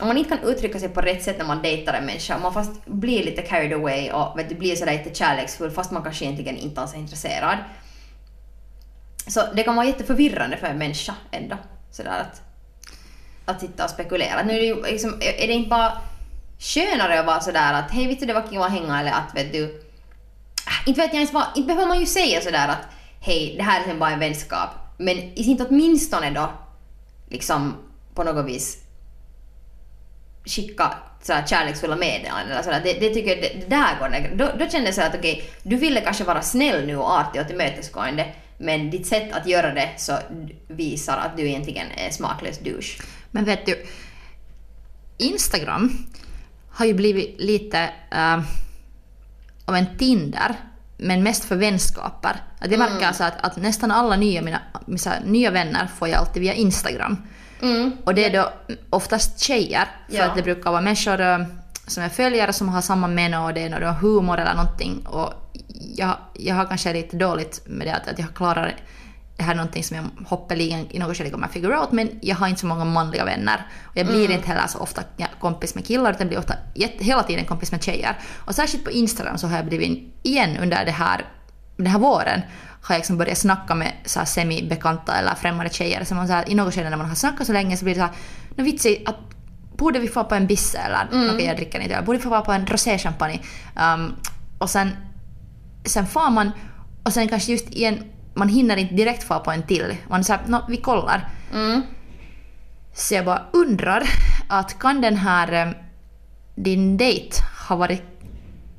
om 0.00 0.08
man 0.08 0.16
inte 0.18 0.36
kan 0.36 0.48
uttrycka 0.48 0.78
sig 0.78 0.88
på 0.88 1.00
rätt 1.00 1.22
sätt 1.22 1.38
när 1.38 1.44
man 1.44 1.62
dejtar 1.62 1.94
en 1.94 2.06
människa, 2.06 2.36
om 2.36 2.42
man 2.42 2.54
fast 2.54 2.86
blir 2.86 3.24
lite 3.24 3.42
carried 3.42 3.72
away 3.72 4.10
och 4.10 4.38
vet 4.38 4.48
du, 4.48 4.54
blir 4.54 4.76
sådär 4.76 4.92
lite 4.92 5.14
kärleksfull 5.14 5.70
fast 5.70 5.90
man 5.90 6.02
kanske 6.02 6.24
egentligen 6.24 6.56
inte 6.56 6.80
alls 6.80 6.94
är 6.94 6.98
intresserad. 6.98 7.58
Så 9.26 9.42
det 9.54 9.62
kan 9.62 9.76
vara 9.76 9.86
jätteförvirrande 9.86 10.56
för 10.56 10.66
en 10.66 10.78
människa 10.78 11.14
ändå. 11.30 11.56
Sådär 11.90 12.20
att, 12.20 12.42
att 13.44 13.60
sitta 13.60 13.84
och 13.84 13.90
spekulera. 13.90 14.42
Nu 14.42 14.52
är 14.52 14.60
det, 14.60 14.66
ju 14.66 14.82
liksom, 14.82 15.14
är 15.14 15.46
det 15.46 15.52
inte 15.52 15.70
bara 15.70 15.92
skönare 16.58 17.20
att 17.20 17.26
vara 17.26 17.40
sådär 17.40 17.72
att 17.72 17.90
hej 17.90 18.06
vet 18.06 18.20
du 18.20 18.26
det 18.26 18.34
var 18.34 18.46
kul 18.46 18.62
att 18.62 18.70
hänga 18.70 19.00
eller 19.00 19.12
att 19.12 19.34
vet 19.34 19.52
du... 19.52 19.82
Ah, 20.66 20.86
inte 20.86 21.00
vet 21.00 21.08
jag 21.08 21.14
ens 21.14 21.32
vad, 21.32 21.44
inte 21.56 21.66
behöver 21.66 21.86
man 21.86 22.00
ju 22.00 22.06
säga 22.06 22.40
sådär 22.40 22.68
att 22.68 22.86
hej 23.20 23.54
det 23.56 23.62
här 23.62 23.76
är 23.76 23.84
liksom 23.84 23.98
bara 23.98 24.10
en 24.10 24.18
vänskap. 24.18 24.81
Men 25.02 25.16
i 25.18 25.44
sin 25.44 25.66
åtminstone 25.68 26.30
då 26.30 26.50
liksom 27.28 27.76
på 28.14 28.24
något 28.24 28.46
vis 28.46 28.78
skicka 30.44 30.92
så 31.22 31.32
här 31.32 31.46
kärleksfulla 31.46 31.96
meddelanden 31.96 32.52
eller 32.52 32.62
sådär. 32.62 32.80
Det, 32.84 32.92
det 32.92 33.14
tycker 33.14 33.30
jag, 33.30 33.38
det, 33.38 33.60
det 33.60 33.76
där 33.76 33.98
går 33.98 34.08
det. 34.08 34.30
Då, 34.34 34.50
då 34.58 34.70
kändes 34.70 34.96
jag 34.96 35.06
att 35.06 35.14
okej, 35.14 35.44
du 35.62 35.76
ville 35.76 36.00
kanske 36.00 36.24
vara 36.24 36.42
snäll 36.42 36.86
nu 36.86 36.96
och 36.96 37.12
artig 37.12 37.40
och 37.40 37.46
tillmötesgående 37.46 38.34
men 38.58 38.90
ditt 38.90 39.06
sätt 39.06 39.32
att 39.32 39.46
göra 39.46 39.74
det 39.74 39.90
så 39.96 40.18
visar 40.68 41.16
att 41.16 41.36
du 41.36 41.48
egentligen 41.48 41.86
är 41.96 42.10
smaklös 42.10 42.58
douche. 42.58 43.02
Men 43.30 43.44
vet 43.44 43.66
du, 43.66 43.86
Instagram 45.18 46.06
har 46.70 46.86
ju 46.86 46.94
blivit 46.94 47.40
lite 47.40 47.90
uh, 48.14 48.42
av 49.64 49.76
en 49.76 49.98
Tinder, 49.98 50.56
men 51.02 51.22
mest 51.22 51.44
för 51.44 51.56
vänskaper. 51.56 52.36
Att 52.58 52.70
jag 52.70 52.78
märker 52.78 53.06
alltså 53.06 53.24
att, 53.24 53.44
att 53.44 53.56
nästan 53.56 53.90
alla 53.90 54.16
nya, 54.16 54.42
mina, 54.42 54.60
mina 54.86 55.14
nya 55.24 55.50
vänner 55.50 55.86
får 55.98 56.08
jag 56.08 56.18
alltid 56.18 56.42
via 56.42 56.54
Instagram. 56.54 57.16
Mm. 57.62 57.92
Och 58.04 58.14
det 58.14 58.24
är 58.24 58.32
då 58.42 58.52
oftast 58.90 59.40
tjejer, 59.40 59.88
för 60.08 60.16
Ja. 60.16 60.24
att 60.24 60.36
det 60.36 60.42
brukar 60.42 60.70
vara 60.70 60.80
människor 60.80 61.20
äh, 61.20 61.38
som 61.86 62.02
är 62.02 62.08
följare 62.08 62.52
som 62.52 62.68
har 62.68 62.80
samma 62.80 63.08
men 63.08 63.34
och 63.34 63.54
det 63.54 63.60
är 63.60 63.70
någon 63.70 63.94
humor 63.94 64.38
eller 64.38 64.54
någonting. 64.54 65.06
Och 65.06 65.32
jag, 65.96 66.16
jag 66.34 66.54
har 66.54 66.64
kanske 66.64 66.92
lite 66.92 67.16
dåligt 67.16 67.62
med 67.66 67.86
det 67.86 67.94
att, 67.94 68.08
att 68.08 68.18
jag 68.18 68.34
klarar 68.34 68.74
det 69.42 69.46
här 69.46 69.52
är 69.52 69.56
någonting 69.56 69.84
som 69.84 69.96
jag 69.96 70.04
hoppeligen 70.26 70.86
i 70.90 70.98
något 70.98 71.16
skede 71.16 71.30
kommer 71.30 71.46
att 71.46 71.52
figure 71.52 71.78
out, 71.78 71.92
men 71.92 72.10
jag 72.20 72.36
har 72.36 72.48
inte 72.48 72.60
så 72.60 72.66
många 72.66 72.84
manliga 72.84 73.24
vänner. 73.24 73.66
Och 73.84 73.96
jag 73.96 74.06
blir 74.06 74.30
inte 74.30 74.46
heller 74.48 74.66
så 74.66 74.78
ofta 74.78 75.02
kompis 75.40 75.74
med 75.74 75.86
killar, 75.86 76.10
utan 76.10 76.20
jag 76.20 76.28
blir 76.28 76.38
ofta, 76.38 76.54
hela 77.04 77.22
tiden 77.22 77.44
kompis 77.44 77.72
med 77.72 77.82
tjejer. 77.82 78.18
Och 78.38 78.54
särskilt 78.54 78.84
på 78.84 78.90
Instagram 78.90 79.38
så 79.38 79.46
har 79.46 79.56
jag 79.56 79.66
blivit, 79.66 80.14
igen 80.22 80.56
under 80.62 80.84
det 80.84 80.90
här, 80.90 81.24
den 81.76 81.86
här 81.86 81.98
våren, 81.98 82.40
har 82.82 82.94
jag 82.94 82.98
liksom 82.98 83.18
börjat 83.18 83.38
snacka 83.38 83.74
med 83.74 83.92
så 84.04 84.18
här 84.18 84.26
semi-bekanta 84.26 85.16
eller 85.16 85.34
främmande 85.34 85.72
tjejer. 85.72 86.04
Så 86.04 86.14
man 86.14 86.26
så 86.26 86.32
här, 86.32 86.50
I 86.50 86.54
något 86.54 86.74
skede 86.74 86.90
när 86.90 86.96
man 86.96 87.08
har 87.08 87.14
snackat 87.14 87.46
så 87.46 87.52
länge 87.52 87.76
så 87.76 87.84
blir 87.84 87.94
det 87.94 88.00
så 88.00 88.06
här, 88.06 88.14
no 88.56 88.62
vitsi, 88.62 89.02
att 89.06 89.16
borde 89.76 89.98
vi 89.98 90.08
få 90.08 90.24
på 90.24 90.34
en 90.34 90.46
bisse 90.46 90.78
eller 90.78 91.08
mm. 91.12 91.34
okej 91.34 91.46
jag 91.46 91.56
dricker 91.56 91.80
inte 91.80 92.02
borde 92.06 92.18
vi 92.18 92.24
få 92.24 92.40
på 92.40 92.52
en 92.52 92.66
roséchampagne? 92.66 93.40
Um, 93.94 94.14
och 94.58 94.70
sen, 94.70 94.90
sen 95.84 96.06
far 96.06 96.30
man 96.30 96.50
och 97.02 97.12
sen 97.12 97.28
kanske 97.28 97.52
just 97.52 97.70
igen, 97.70 98.04
man 98.34 98.48
hinner 98.48 98.76
inte 98.76 98.94
direkt 98.94 99.22
få 99.24 99.38
på 99.40 99.50
en 99.50 99.62
till. 99.62 99.96
Man 100.08 100.24
säger 100.24 100.40
no, 100.46 100.64
vi 100.68 100.76
kollar. 100.76 101.28
Mm. 101.52 101.82
Så 102.94 103.14
jag 103.14 103.24
bara 103.24 103.42
undrar 103.52 104.02
att 104.48 104.78
kan 104.78 105.00
den 105.00 105.16
här 105.16 105.52
eh, 105.66 105.72
din 106.54 106.96
dejt 106.96 107.36
ha 107.68 107.76
varit 107.76 108.02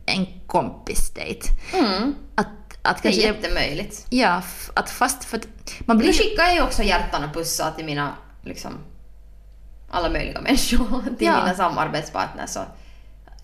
en 0.05 0.25
kompisdejt? 0.47 1.47
Mm. 1.73 2.15
Att, 2.35 2.47
att 2.81 3.03
Det 3.03 3.09
är 3.09 3.11
kanske 3.11 3.21
jättemöjligt. 3.21 4.05
Ja, 4.09 4.37
f- 4.39 4.69
att 4.73 4.89
fast 4.89 5.23
för 5.23 5.37
att 5.37 5.47
man 5.85 5.97
Nu 5.97 6.03
blir... 6.03 6.13
skickar 6.13 6.43
jag 6.43 6.55
ju 6.55 6.61
också 6.61 6.83
hjärtan 6.83 7.23
och 7.23 7.33
pussar 7.33 7.71
till 7.71 7.85
mina, 7.85 8.13
liksom, 8.41 8.71
alla 9.89 10.09
möjliga 10.09 10.41
människor, 10.41 11.01
till 11.17 11.27
Ja. 11.27 11.43
mina 11.43 11.55
samarbetspartners. 11.55 12.49
Så, 12.49 12.59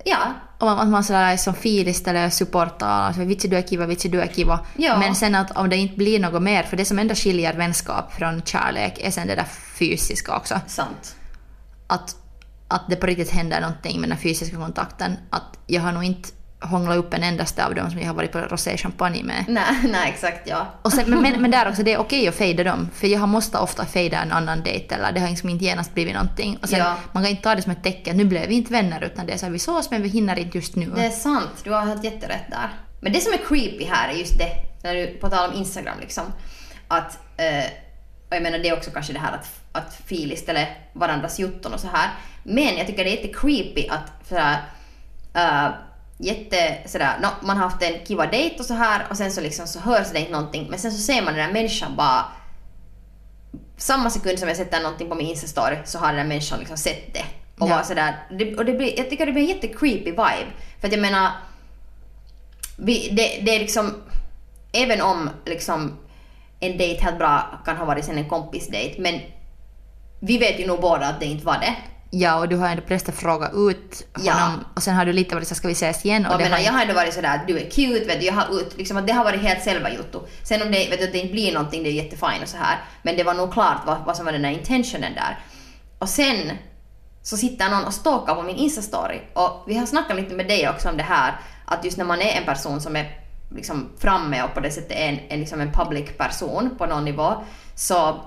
ja, 0.05 0.33
man, 0.59 0.79
att 0.79 0.87
man 0.87 1.03
sådär 1.03 1.33
är 1.33 1.37
som 1.37 1.53
fiilist 1.53 2.07
eller 2.07 2.29
supportar, 2.29 2.87
alltså, 2.87 3.23
vitsi 3.23 3.47
du 3.47 3.57
är 3.57 3.61
kiva, 3.61 3.85
vitsi 3.85 4.09
du 4.09 4.21
är 4.21 4.27
kiva. 4.27 4.59
Ja. 4.77 4.99
Men 4.99 5.15
sen 5.15 5.35
att 5.35 5.57
om 5.57 5.69
det 5.69 5.77
inte 5.77 5.95
blir 5.95 6.19
något 6.19 6.41
mer, 6.41 6.63
för 6.63 6.77
det 6.77 6.85
som 6.85 6.99
ändå 6.99 7.15
skiljer 7.15 7.53
vänskap 7.53 8.13
från 8.13 8.41
kärlek 8.41 8.99
är 9.01 9.11
sen 9.11 9.27
det 9.27 9.35
där 9.35 9.47
fysiska 9.79 10.35
också. 10.35 10.59
sant. 10.67 11.15
Att, 11.87 12.15
att 12.67 12.81
det 12.89 12.95
på 12.95 13.05
riktigt 13.05 13.31
händer 13.31 13.61
någonting 13.61 14.01
med 14.01 14.09
den 14.09 14.17
fysiska 14.17 14.55
kontakten. 14.55 15.17
Att 15.29 15.57
jag 15.67 15.81
har 15.81 15.91
nog 15.91 16.03
inte 16.03 16.29
hånglat 16.61 16.97
upp 16.97 17.13
en 17.13 17.23
endaste 17.23 17.65
av 17.65 17.75
dem 17.75 17.91
som 17.91 17.99
jag 17.99 18.07
har 18.07 18.13
varit 18.13 18.31
på 18.31 18.39
roséchampagne 18.39 19.23
med. 19.23 19.45
Nej, 19.47 19.75
nej, 19.83 20.09
exakt 20.13 20.49
ja. 20.49 20.67
Och 20.81 20.93
sen, 20.93 21.21
men, 21.21 21.41
men, 21.41 21.51
där 21.51 21.69
också, 21.69 21.83
det 21.83 21.93
är 21.93 21.97
okej 21.97 22.27
att 22.27 22.35
fejda 22.35 22.63
dem. 22.63 22.89
För 22.93 23.07
jag 23.07 23.29
måste 23.29 23.57
ofta 23.57 23.85
fejda 23.85 24.21
en 24.21 24.31
annan 24.31 24.63
dejt 24.63 24.95
eller 24.95 25.11
det 25.11 25.19
har 25.19 25.29
liksom 25.29 25.49
inte 25.49 25.65
genast 25.65 25.93
blivit 25.93 26.13
någonting. 26.13 26.57
Och 26.61 26.69
sen, 26.69 26.79
Ja. 26.79 26.95
man 27.11 27.23
kan 27.23 27.29
inte 27.29 27.43
ta 27.43 27.55
det 27.55 27.61
som 27.61 27.71
ett 27.71 27.83
tecken, 27.83 28.17
nu 28.17 28.25
blev 28.25 28.47
vi 28.47 28.55
inte 28.55 28.71
vänner 28.73 29.03
utan 29.03 29.25
det 29.25 29.33
är 29.33 29.37
så 29.37 29.45
här, 29.45 29.53
vi 29.53 29.59
sås 29.59 29.91
men 29.91 30.01
vi 30.01 30.09
hinner 30.09 30.39
inte 30.39 30.57
just 30.57 30.75
nu. 30.75 30.91
Det 30.95 31.05
är 31.05 31.09
sant, 31.09 31.51
du 31.63 31.71
har 31.71 31.85
helt 31.85 32.03
jätterätt 32.03 32.49
där. 32.49 32.69
Men 32.99 33.13
det 33.13 33.21
som 33.21 33.33
är 33.33 33.37
creepy 33.37 33.85
här 33.85 34.09
är 34.09 34.13
just 34.13 34.37
det, 34.37 34.51
när 34.83 34.95
du, 34.95 35.07
på 35.07 35.29
tal 35.29 35.49
om 35.49 35.55
Instagram 35.55 35.99
liksom, 35.99 36.23
att, 36.87 37.19
eh, 37.37 37.65
och 38.29 38.35
jag 38.35 38.43
menar 38.43 38.57
det 38.57 38.69
är 38.69 38.77
också 38.77 38.91
kanske 38.91 39.13
det 39.13 39.19
här 39.19 39.31
att, 39.31 39.47
att 39.71 40.01
filistele 40.05 40.67
varandras 40.93 41.39
jutton 41.39 41.73
och 41.73 41.79
så 41.79 41.87
här. 41.87 42.09
Men 42.43 42.77
jag 42.77 42.87
tycker 42.87 43.03
det 43.03 43.09
är 43.09 43.15
jättecreepy 43.15 43.87
att 43.87 44.27
sådär, 44.27 44.57
uh, 45.35 45.69
jätte 46.19 46.77
sådär, 46.85 47.19
no, 47.21 47.27
man 47.47 47.57
har 47.57 47.69
haft 47.69 47.83
en 47.83 48.05
kiva 48.05 48.25
dejt 48.25 48.55
och 48.59 48.65
så 48.65 48.73
här 48.73 49.07
och 49.09 49.17
sen 49.17 49.31
så 49.31 49.41
liksom 49.41 49.67
så 49.67 49.79
hörs 49.79 50.11
det 50.13 50.19
inte 50.19 50.31
någonting 50.31 50.67
men 50.69 50.79
sen 50.79 50.91
så 50.91 50.97
ser 50.97 51.21
man 51.21 51.33
den 51.33 51.45
där 51.47 51.53
människan 51.53 51.95
bara 51.95 52.25
samma 53.77 54.09
sekund 54.09 54.39
som 54.39 54.47
jag 54.47 54.57
sätter 54.57 54.81
någonting 54.81 55.09
på 55.09 55.15
min 55.15 55.35
Insta-story 55.35 55.77
så 55.85 55.99
har 55.99 56.07
den 56.07 56.15
där 56.15 56.23
människan 56.25 56.59
liksom 56.59 56.77
sett 56.77 57.13
det. 57.13 57.25
Och 57.59 57.69
Ja. 57.69 57.75
var 57.75 57.83
sådär, 57.83 58.15
det, 58.39 58.55
och 58.55 58.65
det 58.65 58.73
blir, 58.73 58.97
jag 58.97 59.09
tycker 59.09 59.25
det 59.25 59.31
blir 59.31 59.43
en 59.43 59.49
jättecreepy 59.49 60.11
vibe. 60.11 60.47
För 60.79 60.87
att 60.87 60.93
jag 60.93 61.01
menar, 61.01 61.31
vi, 62.77 63.09
det, 63.09 63.45
det 63.45 63.55
är 63.55 63.59
liksom, 63.59 63.93
även 64.71 65.01
om 65.01 65.29
liksom 65.45 65.97
en 66.59 66.77
dejt 66.77 67.03
helt 67.03 67.17
bra 67.17 67.61
kan 67.65 67.77
ha 67.77 67.85
varit 67.85 68.05
sen 68.05 68.17
en 68.17 68.29
kompisdejt 68.29 69.01
men 69.01 69.19
vi 70.19 70.37
vet 70.37 70.59
ju 70.59 70.67
nog 70.67 70.81
båda 70.81 71.05
att 71.07 71.19
det 71.19 71.25
inte 71.25 71.45
var 71.45 71.57
det. 71.59 71.75
Ja, 72.11 72.39
och 72.39 72.49
du 72.49 72.55
har 72.55 72.69
ändå 72.69 72.83
prestat 72.83 73.15
fråga 73.15 73.51
ut 73.55 74.07
Ja. 74.23 74.33
honom 74.33 74.65
och 74.75 74.83
sen 74.83 74.95
har 74.95 75.05
du 75.05 75.13
lite 75.13 75.35
varit 75.35 75.47
så 75.47 75.55
ska 75.55 75.67
vi 75.67 75.71
ses 75.71 76.05
igen? 76.05 76.25
Och 76.25 76.31
jag 76.31 76.39
det 76.39 76.43
menar, 76.43 76.57
har 76.57 76.63
jag 76.63 76.71
har 76.71 76.81
ändå 76.81 76.93
varit 76.93 77.13
sådär 77.13 77.35
att 77.35 77.47
du 77.47 77.57
är 77.59 77.69
cute, 77.69 78.05
vet 78.05 78.19
du, 78.19 78.25
jag 78.25 78.33
har 78.33 78.59
ut, 78.59 78.77
liksom 78.77 78.97
att 78.97 79.07
det 79.07 79.13
har 79.13 79.23
varit 79.23 79.41
helt 79.41 79.63
själva 79.65 79.93
Jotto. 79.93 80.27
Sen 80.43 80.61
om 80.61 80.71
det, 80.71 80.89
vet 80.89 80.99
du, 80.99 81.07
det 81.07 81.17
inte 81.17 81.31
blir 81.33 81.53
någonting, 81.53 81.83
det 81.83 81.89
är 81.89 81.93
jättefint 81.93 82.43
och 82.43 82.49
så 82.49 82.57
här. 82.57 82.77
Men 83.01 83.17
det 83.17 83.23
var 83.23 83.33
nog 83.33 83.53
klart 83.53 83.77
vad, 83.85 83.97
vad 84.05 84.15
som 84.15 84.25
var 84.25 84.31
den 84.31 84.41
där 84.41 84.49
intentionen 84.49 85.13
där. 85.13 85.39
Och 85.99 86.09
sen 86.09 86.51
så 87.21 87.37
sitter 87.37 87.69
någon 87.69 87.85
och 87.85 87.93
stalkar 87.93 88.35
på 88.35 88.43
min 88.43 88.55
Insta-story. 88.55 89.19
Och 89.33 89.63
vi 89.67 89.77
har 89.77 89.85
snackat 89.85 90.15
lite 90.15 90.35
med 90.35 90.47
dig 90.47 90.69
också 90.69 90.89
om 90.89 90.97
det 90.97 91.03
här, 91.03 91.39
att 91.65 91.85
just 91.85 91.97
när 91.97 92.05
man 92.05 92.21
är 92.21 92.37
en 92.37 92.45
person 92.45 92.81
som 92.81 92.95
är 92.95 93.19
liksom 93.55 93.89
framme 93.99 94.43
och 94.43 94.53
på 94.53 94.59
det 94.59 94.71
sättet 94.71 94.91
är 94.91 95.09
en, 95.09 95.19
en, 95.29 95.39
liksom 95.39 95.61
en 95.61 95.71
public 95.71 96.17
person 96.17 96.75
på 96.77 96.85
någon 96.85 97.05
nivå, 97.05 97.33
så 97.75 98.21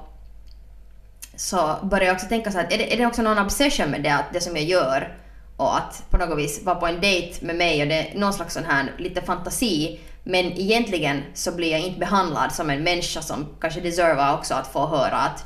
så 1.37 1.79
börjar 1.83 2.07
jag 2.07 2.15
också 2.15 2.27
tänka 2.27 2.53
så 2.53 2.59
här, 2.59 2.73
är 2.73 2.79
det, 2.79 2.95
är 2.95 2.99
det 2.99 3.07
också 3.07 3.23
någon 3.23 3.39
obsession 3.39 3.91
med 3.91 4.03
det, 4.03 4.15
att 4.15 4.33
det 4.33 4.41
som 4.41 4.57
jag 4.57 4.65
gör 4.65 5.17
och 5.57 5.77
att 5.77 6.05
på 6.11 6.17
något 6.17 6.39
vis 6.39 6.63
vara 6.63 6.77
på 6.77 6.87
en 6.87 7.01
dejt 7.01 7.47
med 7.47 7.57
mig 7.57 7.83
och 7.83 7.89
det 7.89 7.95
är 7.95 8.19
någon 8.19 8.33
slags 8.33 8.55
sån 8.55 8.65
här 8.65 8.93
lite 8.99 9.23
fantasi 9.23 10.01
men 10.25 10.45
egentligen 10.45 11.23
så 11.35 11.53
blir 11.53 11.71
jag 11.71 11.81
inte 11.81 11.99
behandlad 11.99 12.53
som 12.53 12.71
en 12.71 12.83
människa 12.83 13.23
som 13.23 13.47
kanske 13.61 13.81
deservar 13.81 14.35
också 14.35 14.55
att 14.55 14.73
få 14.73 14.87
höra 14.87 15.17
att 15.17 15.45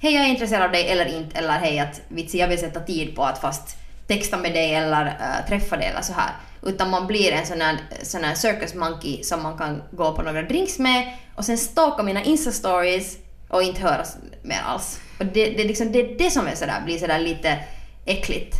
hej 0.00 0.14
jag 0.14 0.24
är 0.24 0.28
intresserad 0.28 0.62
av 0.62 0.72
dig 0.72 0.88
eller 0.88 1.06
inte 1.06 1.38
eller 1.38 1.50
hej 1.50 1.78
att 1.78 2.00
vitsi 2.08 2.38
jag 2.38 2.48
vill 2.48 2.58
sätta 2.58 2.80
tid 2.80 3.16
på 3.16 3.24
att 3.24 3.38
fast 3.38 3.76
texta 4.06 4.36
med 4.36 4.52
dig 4.52 4.74
eller 4.74 5.06
äh, 5.06 5.48
träffa 5.48 5.76
dig 5.76 5.86
eller 5.86 6.02
så 6.02 6.12
här. 6.12 6.30
Utan 6.62 6.90
man 6.90 7.06
blir 7.06 7.32
en 7.32 7.46
sån 7.46 7.60
här, 7.60 7.78
sån 8.02 8.24
här 8.24 8.34
circus 8.34 8.74
monkey 8.74 9.22
som 9.22 9.42
man 9.42 9.58
kan 9.58 9.82
gå 9.90 10.12
på 10.12 10.22
några 10.22 10.42
drinks 10.42 10.78
med 10.78 11.16
och 11.36 11.44
sen 11.44 11.58
stalka 11.58 12.02
mina 12.02 12.22
insta-stories 12.22 13.16
och 13.50 13.62
inte 13.62 13.80
höra 13.80 14.04
mer 14.42 14.62
alls. 14.66 15.00
Och 15.18 15.26
det, 15.26 15.44
det, 15.44 15.62
är 15.62 15.68
liksom, 15.68 15.92
det 15.92 16.02
det 16.18 16.30
som 16.30 16.46
är 16.46 16.54
sådär, 16.54 16.82
blir 16.84 16.98
sådär 16.98 17.18
lite 17.18 17.58
äckligt. 18.04 18.56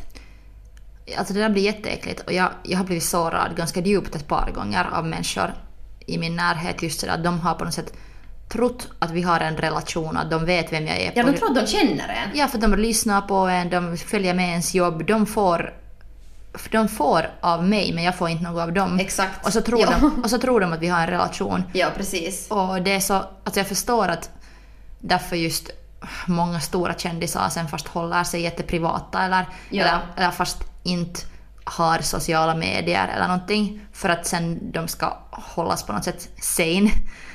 Alltså 1.19 1.35
det 1.35 1.41
där 1.41 1.49
blir 1.49 1.63
jätteäckligt 1.63 2.21
och 2.21 2.33
jag, 2.33 2.51
jag 2.63 2.79
har 2.79 2.85
blivit 2.85 3.05
sårad 3.05 3.57
ganska 3.57 3.81
djupt 3.81 4.15
ett 4.15 4.29
par 4.29 4.51
gånger 4.51 4.89
av 4.93 5.07
människor 5.07 5.55
i 6.07 6.19
min 6.19 6.37
närhet 6.37 6.83
just 6.83 7.01
sådär 7.01 7.15
att 7.15 7.25
de 7.25 7.41
har 7.41 7.55
på 7.55 7.65
något 7.65 7.75
sätt 7.75 7.93
trott 8.53 8.89
att 8.99 9.11
vi 9.11 9.23
har 9.23 9.41
en 9.41 9.57
relation, 9.57 10.17
att 10.17 10.31
de 10.31 10.45
vet 10.45 10.73
vem 10.73 10.87
jag 10.87 10.97
är. 10.97 11.13
Ja, 11.15 11.23
de 11.23 11.33
tror 11.39 11.49
att 11.49 11.67
de 11.67 11.67
känner 11.67 12.09
en. 12.09 12.39
Ja, 12.39 12.49
för 12.49 12.59
de 12.59 12.75
lyssnar 12.75 13.21
på 13.21 13.35
en, 13.35 13.71
de 13.71 13.97
följer 13.97 14.35
med 14.35 14.49
ens 14.51 14.75
jobb, 14.75 15.07
de 15.07 15.27
får, 15.27 15.75
de 16.71 16.89
får 16.89 17.31
av 17.41 17.65
mig 17.69 17.93
men 17.95 18.05
jag 18.05 18.17
får 18.17 18.29
inte 18.29 18.45
något 18.45 18.63
av 18.63 18.73
dem. 18.73 18.99
Exakt. 19.01 19.47
Och 19.47 19.53
så 19.53 19.61
tror, 19.61 19.81
Ja. 19.81 19.95
de, 20.01 20.23
och 20.23 20.31
så 20.31 20.39
tror 20.39 20.61
de 20.61 20.73
att 20.73 20.81
vi 20.81 20.89
har 20.89 21.01
en 21.01 21.07
relation. 21.07 21.63
Ja, 21.73 21.87
precis. 21.97 22.49
Och 22.51 22.83
det 22.83 22.93
är 22.93 23.01
så, 23.01 23.15
alltså 23.15 23.61
jag 23.61 23.67
förstår 23.67 24.09
att 24.09 24.31
därför 25.01 25.37
just 25.37 25.71
många 26.27 26.61
stora 26.61 26.95
kändisar 26.95 27.49
sen 27.49 27.69
fast 27.69 27.89
håller 27.89 28.25
sig 28.25 28.41
jätteprivata 28.43 29.23
eller, 29.23 29.47
Ja. 29.71 29.85
eller, 29.85 30.01
eller 30.17 30.31
fast 30.31 30.59
inte 30.83 31.21
har 31.65 31.99
sociala 31.99 32.55
medier 32.55 33.09
eller 33.09 33.29
någonting 33.29 33.81
för 33.93 34.09
att 34.09 34.27
sen 34.27 34.73
de 34.73 34.89
ska 34.89 35.19
hållas 35.31 35.83
på 35.87 35.93
något 35.93 36.05
sätt 36.05 36.29
sane. 36.41 36.91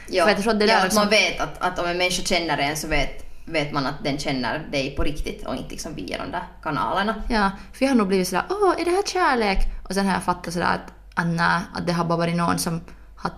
Ja, 0.07 0.26
För 0.26 0.32
att 0.32 0.45
ja, 0.45 0.78
att 0.78 0.84
liksom, 0.84 0.99
man 1.01 1.09
vet 1.09 1.39
att, 1.41 1.61
att 1.61 1.80
om 1.80 1.86
en 1.86 1.97
människa 1.97 2.24
känner 2.24 2.57
en 2.57 2.78
så 2.78 2.88
vet, 2.88 3.26
vet 3.45 3.72
man 3.72 3.86
att 3.86 4.03
den 4.03 4.18
känner 4.18 4.59
dig 4.59 4.95
på 4.95 5.03
riktigt 5.03 5.45
och 5.47 5.55
inte 5.55 5.70
liksom 5.70 5.95
via 5.95 6.18
de 6.18 6.32
där 6.32 6.43
kanalerna. 6.63 7.16
Ja, 7.30 7.51
för 7.74 7.86
jag 7.86 7.91
har 7.91 7.95
nog 7.95 8.07
blivit 8.07 8.28
sådär 8.28 8.45
åh, 8.49 8.82
är 8.82 8.86
det 8.86 8.91
här 8.91 9.03
kärlek? 9.03 9.57
Och 9.89 9.93
sen 9.93 10.05
har 10.05 10.13
jag 10.13 10.24
fattat 10.24 10.53
sådär 10.53 10.66
att, 10.76 10.93
att, 11.20 11.28
nej, 11.28 11.61
att 11.76 11.88
det 11.88 11.93
har 11.93 12.05
bara 12.05 12.18
varit 12.18 12.36
någon 12.36 12.59
som 12.59 12.82
har 13.16 13.32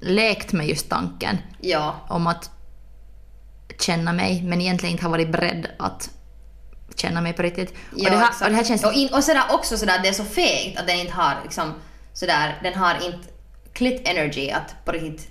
lekt 0.00 0.52
med 0.52 0.66
just 0.68 0.88
tanken 0.90 1.38
Ja, 1.60 1.94
om 2.08 2.26
att 2.26 2.50
känna 3.80 4.12
mig 4.12 4.42
men 4.42 4.60
egentligen 4.60 4.92
inte 4.92 5.04
har 5.04 5.10
varit 5.10 5.32
beredd 5.32 5.66
att 5.78 6.10
känna 6.96 7.20
mig 7.20 7.32
på 7.32 7.42
riktigt. 7.42 7.74
ja 7.96 8.04
och, 8.04 8.10
det 8.10 8.16
här, 8.16 8.30
och 8.44 8.50
det 8.50 8.56
här 8.56 8.64
känns... 8.64 8.84
och, 8.84 8.92
in, 8.92 9.08
och 9.14 9.24
sådär 9.24 9.44
också 9.50 9.76
sådär, 9.78 10.00
det 10.02 10.08
är 10.08 10.12
så 10.12 10.24
fegt 10.24 10.80
att 10.80 10.86
den 10.86 10.96
inte 10.98 11.12
har 11.12 11.34
liksom 11.42 11.74
sådär, 12.12 12.60
den 12.62 12.74
har 12.74 12.94
inte 12.94 13.28
clit 13.72 14.08
energy 14.08 14.50
att 14.50 14.84
på 14.84 14.92
riktigt 14.92 15.28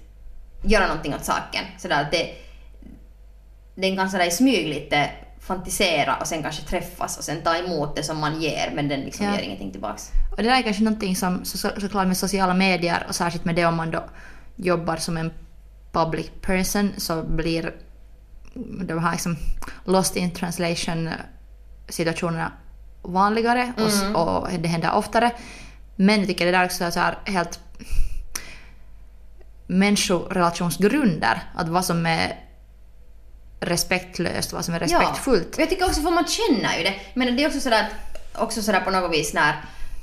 göra 0.64 0.88
någonting 0.88 1.16
åt 1.16 1.26
saken. 1.26 1.66
Sådär 1.78 2.08
det, 2.12 2.36
den 3.76 3.98
kan 3.98 4.10
sådär 4.10 4.26
i 4.26 4.32
smyg 4.32 4.68
lite 4.68 5.10
fantisera 5.40 6.16
och 6.16 6.28
sen 6.28 6.42
kanske 6.44 6.62
träffas 6.62 7.18
och 7.18 7.24
sen 7.24 7.42
ta 7.42 7.56
emot 7.56 7.96
det 7.96 8.04
som 8.04 8.20
man 8.20 8.42
ger 8.42 8.72
men 8.76 8.88
den 8.88 9.00
liksom 9.00 9.26
Ja. 9.26 9.36
ger 9.36 9.42
ingenting 9.42 9.72
tillbaks. 9.72 10.12
Och 10.32 10.38
det 10.38 10.44
där 10.44 10.58
är 10.58 10.62
kanske 10.62 10.84
någonting 10.84 11.16
som 11.16 11.46
så, 11.46 11.58
såklart 11.58 12.08
med 12.08 12.18
sociala 12.18 12.54
medier 12.54 13.06
och 13.08 13.16
särskilt 13.16 13.46
med 13.46 13.56
det 13.56 13.66
om 13.66 13.76
man 13.76 13.92
då 13.92 14.04
jobbar 14.56 14.98
som 14.98 15.18
en 15.18 15.32
public 15.92 16.32
person 16.42 16.94
så 16.98 17.24
blir 17.24 17.74
de 18.86 19.00
här 19.04 19.12
liksom 19.12 19.38
lost 19.86 20.16
in 20.16 20.32
translation 20.32 21.10
situationerna 21.90 22.52
vanligare 23.02 23.74
och, 23.78 23.88
s- 23.88 24.04
och 24.16 24.48
det 24.60 24.68
händer 24.68 24.94
oftare. 24.96 25.32
Men 25.96 26.20
jag 26.20 26.28
tycker 26.28 26.46
det 26.46 26.52
där 26.52 26.66
också 26.66 26.84
är 26.84 26.92
så 26.92 27.00
här 27.00 27.18
helt 27.26 27.60
människorelationsgrunder. 29.68 31.42
Att 31.56 31.70
vad 31.70 31.86
som 31.86 32.06
är 32.06 32.40
respektlöst 33.60 34.52
och 34.52 34.56
vad 34.58 34.66
som 34.66 34.74
är 34.74 34.80
respektfullt. 34.80 35.48
Ja. 35.52 35.62
Jag 35.62 35.70
tycker 35.70 35.86
också 35.86 36.02
för 36.02 36.12
man 36.12 36.26
känner 36.28 36.78
ju 36.78 36.84
det. 36.84 36.94
Men 37.14 37.36
det 37.36 37.44
är 37.44 37.48
också 37.48 37.60
sådär, 37.60 37.90
också 38.36 38.62
sådär 38.62 38.80
på 38.82 38.92
något 38.92 39.12
vis 39.14 39.34
när 39.34 39.54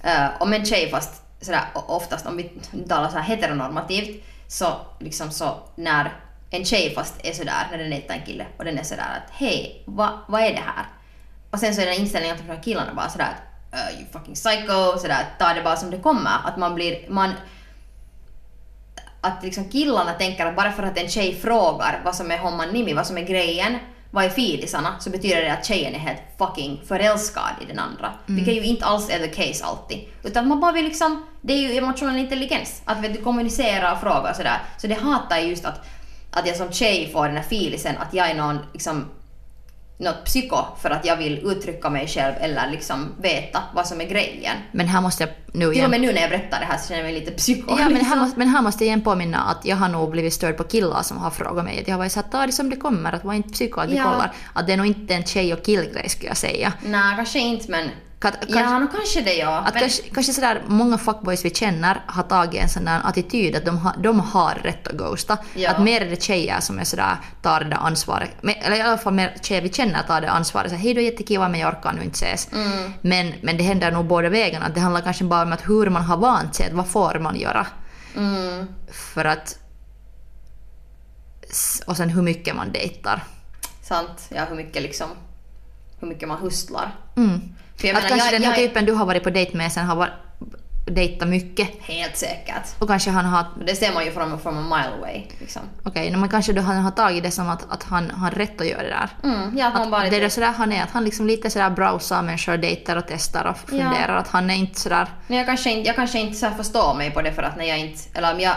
eh, 0.02 0.26
om 0.40 0.52
en 0.52 0.64
tjej 0.64 0.90
fast 0.90 1.22
sådär 1.40 1.64
oftast 1.74 2.26
om 2.26 2.36
vi 2.36 2.50
talar 2.88 3.08
såhär 3.08 3.22
heteronormativt 3.22 4.24
så 4.48 4.72
liksom 5.00 5.30
så 5.30 5.56
när 5.76 6.12
en 6.50 6.64
tjej 6.64 6.94
fast 6.94 7.14
är 7.26 7.32
sådär 7.32 7.68
när 7.70 7.78
den 7.78 7.90
dejtar 7.90 8.14
en 8.14 8.26
kille 8.26 8.46
och 8.56 8.64
den 8.64 8.78
är 8.78 8.82
sådär 8.82 9.22
att 9.24 9.32
hej, 9.32 9.82
vad 9.86 10.10
vad 10.28 10.40
är 10.40 10.50
det 10.50 10.62
här? 10.66 10.86
Och 11.50 11.58
sen 11.58 11.74
så 11.74 11.80
är 11.80 11.86
den 11.86 11.94
inställningen 11.94 12.36
här 12.48 12.62
killarna 12.62 12.94
bara 12.94 13.08
sådär 13.08 13.28
att 13.70 13.94
uh, 13.94 14.00
you 14.00 14.08
fucking 14.12 14.34
psycho, 14.34 14.98
sådär 14.98 15.26
ta 15.38 15.54
det 15.54 15.62
bara 15.62 15.76
som 15.76 15.90
det 15.90 15.98
kommer. 15.98 16.30
Att 16.44 16.56
man 16.56 16.74
blir, 16.74 17.10
man 17.10 17.32
att 19.20 19.42
liksom 19.42 19.64
killarna 19.68 20.12
tänker 20.12 20.46
att 20.46 20.56
bara 20.56 20.72
för 20.72 20.82
att 20.82 20.98
en 20.98 21.08
tjej 21.08 21.34
frågar 21.34 22.00
vad 22.04 22.14
som 22.14 22.30
är 22.30 22.38
homman 22.38 22.68
nimi, 22.68 22.92
vad 22.94 23.06
som 23.06 23.18
är 23.18 23.22
grejen, 23.22 23.78
vad 24.10 24.24
är 24.24 24.28
filisarna, 24.28 24.94
så 25.00 25.10
betyder 25.10 25.42
det 25.42 25.52
att 25.52 25.66
tjejen 25.66 25.94
är 25.94 25.98
helt 25.98 26.22
fucking 26.38 26.82
förälskad 26.88 27.50
i 27.60 27.64
den 27.64 27.78
andra. 27.78 28.12
Vilket 28.26 28.54
ju 28.54 28.64
inte 28.64 28.84
alls 28.84 29.10
är 29.10 29.18
the 29.18 29.28
case 29.28 29.64
alltid. 29.64 30.08
Utan 30.22 30.48
man 30.48 30.60
bara 30.60 30.72
vill 30.72 30.84
liksom, 30.84 31.26
det 31.40 31.52
är 31.52 31.58
ju 31.58 31.78
emotionell 31.78 32.16
intelligens. 32.16 32.82
Att 32.84 33.00
vet 33.00 33.14
du, 33.14 33.20
kommunicera 33.20 33.92
och 33.92 34.00
fråga 34.00 34.30
och 34.30 34.36
sådär. 34.36 34.58
Så 34.76 34.86
det 34.86 34.94
hatar 34.94 35.36
jag 35.36 35.46
just 35.46 35.64
att, 35.64 35.86
att 36.30 36.46
jag 36.46 36.56
som 36.56 36.72
tjej 36.72 37.10
får 37.12 37.26
den 37.26 37.36
här 37.36 37.44
filisen 37.44 37.94
att 37.98 38.14
jag 38.14 38.30
är 38.30 38.34
någon 38.34 38.58
liksom 38.72 39.04
något 39.98 40.24
psyko 40.24 40.56
för 40.82 40.90
att 40.90 41.06
jag 41.06 41.16
vill 41.16 41.38
uttrycka 41.44 41.90
mig 41.90 42.08
själv 42.08 42.34
eller 42.40 42.70
liksom 42.70 43.14
veta 43.20 43.62
vad 43.74 43.86
som 43.86 44.00
är 44.00 44.04
grejen. 44.04 44.56
Men 44.72 44.88
här 44.88 45.00
måste 45.00 45.22
jag 45.22 45.30
nu 45.52 45.64
Till 45.64 45.72
igen 45.72 45.84
och 45.84 45.90
med 45.90 46.00
nu 46.00 46.12
när 46.12 46.20
jag 46.20 46.30
berättar 46.30 46.60
det 46.60 46.66
här 46.66 46.78
så 46.78 46.88
känner 46.88 47.00
jag 47.00 47.10
mig 47.10 47.20
lite 47.20 47.30
psyko. 47.30 47.64
Ja, 47.68 47.76
men 47.76 47.84
här, 47.84 47.92
liksom. 47.98 48.18
måste, 48.18 48.38
men 48.38 48.48
här 48.48 48.62
måste 48.62 48.84
jag 48.84 48.86
igen 48.86 49.00
påminna 49.00 49.38
att 49.38 49.64
jag 49.64 49.76
har 49.76 49.88
nog 49.88 50.10
blivit 50.10 50.32
störd 50.34 50.56
på 50.56 50.64
killar 50.64 51.02
som 51.02 51.18
har 51.18 51.30
frågat 51.30 51.64
mig. 51.64 51.84
Jag 51.86 51.94
har 51.94 51.98
varit 51.98 52.12
såhär, 52.12 52.28
ta 52.28 52.46
det 52.46 52.52
som 52.52 52.70
det 52.70 52.76
kommer, 52.76 53.12
att 53.12 53.24
var 53.24 53.34
inte 53.34 53.48
psyko, 53.48 53.80
att 53.80 53.90
vi 53.90 53.96
Ja. 53.96 54.02
kollar. 54.04 54.32
Att 54.52 54.66
det 54.66 54.72
är 54.72 54.76
nog 54.76 54.86
inte 54.86 55.14
en 55.14 55.24
tjej 55.24 55.52
och 55.52 55.64
killgrej 55.64 56.08
skulle 56.08 56.28
jag 56.28 56.36
säga. 56.36 56.72
Nej, 56.82 57.16
kanske 57.16 57.38
inte 57.38 57.70
men... 57.70 57.90
Kat- 58.20 58.34
ja, 58.48 58.54
kanske- 58.54 58.78
no, 58.78 58.86
kanske 58.96 59.20
det 59.20 59.34
ja. 59.34 59.58
Att 59.58 59.74
men, 59.74 59.80
kanske, 59.80 60.02
kanske 60.02 60.32
sådär, 60.32 60.62
många 60.66 60.98
fuckboys 60.98 61.44
vi 61.44 61.50
känner 61.50 62.02
har 62.06 62.22
tagit 62.22 62.62
en 62.62 62.68
sån 62.68 62.84
där 62.84 63.00
attityd 63.04 63.56
att 63.56 63.64
de 63.64 63.78
har, 63.78 63.96
de 63.98 64.20
har 64.20 64.54
rätt 64.54 64.86
att 64.88 64.92
ghosta. 64.96 65.38
Ja. 65.54 65.70
Att 65.70 65.82
mer 65.82 66.00
är 66.00 66.10
det 66.10 66.22
tjejer 66.22 66.60
som 66.60 66.78
är 66.78 66.84
sådär, 66.84 67.16
tar 67.42 67.60
det 67.60 67.70
där 67.70 67.76
ansvaret. 67.76 68.30
Eller 68.42 68.76
i 68.76 68.80
alla 68.80 68.98
fall 68.98 69.12
mer 69.14 69.36
tjejer 69.42 69.62
vi 69.62 69.72
känner 69.72 70.02
tar 70.02 70.20
det 70.20 70.30
ansvaret. 70.30 70.70
Så, 70.70 70.76
Hej 70.76 70.94
du 70.94 71.00
är 71.00 71.04
jättekiva 71.04 71.48
men 71.48 71.60
jag 71.60 71.74
orkar 71.74 71.92
nu 71.92 72.02
inte 72.02 72.14
ses. 72.26 72.48
Mm. 72.52 72.92
Men, 73.00 73.32
men 73.42 73.56
det 73.56 73.62
händer 73.64 73.90
nog 73.92 74.06
båda 74.06 74.28
vägarna. 74.28 74.66
Att 74.66 74.74
Det 74.74 74.80
handlar 74.80 75.00
kanske 75.00 75.24
bara 75.24 75.42
om 75.42 75.52
att 75.52 75.68
hur 75.68 75.90
man 75.90 76.02
har 76.02 76.16
vant 76.16 76.54
sig, 76.54 76.66
att 76.66 76.72
vad 76.72 76.88
får 76.88 77.18
man 77.18 77.36
göra. 77.40 77.66
mm, 78.16 78.66
För 79.14 79.24
att... 79.24 79.58
Och 81.86 81.96
sen 81.96 82.08
hur 82.08 82.22
mycket 82.22 82.56
man 82.56 82.72
dejtar. 82.72 83.24
sant. 83.82 84.26
Ja, 84.28 84.44
hur 84.44 84.56
mycket 84.56 84.82
liksom... 84.82 85.08
Hur 86.00 86.08
mycket 86.08 86.28
man 86.28 86.38
hustlar. 86.38 86.94
Mm. 87.16 87.40
För 87.80 87.88
jag 87.88 87.96
att 87.96 88.02
menar, 88.02 88.08
kanske 88.08 88.34
jag, 88.34 88.42
den 88.42 88.50
här 88.50 88.60
jag 88.60 88.68
typen 88.68 88.84
du 88.84 88.92
har 88.92 89.06
varit 89.06 89.22
på 89.22 89.30
dejt 89.30 89.56
med 89.56 89.72
sen 89.72 89.86
har 89.86 89.96
varit, 89.96 90.12
dejtat 90.86 91.28
mycket. 91.28 91.68
helt 91.80 92.16
säkert. 92.16 92.64
Och 92.78 92.88
kanske 92.88 93.10
han 93.10 93.24
har 93.24 93.46
Det 93.66 93.74
ser 93.74 93.94
man 93.94 94.04
ju 94.04 94.10
från, 94.10 94.40
från 94.40 94.58
a 94.58 94.62
mile 94.62 94.96
away. 94.98 95.22
Liksom. 95.40 95.62
Okej, 95.84 96.16
men 96.16 96.28
kanske 96.28 96.52
då 96.52 96.62
han 96.62 96.76
har 96.76 96.90
tagit 96.90 97.22
det 97.22 97.30
som 97.30 97.48
att, 97.48 97.72
att 97.72 97.82
han 97.82 98.10
har 98.10 98.30
rätt 98.30 98.60
att 98.60 98.66
göra 98.66 98.82
det 98.82 98.88
där. 98.88 99.08
Mm, 99.24 99.58
ja, 99.58 99.66
att 99.66 99.90
bara 99.90 100.10
det 100.10 100.16
är 100.16 100.28
sådär 100.28 100.52
han 100.52 100.72
är, 100.72 100.82
att 100.82 100.90
han 100.90 101.04
liksom 101.04 101.26
lite 101.26 101.50
sådär 101.50 101.70
browsar 101.70 102.22
människor, 102.22 102.56
dejtar 102.56 102.96
och 102.96 103.04
testar 103.08 103.44
och 103.44 103.58
funderar. 103.70 104.16
Att 104.16 104.28
han 104.28 104.50
är 104.50 104.54
inte 104.54 104.80
sådär... 104.80 105.06
Men 105.26 105.36
jag 105.36 105.46
kanske 105.46 105.70
inte, 105.70 105.86
jag 105.86 105.96
kanske 105.96 106.18
inte 106.18 106.38
så 106.38 106.50
förstår 106.50 106.94
mig 106.94 107.10
på 107.10 107.22
det 107.22 107.32
för 107.32 107.42
att 107.42 107.56
när 107.56 107.64
jag 107.64 107.78
inte... 107.78 108.00
Eller 108.14 108.34
om 108.34 108.40
jag... 108.40 108.54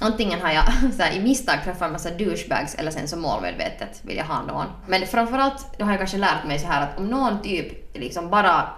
Antingen 0.00 0.40
har 0.40 0.52
jag 0.52 0.64
så 0.96 1.02
här, 1.02 1.12
i 1.12 1.20
misstag 1.20 1.64
träffat 1.64 1.82
en 1.82 1.92
massa 1.92 2.10
douchebags 2.10 2.74
eller 2.74 2.90
sen 2.90 3.08
så 3.08 3.16
målmedvetet 3.16 4.00
vill 4.02 4.16
jag 4.16 4.24
ha 4.24 4.42
någon. 4.42 4.66
Men 4.86 5.06
framförallt 5.06 5.78
då 5.78 5.84
har 5.84 5.92
jag 5.92 6.00
kanske 6.00 6.18
lärt 6.18 6.44
mig 6.46 6.58
så 6.58 6.66
här 6.66 6.82
att 6.82 6.98
om 6.98 7.06
någon 7.08 7.42
typ 7.42 7.96
liksom 7.96 8.30
bara 8.30 8.68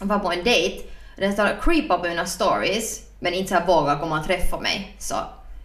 var 0.00 0.18
på 0.18 0.32
en 0.32 0.44
dejt 0.44 0.82
den 1.16 1.32
står 1.32 1.60
creepa 1.62 1.98
på 1.98 2.08
mina 2.08 2.26
stories 2.26 3.00
men 3.18 3.34
inte 3.34 3.48
så 3.48 3.54
här 3.54 3.66
vågar 3.66 3.98
komma 3.98 4.20
och 4.20 4.26
träffa 4.26 4.60
mig 4.60 4.96
så 4.98 5.14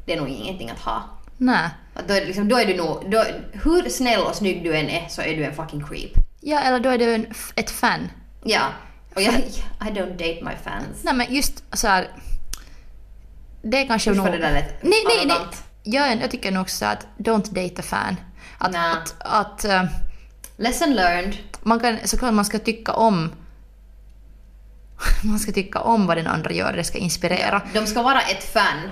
det 0.06 0.14
är 0.14 0.18
nog 0.18 0.30
ingenting 0.30 0.70
att 0.70 0.80
ha. 0.80 1.04
Nej. 1.38 1.70
Att 1.94 2.08
då, 2.08 2.14
är 2.14 2.26
liksom, 2.26 2.50
då 2.50 2.58
är 2.58 2.66
du 2.66 2.78
nog... 2.78 3.12
Då, 3.12 3.26
hur 3.52 3.90
snäll 3.90 4.22
och 4.22 4.36
snygg 4.36 4.64
du 4.64 4.78
än 4.78 4.90
är 4.90 5.08
så 5.08 5.22
är 5.22 5.38
du 5.38 5.44
en 5.44 5.56
fucking 5.56 5.84
creep. 5.88 6.12
Ja, 6.42 6.60
eller 6.60 6.80
då 6.80 6.90
är 6.90 6.98
du 6.98 7.14
en, 7.14 7.34
ett 7.56 7.72
fan. 7.72 8.10
Ja. 8.44 8.62
Och 9.16 9.22
jag, 9.22 9.34
I 9.82 9.92
don't 9.92 10.12
date 10.12 10.40
my 10.42 10.56
fans. 10.64 11.04
Nej 11.04 11.14
men 11.14 11.34
just 11.34 11.64
så 11.74 11.88
här. 11.88 12.08
Det 13.62 13.82
är 13.82 13.88
kanske 13.88 14.12
Usch 14.12 14.18
nog... 14.18 14.26
det 14.26 14.38
där 14.38 14.52
lät 14.52 14.84
nej, 14.84 15.04
nej, 15.08 15.26
nej. 15.26 15.38
Jag, 15.84 16.22
jag 16.22 16.32
tycker 16.32 16.52
nog 16.52 16.62
också 16.62 16.86
att 16.86 17.08
don't 17.18 17.54
date 17.54 17.82
a 17.82 17.84
fan. 17.84 18.16
Att, 18.58 18.72
Nej. 18.72 18.92
att, 18.92 19.16
att 19.20 19.66
eh, 19.66 19.84
Lesson 20.58 20.94
learned. 20.94 21.38
man 21.62 21.80
kan, 21.80 21.98
såklart 22.04 22.34
man 22.34 22.46
ska 22.46 22.60
tycka 22.60 22.94
om 22.94 23.32
man 25.24 25.40
ska 25.40 25.52
tycka 25.52 25.80
om 25.80 26.08
vad 26.08 26.18
den 26.18 26.28
andra 26.28 26.52
gör, 26.52 26.74
det 26.74 26.84
ska 26.84 26.98
inspirera. 26.98 27.62
De 27.74 27.88
ska 27.88 28.02
vara 28.02 28.22
ett 28.22 28.44
fan, 28.44 28.90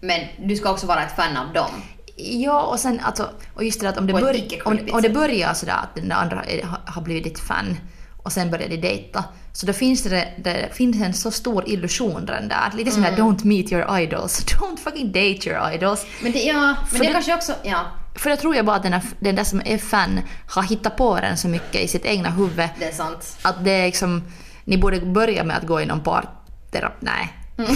men 0.00 0.20
du 0.38 0.56
ska 0.56 0.70
också 0.70 0.86
vara 0.86 1.02
ett 1.02 1.16
fan 1.16 1.36
av 1.36 1.52
dem. 1.52 1.70
Ja, 2.16 2.62
och 2.62 2.80
sen 2.80 3.00
alltså, 3.00 3.30
och 3.54 3.64
just 3.64 3.80
det 3.80 3.88
att 3.88 3.98
om 3.98 4.06
det, 4.06 4.12
På 4.12 4.18
ett 4.18 4.24
bör, 4.24 4.36
icke 4.36 4.62
om, 4.62 4.78
om 4.92 5.02
det 5.02 5.10
börjar 5.10 5.54
sådär 5.54 5.74
att 5.82 5.94
den 5.94 6.12
andra 6.12 6.44
har 6.84 7.02
blivit 7.02 7.24
ditt 7.24 7.40
fan 7.40 7.76
och 8.24 8.32
sen 8.32 8.50
börjar 8.50 8.68
de 8.68 8.76
dejta, 8.76 9.24
så 9.52 9.66
då 9.66 9.72
finns 9.72 10.02
det, 10.02 10.28
det 10.38 10.68
finns 10.74 11.02
en 11.02 11.14
så 11.14 11.30
stor 11.30 11.68
illusion 11.68 12.26
redan 12.26 12.48
där. 12.48 12.72
Lite 12.76 12.90
som 12.90 13.04
Mm. 13.04 13.14
där 13.16 13.22
don't 13.22 13.44
meet 13.46 13.72
your 13.72 13.98
idols, 14.00 14.44
don't 14.46 14.76
fucking 14.76 15.06
date 15.12 15.48
your 15.50 15.72
idols. 15.74 16.06
Men 16.22 16.32
det, 16.32 16.38
ja, 16.42 16.54
men 16.62 16.86
För 16.86 16.98
det, 16.98 17.04
det- 17.06 17.12
kanske 17.12 17.34
också, 17.34 17.54
ja, 17.62 17.80
För 18.14 18.30
jag 18.30 18.40
tror 18.40 18.56
jag 18.56 18.64
bara 18.66 18.76
att 18.76 18.82
den, 18.82 18.92
här, 18.92 19.02
den 19.20 19.34
där 19.36 19.44
som 19.44 19.62
är 19.64 19.78
fan 19.78 20.20
har 20.48 20.62
hittat 20.62 20.96
på 20.96 21.20
den 21.20 21.36
så 21.36 21.48
mycket 21.48 21.80
i 21.80 21.88
sitt 21.88 22.04
egna 22.04 22.30
huvud 22.30 22.68
det 22.78 22.84
är 22.84 22.92
sant. 22.92 23.38
att 23.42 23.64
det 23.64 23.70
är 23.70 23.86
liksom, 23.86 24.22
ni 24.64 24.78
borde 24.78 25.00
börja 25.00 25.44
med 25.44 25.56
att 25.56 25.66
gå 25.66 25.80
i 25.80 25.86
någon 25.86 26.00
parterapi. 26.00 26.96
Nej. 27.00 27.32
Mm. 27.58 27.70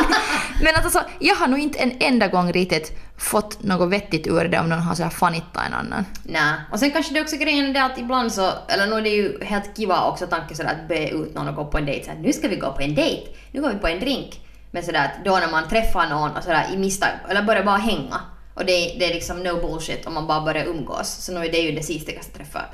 Men 0.62 0.74
alltså, 0.84 1.00
jag 1.20 1.34
har 1.36 1.46
nog 1.48 1.58
inte 1.58 1.78
en 1.78 1.92
enda 2.00 2.28
gång 2.28 2.52
riktigt 2.52 2.98
fått 3.18 3.62
något 3.62 3.88
vettigt 3.92 4.26
ur 4.26 4.48
det 4.48 4.58
om 4.58 4.68
någon 4.68 4.78
har 4.82 4.94
så 4.94 5.08
fanittat 5.10 5.66
en 5.66 5.74
annan. 5.74 6.04
Nej. 6.22 6.54
Och 6.72 6.78
sen 6.78 6.90
kanske 6.90 7.14
det 7.14 7.20
också 7.20 7.36
grejen 7.36 7.64
är 7.66 7.74
det 7.74 7.84
att 7.84 7.98
ibland 7.98 8.32
så, 8.32 8.50
eller 8.68 8.86
nu 8.86 8.94
är 8.96 9.02
det 9.02 9.08
ju 9.08 9.44
helt 9.44 9.76
kiva 9.76 10.04
också 10.08 10.26
tanken 10.26 10.56
sådär 10.56 10.76
att 10.82 10.88
be 10.88 11.08
ut 11.10 11.34
någon 11.34 11.48
och 11.48 11.54
gå 11.54 11.64
på 11.64 11.78
en 11.78 11.86
dejt. 11.86 12.04
såhär, 12.04 12.18
nu 12.18 12.32
ska 12.32 12.48
vi 12.48 12.56
gå 12.56 12.72
på 12.72 12.82
en 12.82 12.94
dejt, 12.94 13.22
nu 13.52 13.60
går 13.62 13.68
vi 13.68 13.78
på 13.78 13.88
en 13.88 14.00
drink. 14.00 14.40
Men 14.70 14.82
sådär 14.82 15.04
att 15.04 15.24
då 15.24 15.30
när 15.38 15.50
man 15.50 15.68
träffar 15.68 16.08
någon 16.08 16.30
och 16.36 16.42
sådär 16.42 16.66
i 16.72 16.76
misstag, 16.76 17.08
eller 17.28 17.42
börjar 17.42 17.64
bara 17.64 17.76
hänga. 17.76 18.20
Och 18.54 18.64
det, 18.64 18.72
är- 18.72 18.98
det 18.98 19.04
är 19.10 19.14
liksom 19.14 19.42
no 19.42 19.60
bullshit 19.68 20.06
om 20.06 20.14
man 20.14 20.26
bara 20.26 20.40
börjar 20.40 20.64
umgås. 20.64 21.08
Så 21.08 21.32
nu 21.32 21.44
är 21.44 21.52
det 21.52 21.58
ju 21.58 21.72
det 21.72 21.82
sista 21.82 22.12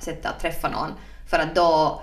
sättet 0.01 0.27
att 0.27 0.41
träffa 0.41 0.69
någon. 0.69 0.91
För 1.31 1.39
att 1.39 1.55
då, 1.55 2.03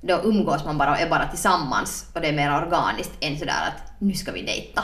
då 0.00 0.20
umgås 0.24 0.64
man 0.64 0.78
bara 0.78 0.90
och 0.90 1.00
är 1.00 1.10
bara 1.10 1.26
tillsammans 1.28 2.06
och 2.14 2.20
det 2.20 2.28
är 2.28 2.32
mer 2.32 2.56
organiskt 2.56 3.12
än 3.20 3.38
sådär 3.38 3.52
att 3.68 3.92
nu 4.00 4.14
ska 4.14 4.32
vi 4.32 4.42
dejta. 4.42 4.82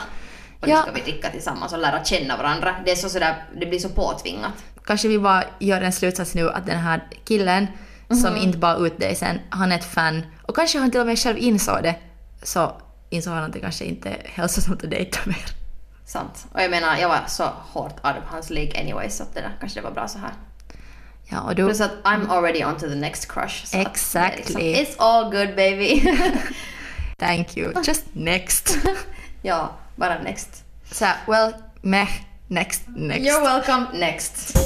Och 0.63 0.69
nu 0.69 0.73
Ja. 0.73 0.81
ska 0.81 0.91
vi 0.91 1.01
dricka 1.01 1.29
tillsammans 1.29 1.73
och 1.73 1.79
lära 1.79 2.03
känna 2.03 2.37
varandra. 2.37 2.75
Det 2.85 2.91
är 2.91 2.95
så 2.95 3.09
sådär, 3.09 3.35
det 3.59 3.65
blir 3.65 3.79
så 3.79 3.89
påtvingat. 3.89 4.53
Kanske 4.85 5.07
vi 5.07 5.19
bara 5.19 5.43
gör 5.59 5.81
en 5.81 5.91
slutsats 5.93 6.35
nu 6.35 6.49
att 6.49 6.65
den 6.65 6.79
här 6.79 7.07
killen 7.25 7.67
som 8.21 8.37
inte 8.37 8.57
bara 8.57 8.75
ut 8.77 8.99
dig 8.99 9.15
sen, 9.15 9.39
han 9.49 9.71
är 9.71 9.75
ett 9.75 9.85
fan. 9.85 10.21
Och 10.41 10.55
kanske 10.55 10.79
han 10.79 10.91
till 10.91 10.99
och 10.99 11.05
med 11.05 11.19
själv 11.19 11.37
insåg 11.37 11.83
det. 11.83 11.95
Så 12.43 12.71
insåg 13.09 13.33
han 13.33 13.43
att 13.43 13.53
det 13.53 13.59
kanske 13.59 13.85
inte 13.85 14.09
är 14.09 14.21
hälsosamt 14.29 14.83
att 14.83 14.89
dejta 14.89 15.19
mer. 15.25 15.45
Sant. 16.05 16.45
Och 16.53 16.61
jag 16.61 16.71
menar, 16.71 16.97
jag 16.97 17.09
var 17.09 17.19
så 17.27 17.43
hårt 17.43 18.05
out 18.05 18.15
of 18.17 18.23
hans 18.25 18.49
league 18.49 18.81
anyway 18.81 19.09
så 19.09 19.23
att 19.23 19.33
det 19.33 19.41
där 19.41 19.51
kanske 19.59 19.79
det 19.79 19.83
var 19.83 19.91
bra 19.91 20.07
så 20.07 20.17
här. 20.19 20.31
Ja, 21.25 21.41
och 21.41 21.55
du... 21.55 21.65
Plus 21.65 21.81
att 21.81 21.91
I'm 22.03 22.29
already 22.29 22.65
on 22.65 22.73
to 22.75 22.79
the 22.89 22.95
next 22.95 23.31
crush. 23.31 23.65
Så 23.65 23.77
Exactly. 23.77 24.43
Liksom, 24.43 24.61
it's 24.61 24.95
all 24.97 25.23
good 25.23 25.55
baby. 25.55 26.01
Thank 27.17 27.57
you. 27.57 27.73
Just 27.85 28.03
next. 28.13 28.77
ja, 29.41 29.69
bara 29.95 30.19
next. 30.19 30.63
Så 30.91 31.05
här, 31.05 31.17
well, 31.27 31.53
meh, 31.81 32.09
next, 32.47 32.81
next. 32.87 33.25
You're 33.25 33.43
welcome, 33.43 33.85
next. 33.93 34.57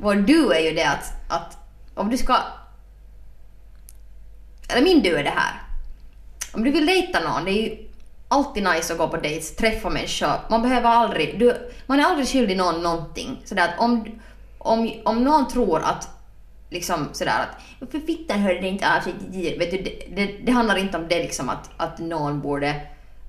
Vår 0.00 0.14
du 0.14 0.52
är 0.52 0.60
ju 0.60 0.74
det 0.74 0.84
att, 0.88 1.12
att 1.28 1.58
om 1.94 2.10
du 2.10 2.18
ska... 2.18 2.36
Eller 4.68 4.82
min 4.82 5.02
du 5.02 5.16
är 5.16 5.24
det 5.24 5.34
här. 5.36 5.62
Om 6.52 6.64
du 6.64 6.70
vill 6.70 6.86
dejta 6.86 7.20
någon, 7.20 7.44
det 7.44 7.50
är 7.50 7.62
ju 7.62 7.88
alltid 8.28 8.62
nice 8.64 8.92
att 8.92 8.98
gå 8.98 9.08
på 9.08 9.16
dates, 9.16 9.56
träffa 9.56 9.90
människor. 9.90 10.40
Man 10.50 10.62
behöver 10.62 10.88
aldrig... 10.88 11.38
Du, 11.38 11.70
man 11.86 12.00
är 12.00 12.04
aldrig 12.04 12.28
skyldig 12.28 12.56
någon 12.56 12.82
någonting. 12.82 13.42
Sådär 13.44 13.68
att 13.68 13.78
om, 13.78 14.20
om, 14.58 14.92
om 15.04 15.24
någon 15.24 15.48
tror 15.48 15.82
att 15.82 16.08
liksom 16.72 17.08
sådär 17.12 17.40
att 17.40 17.62
varför 17.80 18.06
fittan 18.06 18.38
hörde 18.38 18.60
det 18.60 18.68
inte 18.68 18.96
av 18.96 19.00
sig? 19.00 19.12
Vet 19.58 19.70
du, 19.70 19.76
det, 19.78 20.06
det, 20.16 20.32
det 20.44 20.52
handlar 20.52 20.76
inte 20.76 20.98
om 20.98 21.08
det 21.08 21.22
liksom 21.22 21.48
att, 21.48 21.70
att 21.76 21.98
någon 21.98 22.40
borde 22.40 22.80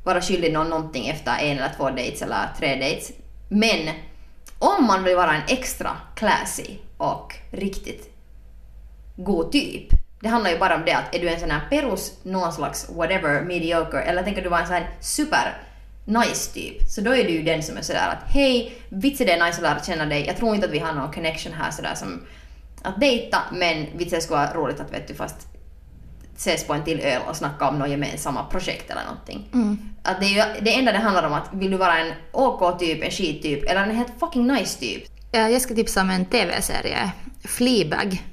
vara 0.04 0.22
skyldig 0.22 0.54
någon 0.54 0.70
någonting 0.70 1.08
efter 1.08 1.38
en 1.40 1.58
eller 1.58 1.74
två 1.78 1.90
dates 1.90 2.22
eller 2.22 2.50
tre 2.60 2.76
dates. 2.76 3.12
Men 3.50 3.90
om 4.60 4.86
man 4.86 5.04
vill 5.04 5.16
vara 5.16 5.36
en 5.36 5.44
extra 5.48 5.90
classy 6.16 6.78
och 6.98 7.34
riktigt 7.52 8.10
god 9.16 9.52
typ. 9.52 9.88
Det 10.20 10.30
handlar 10.30 10.52
ju 10.52 10.58
bara 10.58 10.76
om 10.76 10.86
det 10.86 10.94
att 10.94 11.16
är 11.16 11.20
du 11.20 11.30
en 11.30 11.40
sån 11.40 11.52
här 11.52 11.70
perus, 11.70 12.14
någon 12.24 12.54
slags 12.54 12.90
whatever, 12.90 13.42
mediocre, 13.42 14.02
eller 14.02 14.24
tänker 14.24 14.42
du 14.42 14.50
vara 14.50 14.62
en 14.62 14.68
sån 14.68 14.76
här 14.76 14.90
super 15.00 15.58
nice 16.06 16.54
typ, 16.54 16.90
så 16.90 17.02
då 17.02 17.16
är 17.16 17.24
du 17.24 17.30
ju 17.30 17.44
den 17.44 17.64
som 17.64 17.78
är 17.78 17.82
sådär 17.82 18.10
att 18.10 18.32
hej, 18.32 18.76
vits 18.90 19.22
är 19.22 19.26
det 19.26 19.46
nice 19.46 19.58
att 19.58 19.62
lära 19.62 19.84
känna 19.84 20.06
dig, 20.06 20.26
jag 20.28 20.38
tror 20.38 20.56
inte 20.56 20.68
att 20.68 20.74
vi 20.74 20.80
har 20.80 20.94
någon 20.94 21.12
connection 21.12 21.54
här 21.54 21.72
sådär 21.72 21.96
som 21.96 22.22
att 22.84 23.00
dejta, 23.00 23.38
men 23.52 23.86
vits 23.98 24.12
det 24.12 24.22
skulle 24.22 24.40
vara 24.40 24.54
roligt 24.54 24.80
att 24.80 24.94
vet 24.94 25.08
du 25.08 25.14
fast 25.14 25.36
ses 26.38 26.68
på 26.68 26.74
en 26.74 26.84
till 26.84 27.00
öl 27.00 27.22
och 27.30 27.36
snacka 27.36 27.68
om 27.70 27.80
något 27.80 27.90
gemensamma 27.90 28.44
projekt 28.44 28.90
eller 28.92 29.02
någonting. 29.04 29.46
Att 30.04 30.20
det, 30.20 30.26
är 30.26 30.30
ju, 30.56 30.62
det 30.62 30.76
enda 30.76 30.92
det 30.92 30.98
handlar 31.00 31.24
om 31.24 31.34
att 31.34 31.50
vill 31.54 31.72
du 31.72 31.78
vara 31.78 31.98
en 31.98 32.14
OK-typ, 32.32 33.04
en 33.04 33.12
skit-typ 33.12 33.64
eller 33.70 33.84
en 33.84 33.96
helt 33.96 34.14
fucking 34.20 34.48
nice 34.48 34.80
typ. 34.80 35.04
Eh, 35.32 35.48
Jag 35.48 35.62
ska 35.62 35.76
tipsa 35.76 36.02
om 36.02 36.10
en 36.10 36.26
TV-serie. 36.26 37.12
Fleabag. 37.44 38.24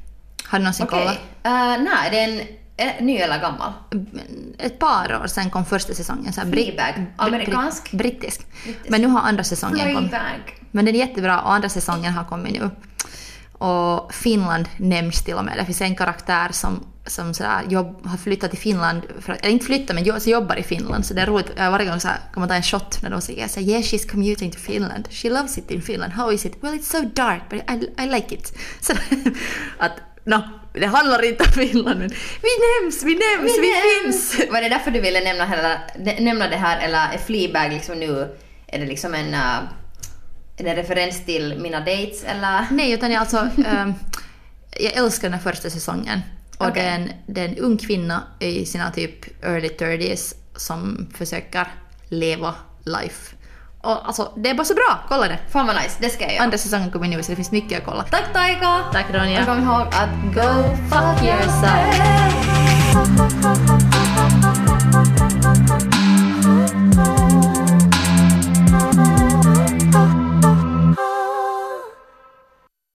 Har 0.44 0.58
du 0.58 0.64
någonsin 0.64 0.86
Okej. 0.86 0.98
kollat? 1.00 1.16
Uh, 1.46 1.84
nej, 1.84 2.10
det 2.10 2.18
är 2.20 2.28
en 2.28 2.46
är 2.76 3.00
ny 3.02 3.16
eller 3.16 3.38
gammal? 3.40 3.72
Ett 4.58 4.78
par 4.78 5.20
år 5.22 5.26
sen 5.26 5.50
kom 5.50 5.64
första 5.64 5.94
säsongen. 5.94 6.32
Så 6.32 6.40
här, 6.40 6.52
Fleabag. 6.52 6.94
britt- 6.94 7.06
Amerikansk? 7.16 7.92
Brittisk. 7.92 8.46
Brittisk. 8.64 8.90
Men 8.90 9.00
nu 9.00 9.06
har 9.06 9.20
andra 9.20 9.44
säsongen 9.44 9.94
kommit. 9.94 10.12
Men 10.70 10.84
den 10.84 10.94
är 10.94 10.98
jättebra 10.98 11.40
och 11.40 11.52
andra 11.52 11.68
säsongen 11.68 12.12
har 12.12 12.24
kommit 12.24 12.52
nu. 12.52 12.70
Och 13.60 14.14
Finland 14.14 14.68
nämns 14.76 15.22
till 15.24 15.34
och 15.34 15.44
med. 15.44 15.58
Det 15.58 15.64
finns 15.64 15.80
en 15.80 15.96
karaktär 15.96 16.48
som, 16.52 16.86
som 17.06 17.34
sådär 17.34 17.62
jobb, 17.68 18.06
har 18.06 18.16
flyttat 18.16 18.50
till 18.50 18.58
Finland, 18.58 19.02
för, 19.20 19.32
eller 19.32 19.50
inte 19.50 19.66
flyttat 19.66 19.94
men 19.94 20.04
jo- 20.04 20.20
så 20.20 20.30
jobbar 20.30 20.56
i 20.56 20.62
Finland. 20.62 21.06
Så 21.06 21.14
det 21.14 21.20
är 21.20 21.26
roligt, 21.26 21.50
varje 21.56 21.90
gång 21.90 22.00
så 22.00 22.08
här, 22.08 22.16
kan 22.32 22.40
man 22.40 22.48
ta 22.48 22.54
en 22.54 22.62
shot 22.62 23.02
när 23.02 23.10
de 23.10 23.20
säger 23.20 23.48
så 23.48 23.60
här, 23.60 23.66
yeah 23.66 23.82
she's 23.82 24.10
commuting 24.10 24.50
to 24.50 24.58
Finland. 24.58 25.08
She 25.10 25.30
loves 25.30 25.58
it 25.58 25.70
in 25.70 25.82
Finland. 25.82 26.12
How 26.12 26.32
is 26.32 26.46
it? 26.46 26.56
Well 26.60 26.74
it's 26.74 26.90
so 26.90 27.02
dark 27.14 27.42
but 27.50 27.60
I, 27.70 28.02
I 28.02 28.06
like 28.06 28.34
it. 28.34 28.52
Så 28.80 28.92
att, 29.78 29.92
no, 30.24 30.42
det 30.72 30.86
handlar 30.86 31.24
inte 31.24 31.44
om 31.44 31.52
Finland 31.52 31.98
men 31.98 32.10
vi 32.42 32.82
nämns, 32.82 33.02
vi 33.02 33.14
nämns, 33.14 33.58
vi, 33.58 33.74
finns. 34.04 34.50
Var 34.52 34.62
det 34.62 34.68
därför 34.68 34.90
du 34.90 35.00
ville 35.00 35.20
nämna, 35.20 35.46
hela, 35.46 35.80
nämna 36.18 36.48
det 36.48 36.56
här 36.56 36.80
eller 36.80 36.98
är 37.14 37.18
Fleabag 37.18 37.72
liksom 37.72 37.98
nu, 37.98 38.36
är 38.66 38.78
det 38.78 38.86
liksom 38.86 39.14
en, 39.14 39.34
uh, 39.34 39.58
är 40.60 40.64
det 40.64 40.70
en 40.70 40.76
referens 40.76 41.24
till 41.24 41.58
mina 41.58 41.78
dates 41.78 42.24
eller? 42.24 42.66
Nej, 42.70 42.92
utan 42.92 43.12
jag 43.12 43.20
alltså... 43.20 43.48
ehm, 43.66 43.94
jag 44.76 44.92
älskar 44.92 45.28
den 45.28 45.38
här 45.38 45.52
första 45.52 45.70
säsongen. 45.70 46.20
Och 46.58 46.66
Okej. 46.66 46.82
det, 46.82 46.88
är 46.88 46.94
en, 46.94 47.12
det 47.26 47.40
är 47.40 47.48
en 47.48 47.58
ung 47.58 47.78
kvinna 47.78 48.22
i 48.38 48.66
sina 48.66 48.90
typ 48.90 49.44
early 49.44 49.68
30s 49.68 50.34
som 50.56 51.08
försöker 51.14 51.66
leva 52.08 52.54
life. 52.84 53.36
Och 53.80 54.06
alltså, 54.06 54.32
det 54.36 54.50
är 54.50 54.54
bara 54.54 54.64
så 54.64 54.74
bra! 54.74 54.98
Kolla 55.08 55.28
det! 55.28 55.38
Fan 55.50 55.66
vad 55.66 55.76
nice, 55.76 55.96
det 56.00 56.08
ska 56.10 56.24
jag 56.24 56.32
göra. 56.32 56.44
Andra 56.44 56.58
säsongen 56.58 56.90
kommer 56.90 57.08
nu 57.08 57.22
så 57.22 57.32
det 57.32 57.36
finns 57.36 57.52
mycket 57.52 57.78
att 57.78 57.84
kolla. 57.84 58.02
Tack 58.02 58.32
Taika! 58.32 58.84
Tack 58.92 59.06
Ronja! 59.10 59.40
Och 59.40 59.46
kom 59.46 59.58
ihåg 59.62 59.80
att 59.80 60.34
go 60.34 60.76
Fuck 60.90 61.24
yourself! 61.24 61.96